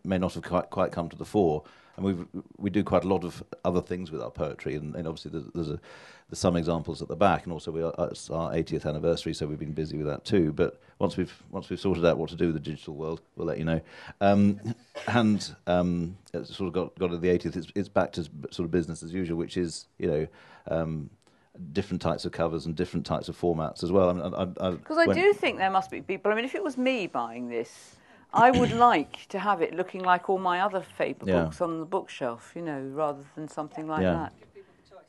may 0.03 0.19
not 0.19 0.35
have 0.35 0.43
quite, 0.43 0.71
quite 0.71 0.91
come 0.91 1.09
to 1.09 1.17
the 1.17 1.25
fore. 1.25 1.63
And 1.97 2.05
we 2.05 2.17
we 2.57 2.69
do 2.69 2.83
quite 2.83 3.05
a 3.05 3.09
lot 3.09 3.23
of 3.23 3.45
other 3.65 3.81
things 3.81 4.11
with 4.11 4.21
our 4.21 4.31
poetry, 4.31 4.75
and, 4.75 4.97
and 4.97 5.07
obviously 5.07 5.31
there's, 5.31 5.45
there's, 5.55 5.71
a, 5.71 5.81
there's 6.29 6.41
some 6.41 6.57
examples 6.57 7.01
at 7.01 7.07
the 7.07 7.15
back, 7.15 7.45
and 7.45 7.53
also 7.53 7.71
we 7.71 7.83
are, 7.83 7.95
it's 8.11 8.29
our 8.29 8.53
80th 8.53 8.87
anniversary, 8.87 9.33
so 9.33 9.47
we've 9.47 9.59
been 9.59 9.73
busy 9.73 9.97
with 9.97 10.09
that 10.09 10.25
too. 10.25 10.53
But 10.53 10.81
once 10.99 11.17
we've 11.17 11.33
once 11.53 11.71
we've 11.71 11.79
sorted 11.79 12.05
out 12.05 12.19
what 12.19 12.31
to 12.31 12.37
do 12.37 12.47
with 12.47 12.55
the 12.55 12.71
digital 12.71 12.97
world, 12.97 13.21
we'll 13.37 13.47
let 13.47 13.59
you 13.59 13.65
know. 13.65 13.81
Um, 14.21 14.75
and 15.07 15.55
um, 15.69 16.17
it's 16.35 16.57
sort 16.57 16.67
of 16.67 16.73
got 16.73 16.99
got 16.99 17.13
to 17.13 17.19
the 17.19 17.29
80th. 17.29 17.55
It's, 17.55 17.69
it's 17.77 17.89
back 17.89 18.11
to 18.15 18.25
sort 18.51 18.65
of 18.65 18.73
business 18.73 19.05
as 19.05 19.13
usual, 19.13 19.39
which 19.39 19.57
is 19.57 19.87
you 19.99 20.09
know. 20.09 20.27
Um, 20.67 21.11
different 21.73 22.01
types 22.03 22.25
of 22.25 22.33
covers 22.33 22.67
and 22.67 22.75
different 22.75 23.07
types 23.07 23.29
of 23.29 23.39
formats 23.39 23.83
as 23.83 23.93
well. 23.93 24.09
I 24.11 24.43
I, 24.43 24.69
I, 24.69 24.71
Because 24.73 24.99
I 24.99 25.07
do 25.13 25.33
think 25.33 25.59
there 25.59 25.71
must 25.71 25.91
be 25.91 26.01
people. 26.01 26.33
I 26.33 26.35
mean, 26.35 26.45
if 26.45 26.55
it 26.55 26.63
was 26.65 26.77
me 26.77 27.07
buying 27.07 27.49
this, 27.49 27.97
I 28.33 28.51
would 28.51 28.73
like 28.91 29.27
to 29.29 29.39
have 29.39 29.61
it 29.63 29.75
looking 29.75 30.03
like 30.03 30.29
all 30.31 30.39
my 30.39 30.61
other 30.61 30.81
Faber 30.81 31.27
Yeah. 31.27 31.45
books 31.45 31.61
on 31.61 31.81
the 31.81 31.87
bookshelf, 31.87 32.53
you 32.55 32.63
know, 32.63 32.81
rather 32.81 33.25
than 33.35 33.49
something 33.49 33.87
like 33.87 34.03
Yeah. 34.03 34.13
that. 34.15 34.33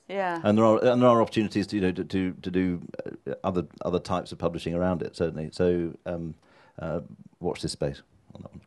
Yeah. 0.10 0.42
and 0.44 0.58
there 0.58 0.66
are 0.66 0.84
and 0.84 1.02
there 1.02 1.10
are 1.10 1.22
opportunities 1.22 1.68
to 1.68 1.78
you 1.78 1.82
know 1.82 1.92
to 1.94 2.04
to, 2.04 2.34
to 2.42 2.52
do 2.52 2.82
uh, 3.06 3.34
other 3.46 3.66
other 3.86 4.00
types 4.00 4.34
of 4.34 4.38
publishing 4.40 4.74
around 4.74 5.02
it 5.02 5.16
certainly. 5.16 5.50
So 5.54 5.94
um, 6.06 6.36
uh, 6.80 7.00
watch 7.40 7.62
this 7.62 7.72
space 7.72 8.02
on 8.36 8.42
that 8.42 8.52
one. 8.52 8.62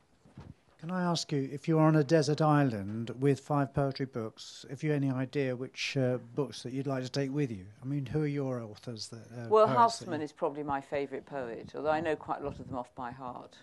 Can 0.85 0.93
I 0.93 1.03
ask 1.05 1.33
you, 1.33 1.49
if 1.51 1.67
you're 1.67 1.81
on 1.81 1.97
a 1.97 2.05
desert 2.05 2.43
island 2.43 3.09
with 3.19 3.41
five 3.41 3.73
poetry 3.73 4.05
books, 4.05 4.67
if 4.69 4.85
you 4.85 4.91
have 4.93 5.03
any 5.03 5.11
idea 5.11 5.57
which 5.57 5.97
uh, 5.97 6.19
books 6.35 6.63
that 6.63 6.75
you'd 6.75 6.87
like 6.87 7.03
to 7.03 7.09
take 7.09 7.33
with 7.33 7.51
you? 7.51 7.65
I 7.83 7.87
mean, 7.87 8.05
who 8.05 8.21
are 8.21 8.27
your 8.27 8.61
authors? 8.61 9.09
That, 9.09 9.23
uh, 9.35 9.49
Well, 9.49 9.67
poets 9.67 10.03
Housman 10.03 10.21
is 10.21 10.31
probably 10.31 10.63
my 10.63 10.83
favourite 10.83 11.25
poet, 11.25 11.73
although 11.75 11.89
I 11.89 12.01
know 12.01 12.17
quite 12.17 12.43
a 12.43 12.45
lot 12.45 12.61
of 12.61 12.67
them 12.67 12.77
off 12.77 12.95
by 12.95 13.13
heart. 13.13 13.57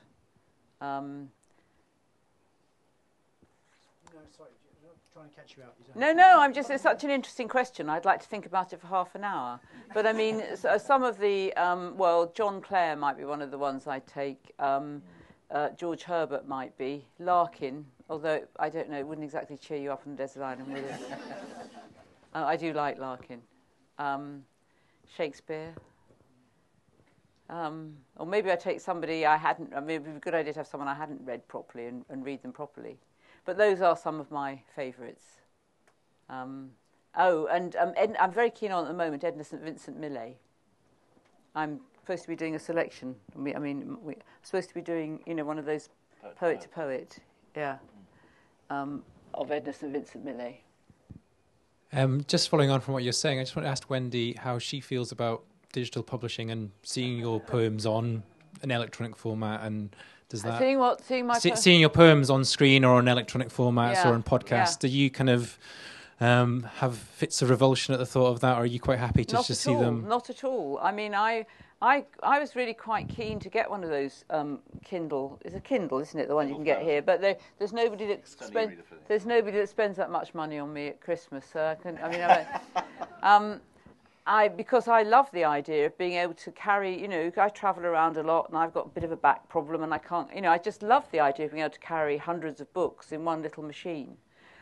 Um, 0.82 1.30
No, 4.12 4.20
sorry, 4.36 4.50
I'm 4.84 4.90
trying 5.14 5.30
to 5.30 5.36
catch 5.36 5.56
you 5.56 5.62
out. 5.62 5.76
You 5.94 6.02
no, 6.02 6.14
no, 6.14 6.40
I'm 6.40 6.56
just, 6.56 6.72
it's 6.72 6.82
such 6.82 7.04
an 7.04 7.12
interesting 7.12 7.48
question. 7.48 7.88
I'd 7.88 8.04
like 8.04 8.22
to 8.22 8.28
think 8.28 8.48
about 8.48 8.74
it 8.74 8.82
for 8.82 8.88
half 8.88 9.14
an 9.14 9.24
hour. 9.24 9.60
But 9.94 10.08
I 10.08 10.14
mean, 10.14 10.42
s- 10.42 10.66
uh, 10.66 10.80
some 10.80 11.04
of 11.04 11.20
the, 11.20 11.54
um, 11.54 11.96
well, 11.98 12.32
John 12.34 12.62
Clare 12.62 12.96
might 12.96 13.16
be 13.16 13.26
one 13.26 13.44
of 13.44 13.52
the 13.52 13.60
ones 13.60 13.86
I'd 13.86 14.08
take. 14.08 14.54
Um, 14.58 15.04
uh, 15.52 15.70
George 15.78 16.04
Herbert 16.04 16.48
might 16.48 16.78
be. 16.78 17.06
Larkin, 17.20 17.86
although 18.10 18.42
I 18.60 18.70
don't 18.70 18.90
know, 18.90 18.98
it 18.98 19.08
wouldn't 19.08 19.26
exactly 19.26 19.58
cheer 19.58 19.78
you 19.78 19.92
up 19.92 20.04
on 20.06 20.16
the 20.16 20.18
desert 20.18 20.44
island, 20.44 20.74
would 20.74 20.84
it? 20.84 20.96
uh, 22.34 22.46
I 22.46 22.56
do 22.56 22.74
like 22.74 22.98
Larkin. 23.00 23.42
Um, 23.98 24.44
Shakespeare. 25.16 25.74
Um, 27.50 27.98
or 28.16 28.26
maybe 28.26 28.50
I 28.50 28.56
take 28.56 28.80
somebody 28.80 29.26
I 29.26 29.36
hadn't, 29.36 29.74
I 29.76 29.82
mean, 29.82 29.90
it 29.90 30.04
would 30.04 30.12
be 30.12 30.18
a 30.18 30.20
good 30.20 30.34
idea 30.34 30.54
to 30.54 30.60
have 30.60 30.68
someone 30.68 30.88
I 30.88 30.96
hadn't 30.96 31.22
read 31.26 31.46
properly 31.50 31.88
and, 31.88 32.06
and 32.10 32.24
read 32.24 32.42
them 32.42 32.54
properly. 32.54 32.98
But 33.44 33.58
those 33.58 33.82
are 33.82 33.98
some 33.98 34.22
of 34.22 34.32
my 34.32 34.62
favourites. 34.74 35.42
Um, 36.30 36.70
oh, 37.18 37.48
and 37.48 37.76
um, 37.76 37.92
Ed, 37.98 38.16
I'm 38.20 38.32
very 38.32 38.52
keen 38.52 38.72
on 38.72 38.86
at 38.86 38.88
the 38.88 38.94
moment 38.94 39.26
Edna 39.26 39.44
St 39.44 39.62
Vincent 39.62 40.00
Millay. 40.00 40.38
I'm 41.54 41.82
supposed 42.02 42.24
to 42.24 42.28
be 42.28 42.36
doing 42.36 42.56
a 42.56 42.60
selection. 42.60 43.16
I 43.36 43.40
mean, 43.40 43.56
I 43.56 43.60
mean 43.60 43.98
we, 44.04 44.14
I'm 44.14 44.22
supposed 44.44 44.70
to 44.70 44.76
be 44.76 44.82
doing, 44.82 45.22
you 45.26 45.36
know, 45.36 45.46
one 45.46 45.58
of 45.58 45.66
those 45.66 45.90
poet 46.36 46.62
to 46.62 46.70
poet, 46.70 47.20
yeah, 47.56 47.78
um, 48.70 49.04
of 49.34 49.52
Edna 49.52 49.74
St 49.74 49.92
Vincent 49.92 50.26
Millay. 50.26 50.62
Um, 51.94 52.24
just 52.28 52.50
following 52.50 52.70
on 52.70 52.80
from 52.80 52.94
what 52.94 53.04
you're 53.04 53.12
saying, 53.14 53.40
I 53.40 53.44
just 53.44 53.56
want 53.56 53.66
to 53.66 53.70
ask 53.70 53.90
Wendy 53.90 54.34
how 54.34 54.60
she 54.60 54.80
feels 54.80 55.12
about 55.12 55.44
digital 55.74 56.04
publishing 56.04 56.52
and 56.52 56.72
seeing 56.84 57.18
your 57.18 57.40
poems 57.40 57.86
on 57.86 58.24
an 58.62 58.72
electronic 58.72 59.16
format 59.16 59.64
and 59.64 59.96
does 60.30 60.44
that 60.44 60.60
seeing 60.60 60.80
what 60.80 61.04
seeing 61.04 61.26
my 61.26 61.38
see, 61.40 61.56
seeing 61.56 61.80
your 61.80 61.90
poems 61.90 62.30
on 62.30 62.44
screen 62.44 62.84
or 62.84 62.98
on 62.98 63.08
electronic 63.08 63.50
formats 63.50 63.96
yeah. 63.96 64.10
or 64.10 64.14
on 64.14 64.24
podcasts 64.24 64.78
yeah. 64.82 64.82
do 64.82 64.88
you 64.90 65.10
kind 65.10 65.30
of 65.30 65.58
um, 66.20 66.64
have 66.76 66.98
fits 66.98 67.42
of 67.42 67.50
revulsion 67.50 67.94
at 67.94 68.00
the 68.00 68.06
thought 68.06 68.28
of 68.28 68.42
that 68.42 68.58
or 68.58 68.62
are 68.62 68.66
you 68.66 68.80
quite 68.80 69.00
happy 69.00 69.26
to 69.26 69.36
not 69.36 69.46
just 69.46 69.62
see 69.62 69.72
all. 69.72 69.80
them 69.80 70.08
not 70.08 70.30
at 70.30 70.44
all 70.44 70.80
i 70.82 70.92
mean 70.92 71.16
i 71.16 71.46
I, 71.82 72.06
I 72.22 72.40
was 72.40 72.56
really 72.56 72.76
quite 72.76 73.10
keen 73.10 73.40
to 73.40 73.50
get 73.50 73.68
one 73.70 73.84
of 73.84 73.90
those 73.90 74.24
um, 74.30 74.60
Kindle. 74.84 75.40
It's 75.44 75.56
a 75.56 75.60
Kindle, 75.60 75.98
isn't 76.00 76.20
it? 76.20 76.28
The 76.28 76.36
one 76.36 76.48
you 76.48 76.54
can 76.54 76.64
get 76.64 76.84
here. 76.84 77.02
But 77.02 77.22
there, 77.22 77.38
there's 77.58 77.74
nobody 77.74 78.06
that 78.08 78.28
spends 78.28 78.74
there's 79.08 79.26
nobody 79.26 79.58
that 79.58 79.70
spends 79.70 79.98
that 79.98 80.12
much 80.12 80.36
money 80.36 80.60
on 80.60 80.72
me 80.72 80.90
at 80.90 81.02
Christmas. 81.02 81.44
So 81.52 81.66
I 81.66 81.76
can. 81.76 81.98
I 82.04 82.10
mean, 82.10 82.22
I, 82.22 82.62
um, 83.24 83.62
I 84.28 84.48
because 84.48 84.88
I 84.88 85.02
love 85.02 85.32
the 85.32 85.44
idea 85.44 85.88
of 85.88 85.98
being 85.98 86.14
able 86.14 86.36
to 86.36 86.52
carry. 86.52 87.02
You 87.02 87.08
know, 87.08 87.32
I 87.36 87.50
travel 87.50 87.84
around 87.84 88.18
a 88.18 88.24
lot, 88.24 88.50
and 88.50 88.58
I've 88.60 88.76
got 88.76 88.86
a 88.86 88.90
bit 88.90 89.04
of 89.04 89.12
a 89.12 89.18
back 89.18 89.50
problem, 89.50 89.82
and 89.82 89.92
I 89.92 89.98
can't. 89.98 90.28
You 90.36 90.42
know, 90.42 90.52
I 90.52 90.60
just 90.60 90.84
love 90.84 91.06
the 91.12 91.20
idea 91.20 91.48
of 91.48 91.52
being 91.52 91.64
able 91.64 91.74
to 91.74 91.80
carry 91.80 92.18
hundreds 92.18 92.62
of 92.62 92.72
books 92.74 93.12
in 93.12 93.26
one 93.26 93.42
little 93.42 93.64
machine. 93.64 94.18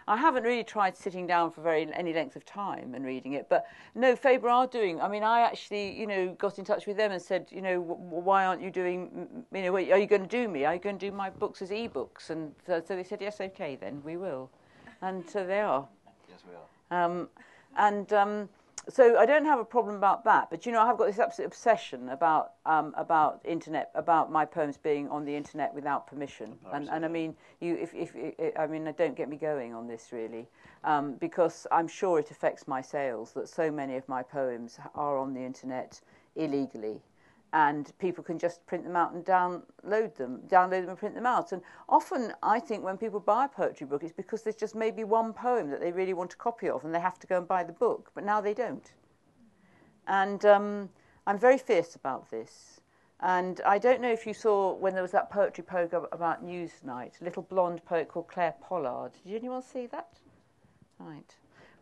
I 0.10 0.18
haven't 0.18 0.44
really 0.44 0.64
tried 0.64 0.98
sitting 0.98 1.28
down 1.28 1.52
for 1.52 1.62
very 1.62 1.88
any 1.94 2.14
length 2.14 2.36
of 2.36 2.44
time 2.44 2.96
and 2.96 3.06
reading 3.06 3.34
it, 3.34 3.48
but 3.48 3.68
no, 3.94 4.16
Faber 4.16 4.50
are 4.50 4.66
doing. 4.66 5.00
I 5.00 5.08
mean, 5.08 5.22
I 5.22 5.42
actually, 5.42 5.98
you 5.98 6.08
know, 6.08 6.36
got 6.40 6.58
in 6.58 6.66
touch 6.66 6.88
with 6.88 6.98
them 6.98 7.12
and 7.12 7.22
said, 7.22 7.48
you 7.52 7.62
know, 7.62 7.80
why 7.80 8.46
aren't 8.46 8.60
you 8.60 8.72
doing? 8.72 9.28
You 9.54 9.62
know, 9.62 9.76
are 9.76 9.80
you 9.80 10.08
going 10.08 10.24
to 10.24 10.28
do 10.28 10.48
me? 10.48 10.66
Are 10.66 10.74
you 10.74 10.80
going 10.80 10.98
to 10.98 11.10
do 11.12 11.16
my 11.16 11.30
books 11.30 11.62
as 11.62 11.72
e-books? 11.72 12.32
And 12.32 12.56
so, 12.66 12.82
so 12.86 12.96
they 12.96 13.04
said, 13.04 13.22
yes, 13.22 13.40
okay, 13.40 13.78
then 13.80 14.02
we 14.04 14.18
will, 14.18 14.50
and 15.04 15.24
so 15.30 15.46
they 15.46 15.62
are. 15.62 15.88
Yes, 16.28 16.40
we 16.50 16.56
are. 16.56 17.06
Um, 17.06 17.30
and 17.78 18.12
um, 18.12 18.50
so 18.90 19.18
I 19.18 19.26
don't 19.26 19.46
have 19.46 19.60
a 19.60 19.66
problem 19.66 19.96
about 19.96 20.24
that. 20.26 20.50
But 20.50 20.66
you 20.66 20.72
know, 20.72 20.82
I 20.82 20.88
have 20.88 20.98
got 20.98 21.08
this 21.08 21.20
absolute 21.20 21.48
obsession 21.48 22.10
about 22.10 22.54
um, 22.66 22.94
about 22.98 23.42
internet, 23.46 23.92
about 23.96 24.32
my 24.32 24.46
poems 24.46 24.78
being 24.78 25.08
on 25.10 25.26
the 25.26 25.36
internet 25.36 25.74
without 25.74 26.08
permission. 26.08 26.58
And, 26.72 26.90
and 26.90 27.06
I 27.06 27.08
mean, 27.08 27.36
you, 27.60 27.76
if, 27.76 27.94
if, 27.94 28.12
if 28.16 28.58
I 28.58 28.68
mean, 28.68 28.92
don't 28.98 29.16
get 29.16 29.30
me 29.30 29.38
going 29.38 29.74
on 29.74 29.88
this 29.88 30.10
really, 30.12 30.48
um, 30.84 31.16
because 31.16 31.68
I'm 31.72 31.88
sure 31.88 32.20
it 32.20 32.32
affects 32.32 32.68
my 32.68 32.82
sales 32.82 33.32
that 33.34 33.48
so 33.48 33.72
many 33.72 33.96
of 33.96 34.08
my 34.10 34.24
poems 34.24 34.80
are 34.96 35.18
on 35.18 35.34
the 35.34 35.42
internet 35.42 36.02
illegally 36.36 37.02
and 37.54 37.92
people 37.98 38.24
can 38.24 38.38
just 38.38 38.66
print 38.68 38.84
them 38.84 38.96
out 38.96 39.14
and 39.14 39.26
download 39.26 40.16
them, 40.16 40.42
download 40.48 40.82
them 40.82 40.90
and 40.90 40.98
print 40.98 41.16
them 41.16 41.26
out. 41.26 41.52
And 41.52 41.62
often, 41.88 42.34
I 42.44 42.60
think 42.60 42.84
when 42.84 42.98
people 42.98 43.20
buy 43.20 43.46
a 43.46 43.48
poetry 43.48 43.88
book, 43.88 44.04
it's 44.04 44.14
because 44.14 44.44
there's 44.44 44.56
just 44.56 44.76
maybe 44.76 45.04
one 45.04 45.34
poem 45.34 45.70
that 45.72 45.80
they 45.80 45.92
really 45.92 46.14
want 46.14 46.34
a 46.34 46.38
copy 46.38 46.70
of, 46.70 46.84
and 46.84 46.94
they 46.94 47.00
have 47.00 47.20
to 47.20 47.28
go 47.28 47.38
and 47.38 47.48
buy 47.48 47.64
the 47.64 47.74
book. 47.74 48.12
But 48.14 48.24
now 48.24 48.40
they 48.40 48.54
don't. 48.54 48.92
And 50.08 50.46
um, 50.46 50.90
I'm 51.26 51.40
very 51.40 51.58
fierce 51.58 51.96
about 51.96 52.30
this. 52.30 52.82
And 53.22 53.60
I 53.66 53.80
don't 53.80 54.00
know 54.00 54.12
if 54.12 54.26
you 54.26 54.34
saw 54.34 54.74
when 54.76 54.94
there 54.94 55.02
was 55.02 55.12
that 55.12 55.30
poetry 55.30 55.64
program 55.64 56.06
about 56.12 56.46
Newsnight, 56.46 57.20
a 57.20 57.24
little 57.24 57.44
blonde 57.44 57.84
poet 57.84 58.08
called 58.08 58.28
Clare 58.28 58.56
Pollard. 58.62 59.12
Did 59.26 59.36
anyone 59.36 59.62
see 59.62 59.88
that? 59.88 60.20
Right. 61.00 61.36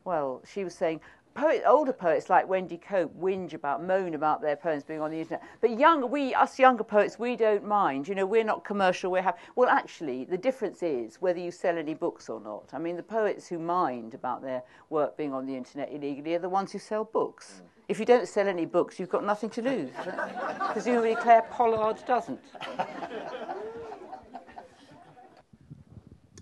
Well, 0.04 0.42
she 0.52 0.64
was 0.64 0.74
saying, 0.74 1.02
poet, 1.38 1.62
older 1.68 1.94
poets 1.94 2.32
like 2.32 2.50
Wendy 2.50 2.78
Cope 2.78 3.14
whinge 3.16 3.54
about, 3.54 3.84
moan 3.84 4.16
about 4.16 4.42
their 4.42 4.56
poems 4.56 4.84
being 4.84 5.02
on 5.02 5.12
the 5.12 5.20
internet. 5.20 5.44
But 5.62 5.78
young, 5.80 6.10
we, 6.10 6.34
us 6.34 6.58
younger 6.58 6.84
poets, 6.84 7.20
we 7.20 7.36
don't 7.36 7.64
mind. 7.64 8.08
You 8.08 8.16
know, 8.16 8.26
we're 8.26 8.44
not 8.44 8.66
commercial. 8.66 9.12
We're 9.12 9.22
happy. 9.22 9.40
Well, 9.56 9.70
actually, 9.70 10.26
the 10.26 10.38
difference 10.38 10.82
is 10.82 11.18
whether 11.18 11.40
you 11.40 11.52
sell 11.52 11.78
any 11.78 11.94
books 11.94 12.28
or 12.28 12.42
not. 12.42 12.70
I 12.74 12.80
mean, 12.80 12.98
the 12.98 13.04
poets 13.04 13.48
who 13.48 13.60
mind 13.60 14.16
about 14.16 14.42
their 14.42 14.64
work 14.90 15.16
being 15.16 15.32
on 15.32 15.46
the 15.46 15.56
internet 15.56 15.94
illegally 15.94 16.34
are 16.34 16.40
the 16.40 16.50
ones 16.50 16.72
who 16.72 16.80
sell 16.80 17.04
books. 17.04 17.62
Mm. 17.62 17.68
If 17.88 18.00
you 18.00 18.06
don't 18.06 18.28
sell 18.28 18.48
any 18.48 18.66
books, 18.66 19.00
you've 19.00 19.10
got 19.10 19.24
nothing 19.24 19.52
to 19.52 19.62
lose. 19.62 19.92
Presumably, 20.72 21.16
Clare 21.16 21.44
Pollard 21.52 22.04
doesn't. 22.08 22.42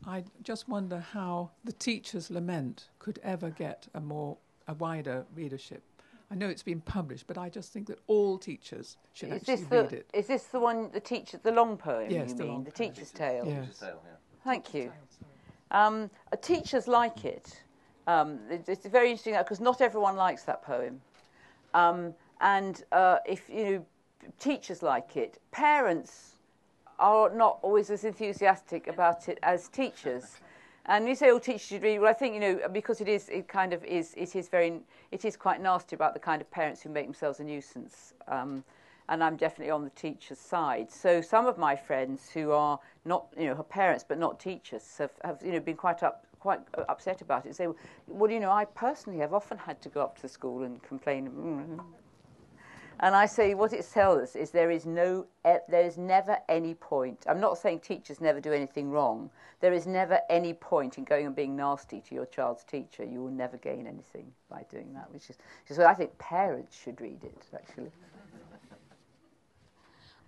I 0.07 0.23
just 0.41 0.69
wonder 0.69 0.99
how 0.99 1.51
the 1.63 1.73
teacher's 1.73 2.29
lament 2.29 2.89
could 2.99 3.19
ever 3.23 3.49
get 3.49 3.87
a 3.93 3.99
more 3.99 4.37
a 4.67 4.73
wider 4.73 5.25
readership. 5.35 5.83
I 6.31 6.35
know 6.35 6.47
it's 6.47 6.63
been 6.63 6.81
published, 6.81 7.27
but 7.27 7.37
I 7.37 7.49
just 7.49 7.71
think 7.71 7.87
that 7.87 7.99
all 8.07 8.37
teachers 8.37 8.97
should 9.13 9.29
is 9.29 9.41
actually 9.41 9.63
the, 9.65 9.83
read 9.83 9.93
it. 9.93 10.09
Is 10.13 10.27
this 10.27 10.43
the 10.45 10.59
one, 10.59 10.89
the 10.91 10.99
teacher, 10.99 11.39
the 11.41 11.51
long 11.51 11.77
poem? 11.77 12.09
Yes, 12.09 12.29
you 12.29 12.35
the 12.35 12.43
mean 12.43 12.51
long 12.53 12.63
the 12.63 12.71
poem. 12.71 12.91
teacher's 12.91 13.11
tale. 13.11 13.45
Yes. 13.45 13.79
Tale, 13.79 14.01
yeah. 14.03 14.11
Thank 14.43 14.73
you. 14.73 14.91
Um, 15.71 16.09
teachers 16.41 16.87
like 16.87 17.25
it. 17.25 17.61
Um, 18.07 18.39
it, 18.49 18.67
it's 18.67 18.85
very 18.85 19.09
interesting 19.11 19.35
because 19.37 19.59
not 19.59 19.81
everyone 19.81 20.15
likes 20.15 20.43
that 20.43 20.63
poem, 20.63 21.01
um, 21.73 22.13
and 22.41 22.83
uh, 22.91 23.17
if 23.25 23.49
you 23.49 23.63
know, 23.63 23.85
teachers 24.39 24.83
like 24.83 25.17
it. 25.17 25.39
Parents 25.51 26.35
are 26.99 27.29
not 27.35 27.59
always 27.61 27.89
as 27.89 28.03
enthusiastic 28.03 28.87
about 28.87 29.27
it 29.27 29.39
as 29.43 29.67
teachers. 29.67 30.37
And 30.87 31.07
you 31.07 31.15
say 31.15 31.31
all 31.31 31.39
teachers 31.39 31.61
should 31.61 31.83
read. 31.83 31.99
Well, 31.99 32.09
I 32.09 32.13
think 32.13 32.35
you 32.35 32.39
know 32.39 32.59
because 32.71 33.01
it 33.01 33.07
is. 33.07 33.29
It 33.29 33.47
kind 33.47 33.73
of 33.73 33.83
is. 33.83 34.13
It 34.15 34.35
is 34.35 34.49
very. 34.49 34.79
It 35.11 35.25
is 35.25 35.35
quite 35.35 35.61
nasty 35.61 35.95
about 35.95 36.13
the 36.13 36.19
kind 36.19 36.41
of 36.41 36.49
parents 36.51 36.81
who 36.81 36.89
make 36.89 37.05
themselves 37.05 37.39
a 37.39 37.43
nuisance. 37.43 38.13
Um, 38.27 38.63
and 39.09 39.23
I'm 39.23 39.35
definitely 39.35 39.71
on 39.71 39.83
the 39.83 39.91
teacher's 39.91 40.39
side. 40.39 40.91
So 40.91 41.21
some 41.21 41.45
of 41.45 41.57
my 41.57 41.75
friends 41.75 42.29
who 42.29 42.51
are 42.51 42.79
not, 43.05 43.27
you 43.37 43.45
know, 43.45 43.55
her 43.55 43.63
parents 43.63 44.03
but 44.07 44.17
not 44.17 44.39
teachers 44.39 44.97
have, 44.97 45.11
have 45.23 45.39
you 45.43 45.51
know, 45.51 45.59
been 45.59 45.75
quite 45.77 46.01
up, 46.01 46.25
quite 46.39 46.59
upset 46.89 47.21
about 47.21 47.45
it. 47.45 47.55
Say, 47.55 47.67
well, 48.07 48.31
you 48.31 48.39
know, 48.39 48.51
I 48.51 48.65
personally 48.65 49.19
have 49.19 49.33
often 49.33 49.57
had 49.57 49.81
to 49.83 49.89
go 49.89 50.01
up 50.01 50.15
to 50.17 50.21
the 50.23 50.27
school 50.27 50.63
and 50.63 50.81
complain. 50.81 51.29
Mm-hmm. 51.29 51.79
And 53.01 53.13
I 53.15 53.25
say 53.25 53.53
what 53.53 53.73
it 53.73 53.87
tells 53.91 54.19
us 54.19 54.35
is 54.35 54.51
there 54.51 54.71
is 54.71 54.85
no, 54.85 55.25
there 55.43 55.85
is 55.85 55.97
never 55.97 56.37
any 56.47 56.73
point. 56.75 57.25
I'm 57.27 57.39
not 57.39 57.57
saying 57.57 57.81
teachers 57.81 58.21
never 58.21 58.39
do 58.39 58.53
anything 58.53 58.89
wrong. 58.89 59.29
There 59.59 59.73
is 59.73 59.85
never 59.85 60.19
any 60.29 60.53
point 60.53 60.97
in 60.97 61.03
going 61.03 61.25
and 61.25 61.35
being 61.35 61.55
nasty 61.55 62.01
to 62.01 62.15
your 62.15 62.25
child's 62.25 62.63
teacher. 62.63 63.03
You 63.03 63.21
will 63.21 63.31
never 63.31 63.57
gain 63.57 63.87
anything 63.87 64.31
by 64.49 64.63
doing 64.69 64.93
that, 64.93 65.11
which 65.11 65.29
is, 65.29 65.37
which 65.63 65.71
is 65.71 65.77
what 65.77 65.87
I 65.87 65.93
think 65.93 66.17
parents 66.17 66.77
should 66.81 67.01
read 67.01 67.23
it, 67.23 67.43
actually. 67.53 67.91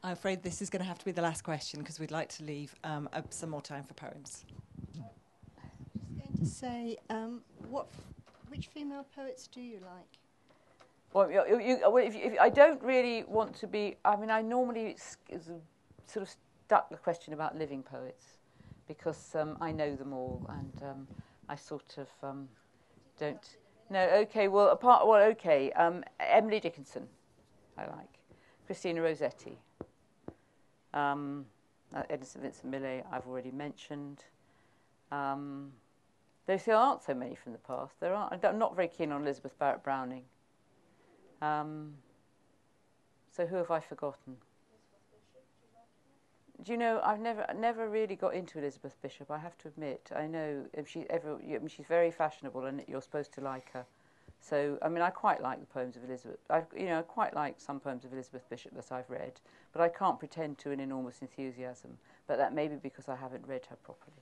I'm 0.03 0.13
afraid 0.13 0.43
this 0.43 0.61
is 0.61 0.69
going 0.69 0.81
to 0.81 0.87
have 0.87 0.99
to 0.99 1.05
be 1.05 1.11
the 1.11 1.21
last 1.21 1.43
question 1.43 1.79
because 1.79 1.99
we'd 1.99 2.11
like 2.11 2.29
to 2.29 2.43
leave 2.43 2.75
um, 2.83 3.09
uh, 3.13 3.21
some 3.29 3.49
more 3.49 3.61
time 3.61 3.83
for 3.83 3.93
poems. 3.93 4.45
I 4.97 5.63
was 5.73 5.93
just 5.93 6.15
going 6.17 6.37
to 6.37 6.45
say, 6.45 6.97
um, 7.09 7.41
what, 7.69 7.87
which 8.49 8.67
female 8.67 9.05
poets 9.15 9.47
do 9.47 9.61
you 9.61 9.79
like? 9.81 10.19
Well, 11.17 11.31
you, 11.31 11.59
you, 11.59 11.97
if, 11.97 12.15
if, 12.15 12.39
I 12.39 12.47
don't 12.47 12.79
really 12.83 13.23
want 13.23 13.55
to 13.55 13.65
be. 13.65 13.97
I 14.05 14.15
mean, 14.15 14.29
I 14.29 14.43
normally 14.43 14.97
sort 16.05 16.21
of 16.21 16.35
duck 16.67 16.91
the 16.91 16.97
question 16.97 17.33
about 17.33 17.57
living 17.57 17.81
poets 17.81 18.37
because 18.87 19.33
um, 19.33 19.57
I 19.59 19.71
know 19.71 19.95
them 19.95 20.13
all, 20.13 20.45
and 20.47 20.83
um, 20.83 21.07
I 21.49 21.55
sort 21.55 21.97
of 21.97 22.07
um, 22.21 22.47
don't. 23.19 23.57
No, 23.89 24.07
okay. 24.25 24.47
Well, 24.47 24.69
apart. 24.69 25.07
Well, 25.07 25.23
okay. 25.31 25.71
Um, 25.71 26.03
Emily 26.19 26.59
Dickinson, 26.59 27.07
I 27.79 27.87
like. 27.87 28.19
Christina 28.67 29.01
Rossetti. 29.01 29.57
Um, 30.93 31.47
uh, 31.95 32.03
Edna 32.11 32.25
St 32.27 32.43
Vincent 32.43 32.69
Millay, 32.69 33.03
I've 33.11 33.25
already 33.25 33.49
mentioned. 33.49 34.23
Um, 35.11 35.71
there 36.45 36.59
aren't 36.75 37.01
so 37.01 37.15
many 37.15 37.33
from 37.33 37.53
the 37.53 37.57
past. 37.57 37.99
There 37.99 38.13
aren't. 38.13 38.45
I'm 38.45 38.59
not 38.59 38.75
very 38.75 38.87
keen 38.87 39.11
on 39.11 39.23
Elizabeth 39.23 39.57
Barrett 39.57 39.83
Browning. 39.83 40.21
Um, 41.41 41.93
so 43.31 43.45
who 43.45 43.55
have 43.55 43.71
I 43.71 43.79
forgotten? 43.79 44.37
Do 46.63 46.71
you 46.71 46.77
know? 46.77 46.99
I've 47.03 47.19
never, 47.19 47.45
never 47.55 47.87
really 47.87 48.15
got 48.15 48.33
into 48.33 48.57
Elizabeth 48.57 48.95
Bishop. 49.01 49.29
I 49.29 49.37
have 49.37 49.57
to 49.59 49.67
admit. 49.67 50.09
I 50.15 50.25
know 50.25 50.65
if 50.73 50.87
she 50.87 51.05
ever, 51.09 51.37
she's 51.67 51.85
very 51.85 52.09
fashionable, 52.09 52.65
and 52.65 52.83
you're 52.87 53.01
supposed 53.01 53.31
to 53.33 53.41
like 53.41 53.71
her. 53.73 53.85
So, 54.39 54.77
I 54.81 54.89
mean, 54.89 55.01
I 55.01 55.09
quite 55.09 55.41
like 55.41 55.59
the 55.59 55.65
poems 55.65 55.95
of 55.95 56.03
Elizabeth. 56.03 56.37
I, 56.49 56.63
you 56.75 56.85
know, 56.85 56.99
I 56.99 57.01
quite 57.01 57.35
like 57.35 57.55
some 57.59 57.79
poems 57.79 58.05
of 58.05 58.13
Elizabeth 58.13 58.49
Bishop 58.49 58.73
that 58.75 58.91
I've 58.91 59.09
read, 59.09 59.39
but 59.73 59.81
I 59.81 59.89
can't 59.89 60.17
pretend 60.17 60.57
to 60.59 60.71
an 60.71 60.79
enormous 60.79 61.21
enthusiasm. 61.21 61.97
But 62.27 62.37
that 62.37 62.53
may 62.53 62.67
be 62.67 62.75
because 62.75 63.09
I 63.09 63.15
haven't 63.15 63.45
read 63.47 63.65
her 63.69 63.75
properly. 63.83 64.13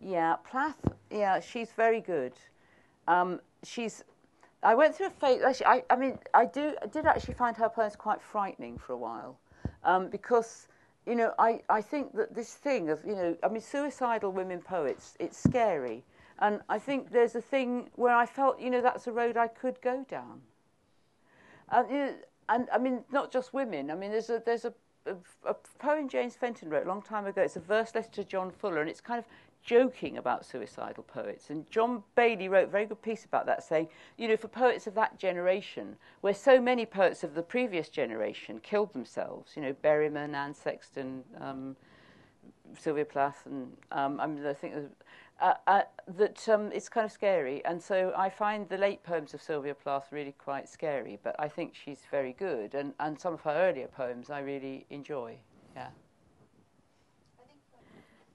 Yeah, 0.00 0.36
Plath. 0.48 0.76
Yeah, 1.10 1.40
she's 1.40 1.70
very 1.72 2.00
good. 2.00 2.34
Um, 3.08 3.40
she's. 3.64 4.04
I 4.62 4.74
went 4.74 4.94
through 4.94 5.06
a 5.06 5.10
phase. 5.10 5.42
Actually, 5.42 5.66
I, 5.66 5.82
I 5.90 5.96
mean, 5.96 6.18
I 6.34 6.44
do. 6.44 6.74
I 6.82 6.86
did 6.86 7.06
actually 7.06 7.34
find 7.34 7.56
her 7.56 7.68
poems 7.68 7.96
quite 7.96 8.20
frightening 8.20 8.78
for 8.78 8.92
a 8.92 8.98
while, 8.98 9.38
um, 9.84 10.08
because 10.08 10.68
you 11.06 11.14
know, 11.14 11.32
I, 11.38 11.60
I 11.68 11.80
think 11.80 12.14
that 12.14 12.34
this 12.34 12.54
thing 12.54 12.90
of 12.90 13.04
you 13.06 13.14
know, 13.14 13.36
I 13.42 13.48
mean, 13.48 13.62
suicidal 13.62 14.32
women 14.32 14.60
poets. 14.60 15.16
It's 15.18 15.38
scary 15.38 16.04
and 16.40 16.60
I 16.68 16.78
think 16.78 17.10
there's 17.10 17.34
a 17.34 17.40
thing 17.40 17.90
where 17.96 18.14
I 18.14 18.24
felt, 18.24 18.58
you 18.58 18.70
know, 18.70 18.80
that's 18.80 19.06
a 19.06 19.12
road 19.12 19.36
I 19.36 19.46
could 19.46 19.80
go 19.82 20.06
down. 20.08 20.40
And, 21.70 21.90
you 21.90 21.96
know, 21.96 22.14
and 22.48 22.68
I 22.72 22.78
mean, 22.78 23.04
not 23.12 23.30
just 23.30 23.52
women. 23.52 23.90
I 23.90 23.94
mean, 23.94 24.10
there's 24.10 24.30
a, 24.30 24.42
there's 24.44 24.64
a, 24.64 24.72
a, 25.06 25.16
a 25.44 25.54
poem 25.78 26.08
James 26.08 26.34
Fenton 26.34 26.70
wrote 26.70 26.86
a 26.86 26.88
long 26.88 27.02
time 27.02 27.26
ago. 27.26 27.42
It's 27.42 27.56
a 27.56 27.60
verse 27.60 27.94
letter 27.94 28.10
to 28.12 28.24
John 28.24 28.50
Fuller, 28.50 28.80
and 28.80 28.88
it's 28.88 29.02
kind 29.02 29.18
of 29.18 29.26
joking 29.62 30.18
about 30.18 30.44
suicidal 30.44 31.02
poets. 31.04 31.50
And 31.50 31.70
John 31.70 32.02
Bayley 32.14 32.48
wrote 32.48 32.68
a 32.68 32.70
very 32.70 32.86
good 32.86 33.02
piece 33.02 33.24
about 33.24 33.46
that, 33.46 33.62
saying, 33.62 33.88
you 34.16 34.28
know, 34.28 34.36
for 34.36 34.48
poets 34.48 34.86
of 34.86 34.94
that 34.94 35.18
generation, 35.18 35.96
where 36.20 36.34
so 36.34 36.60
many 36.60 36.86
poets 36.86 37.22
of 37.24 37.34
the 37.34 37.42
previous 37.42 37.88
generation 37.88 38.60
killed 38.62 38.92
themselves, 38.92 39.52
you 39.56 39.62
know, 39.62 39.74
Berryman, 39.84 40.34
Anne 40.34 40.54
Sexton, 40.54 41.22
um, 41.40 41.76
Sylvia 42.78 43.04
Plath, 43.04 43.42
and 43.46 43.72
um, 43.92 44.20
I 44.20 44.26
mean, 44.26 44.46
I 44.46 44.54
think 44.54 44.74
uh, 45.40 45.54
uh, 45.66 45.82
that 46.16 46.48
um, 46.48 46.70
it's 46.72 46.88
kind 46.88 47.04
of 47.04 47.12
scary. 47.12 47.64
And 47.64 47.82
so 47.82 48.12
I 48.16 48.30
find 48.30 48.68
the 48.68 48.78
late 48.78 49.02
poems 49.02 49.34
of 49.34 49.42
Sylvia 49.42 49.74
Plath 49.74 50.08
really 50.10 50.34
quite 50.38 50.68
scary, 50.68 51.18
but 51.22 51.34
I 51.38 51.48
think 51.48 51.74
she's 51.74 52.02
very 52.10 52.34
good. 52.34 52.74
And, 52.74 52.94
and 53.00 53.18
some 53.18 53.34
of 53.34 53.40
her 53.42 53.70
earlier 53.70 53.88
poems 53.88 54.30
I 54.30 54.40
really 54.40 54.86
enjoy. 54.90 55.36
Yeah. 55.74 55.88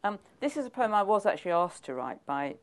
Um, 0.05 0.19
this 0.39 0.55
is 0.55 0.67
a 0.67 0.69
poem 0.69 0.93
I 0.93 1.01
was 1.01 1.25
actually 1.25 1.53
asked 1.53 1.85
to 1.85 1.95
write 1.95 2.23
by 2.27 2.57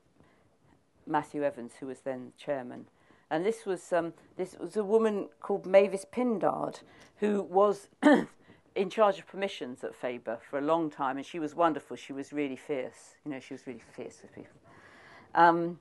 Matthew 1.08 1.42
Evans, 1.42 1.72
who 1.80 1.86
was 1.86 1.98
then 2.02 2.30
chairman. 2.38 2.86
And 3.32 3.44
this 3.44 3.66
was, 3.66 3.92
um, 3.92 4.12
this 4.36 4.54
was 4.60 4.76
a 4.76 4.84
woman 4.84 5.28
called 5.40 5.66
Mavis 5.66 6.06
Pindard, 6.08 6.78
who 7.16 7.42
was 7.42 7.88
in 8.76 8.90
charge 8.90 9.18
of 9.18 9.26
permissions 9.26 9.82
at 9.82 9.96
Faber 9.96 10.38
for 10.48 10.56
a 10.56 10.62
long 10.62 10.88
time, 10.88 11.16
and 11.16 11.26
she 11.26 11.40
was 11.40 11.52
wonderful. 11.52 11.96
She 11.96 12.12
was 12.12 12.32
really 12.32 12.54
fierce. 12.54 13.16
You 13.24 13.32
know, 13.32 13.40
she 13.40 13.54
was 13.54 13.66
really 13.66 13.82
fierce 13.96 14.22
with 14.22 14.32
people. 14.32 14.60
Um, 15.34 15.80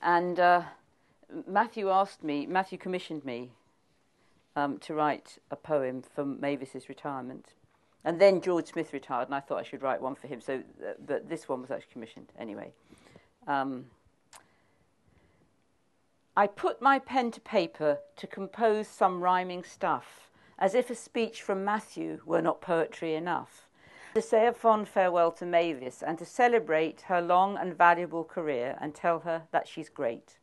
and 0.00 0.38
uh, 0.38 0.62
Matthew 1.44 1.90
asked 1.90 2.22
me, 2.22 2.46
Matthew 2.46 2.78
commissioned 2.78 3.24
me 3.24 3.50
um, 4.54 4.78
to 4.78 4.94
write 4.94 5.38
a 5.50 5.56
poem 5.56 6.02
for 6.02 6.24
Mavis's 6.24 6.88
retirement. 6.88 7.54
And 8.04 8.20
then 8.20 8.40
George 8.40 8.66
Smith 8.66 8.92
retired, 8.92 9.28
and 9.28 9.34
I 9.34 9.40
thought 9.40 9.58
I 9.58 9.62
should 9.62 9.82
write 9.82 10.00
one 10.00 10.14
for 10.14 10.26
him. 10.26 10.40
So, 10.40 10.62
uh, 10.82 10.92
but 11.06 11.28
this 11.28 11.48
one 11.48 11.60
was 11.60 11.70
actually 11.70 11.92
commissioned 11.92 12.32
anyway. 12.38 12.72
Um, 13.46 13.86
I 16.36 16.46
put 16.46 16.80
my 16.80 16.98
pen 16.98 17.30
to 17.32 17.40
paper 17.40 17.98
to 18.16 18.26
compose 18.26 18.88
some 18.88 19.20
rhyming 19.20 19.64
stuff, 19.64 20.30
as 20.58 20.74
if 20.74 20.88
a 20.88 20.94
speech 20.94 21.42
from 21.42 21.64
Matthew 21.64 22.20
were 22.24 22.40
not 22.40 22.62
poetry 22.62 23.14
enough. 23.14 23.66
To 24.14 24.22
say 24.22 24.46
a 24.46 24.52
fond 24.52 24.88
farewell 24.88 25.30
to 25.32 25.46
Mavis 25.46 26.02
and 26.02 26.18
to 26.18 26.24
celebrate 26.24 27.02
her 27.02 27.20
long 27.20 27.56
and 27.56 27.76
valuable 27.76 28.24
career 28.24 28.76
and 28.80 28.94
tell 28.94 29.20
her 29.20 29.42
that 29.52 29.68
she's 29.68 29.88
great. 29.88 30.38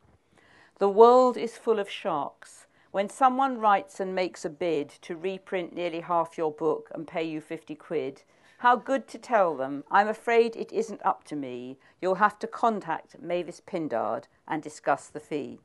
The 0.77 0.87
world 0.87 1.35
is 1.37 1.57
full 1.57 1.79
of 1.79 1.89
sharks 1.89 2.66
when 2.91 3.09
someone 3.09 3.59
writes 3.59 3.99
and 3.99 4.15
makes 4.15 4.45
a 4.45 4.49
bid 4.49 4.89
to 5.01 5.15
reprint 5.15 5.73
nearly 5.73 6.01
half 6.01 6.37
your 6.37 6.51
book 6.51 6.89
and 6.93 7.07
pay 7.07 7.23
you 7.23 7.41
50 7.41 7.75
quid, 7.75 8.23
how 8.59 8.75
good 8.75 9.07
to 9.09 9.17
tell 9.19 9.55
them, 9.55 9.83
I'm 9.91 10.07
afraid 10.07 10.55
it 10.55 10.71
isn't 10.71 11.05
up 11.05 11.23
to 11.25 11.35
me. 11.35 11.77
You'll 12.01 12.15
have 12.15 12.39
to 12.39 12.47
contact 12.47 13.21
Mavis 13.21 13.61
Pindard 13.65 14.27
and 14.47 14.63
discuss 14.63 15.07
the 15.07 15.19
fee. 15.19 15.59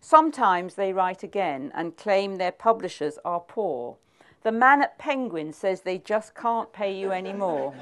Sometimes 0.00 0.74
they 0.74 0.92
write 0.92 1.22
again 1.22 1.72
and 1.74 1.96
claim 1.96 2.36
their 2.36 2.52
publishers 2.52 3.18
are 3.24 3.40
poor. 3.40 3.96
The 4.42 4.52
man 4.52 4.82
at 4.82 4.98
Penguin 4.98 5.52
says 5.52 5.80
they 5.80 5.98
just 5.98 6.34
can't 6.34 6.72
pay 6.72 6.96
you 6.96 7.12
any 7.12 7.32
more. 7.32 7.74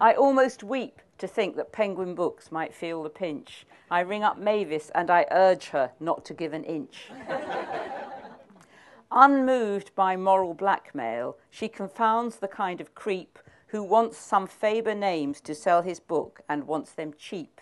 I 0.00 0.14
almost 0.14 0.62
weep 0.62 1.00
to 1.18 1.28
think 1.28 1.56
that 1.56 1.72
Penguin 1.72 2.14
Books 2.14 2.50
might 2.50 2.74
feel 2.74 3.02
the 3.02 3.10
pinch. 3.10 3.66
I 3.90 4.00
ring 4.00 4.22
up 4.22 4.38
Mavis 4.38 4.90
and 4.94 5.10
I 5.10 5.26
urge 5.30 5.66
her 5.70 5.92
not 6.00 6.24
to 6.26 6.34
give 6.34 6.52
an 6.52 6.64
inch. 6.64 7.10
Unmoved 9.10 9.94
by 9.94 10.16
moral 10.16 10.54
blackmail, 10.54 11.38
she 11.50 11.68
confounds 11.68 12.36
the 12.36 12.48
kind 12.48 12.80
of 12.80 12.94
creep 12.94 13.38
who 13.68 13.82
wants 13.82 14.18
some 14.18 14.46
Faber 14.46 14.94
names 14.94 15.40
to 15.42 15.54
sell 15.54 15.82
his 15.82 16.00
book 16.00 16.40
and 16.48 16.66
wants 16.66 16.92
them 16.92 17.14
cheap. 17.18 17.60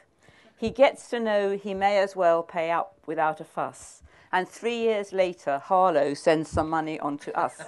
He 0.57 0.70
gets 0.70 1.11
to 1.11 1.20
know 1.20 1.57
he 1.57 1.74
may 1.74 1.98
as 1.98 2.16
well 2.16 2.42
pay 2.42 2.70
up 2.70 2.98
without 3.07 3.40
a 3.40 3.44
fuss. 3.44 4.02
And 4.32 4.48
three 4.48 4.78
years 4.78 5.12
later, 5.12 5.59
Harlow 5.59 6.14
sends 6.14 6.50
some 6.50 6.68
money 6.68 6.98
on 7.00 7.18
to 7.18 7.38
us. 7.38 7.61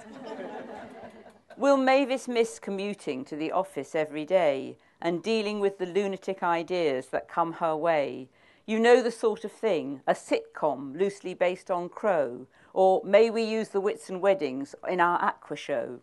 Will 1.57 1.77
Mavis 1.77 2.27
miss 2.27 2.59
commuting 2.59 3.25
to 3.25 3.35
the 3.35 3.51
office 3.51 3.93
every 3.93 4.25
day? 4.25 4.77
And 5.01 5.23
dealing 5.23 5.59
with 5.59 5.77
the 5.77 5.85
lunatic 5.85 6.43
ideas 6.43 7.07
that 7.07 7.29
come 7.29 7.53
her 7.53 7.75
way. 7.75 8.29
You 8.65 8.79
know 8.79 9.01
the 9.01 9.11
sort 9.11 9.45
of 9.45 9.51
thing, 9.51 10.01
a 10.05 10.13
sitcom 10.13 10.97
loosely 10.97 11.33
based 11.33 11.71
on 11.71 11.89
Crow, 11.89 12.45
or 12.73 13.01
may 13.03 13.29
we 13.29 13.41
use 13.41 13.69
the 13.69 13.81
Whitsun 13.81 14.19
weddings 14.19 14.75
in 14.87 14.99
our 14.99 15.19
aqua 15.21 15.55
show? 15.55 15.99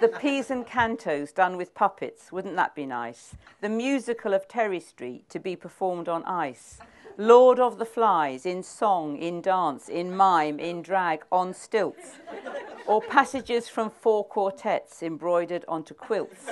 the 0.00 0.08
Pisan 0.08 0.64
Cantos 0.64 1.34
done 1.34 1.56
with 1.56 1.74
puppets, 1.74 2.32
wouldn't 2.32 2.56
that 2.56 2.74
be 2.74 2.86
nice? 2.86 3.34
The 3.60 3.68
musical 3.68 4.32
of 4.32 4.48
Terry 4.48 4.80
Street 4.80 5.28
to 5.30 5.38
be 5.38 5.56
performed 5.56 6.08
on 6.08 6.24
ice. 6.24 6.78
Lord 7.18 7.60
of 7.60 7.78
the 7.78 7.84
Flies 7.84 8.46
in 8.46 8.62
song, 8.62 9.18
in 9.18 9.42
dance, 9.42 9.88
in 9.88 10.16
mime, 10.16 10.58
in 10.58 10.80
drag, 10.80 11.24
on 11.30 11.52
stilts. 11.52 12.12
Or 12.86 13.02
passages 13.02 13.68
from 13.68 13.90
four 13.90 14.24
quartets 14.24 15.02
embroidered 15.02 15.64
onto 15.68 15.92
quilts. 15.92 16.46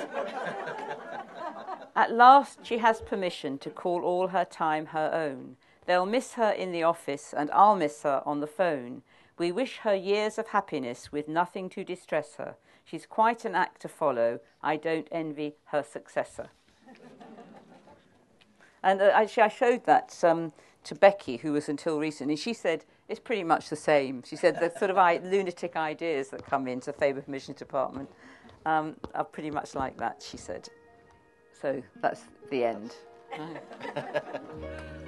At 1.99 2.13
last, 2.13 2.59
she 2.65 2.77
has 2.77 3.01
permission 3.01 3.57
to 3.57 3.69
call 3.69 4.03
all 4.03 4.27
her 4.27 4.45
time 4.45 4.85
her 4.85 5.11
own. 5.13 5.57
They'll 5.85 6.05
miss 6.05 6.35
her 6.35 6.49
in 6.49 6.71
the 6.71 6.81
office, 6.81 7.33
and 7.35 7.51
I'll 7.51 7.75
miss 7.75 8.03
her 8.03 8.23
on 8.25 8.39
the 8.39 8.47
phone. 8.47 9.01
We 9.37 9.51
wish 9.51 9.79
her 9.79 9.93
years 9.93 10.37
of 10.37 10.47
happiness 10.47 11.11
with 11.11 11.27
nothing 11.27 11.67
to 11.71 11.83
distress 11.83 12.35
her. 12.35 12.55
She's 12.85 13.05
quite 13.05 13.43
an 13.43 13.53
act 13.53 13.81
to 13.81 13.89
follow. 13.89 14.39
I 14.63 14.77
don't 14.77 15.09
envy 15.11 15.55
her 15.73 15.83
successor. 15.83 16.51
and 18.81 19.01
uh, 19.01 19.11
actually, 19.13 19.43
I 19.43 19.49
showed 19.49 19.83
that 19.83 20.17
um, 20.23 20.53
to 20.85 20.95
Becky, 20.95 21.35
who 21.35 21.51
was 21.51 21.67
until 21.67 21.99
recently. 21.99 22.37
She 22.37 22.53
said 22.53 22.85
it's 23.09 23.19
pretty 23.19 23.43
much 23.43 23.67
the 23.67 23.75
same. 23.75 24.23
She 24.23 24.37
said 24.37 24.61
the 24.61 24.71
sort 24.79 24.89
of 24.89 24.97
I- 24.97 25.17
lunatic 25.17 25.75
ideas 25.75 26.29
that 26.29 26.45
come 26.45 26.65
into 26.69 26.93
Faber 26.93 27.19
Permissions 27.23 27.57
Department 27.57 28.09
um, 28.65 28.95
are 29.13 29.25
pretty 29.25 29.51
much 29.51 29.75
like 29.75 29.97
that, 29.97 30.23
she 30.25 30.37
said. 30.37 30.69
So 31.61 31.83
that's 32.01 32.21
the 32.49 32.63
end. 32.63 32.95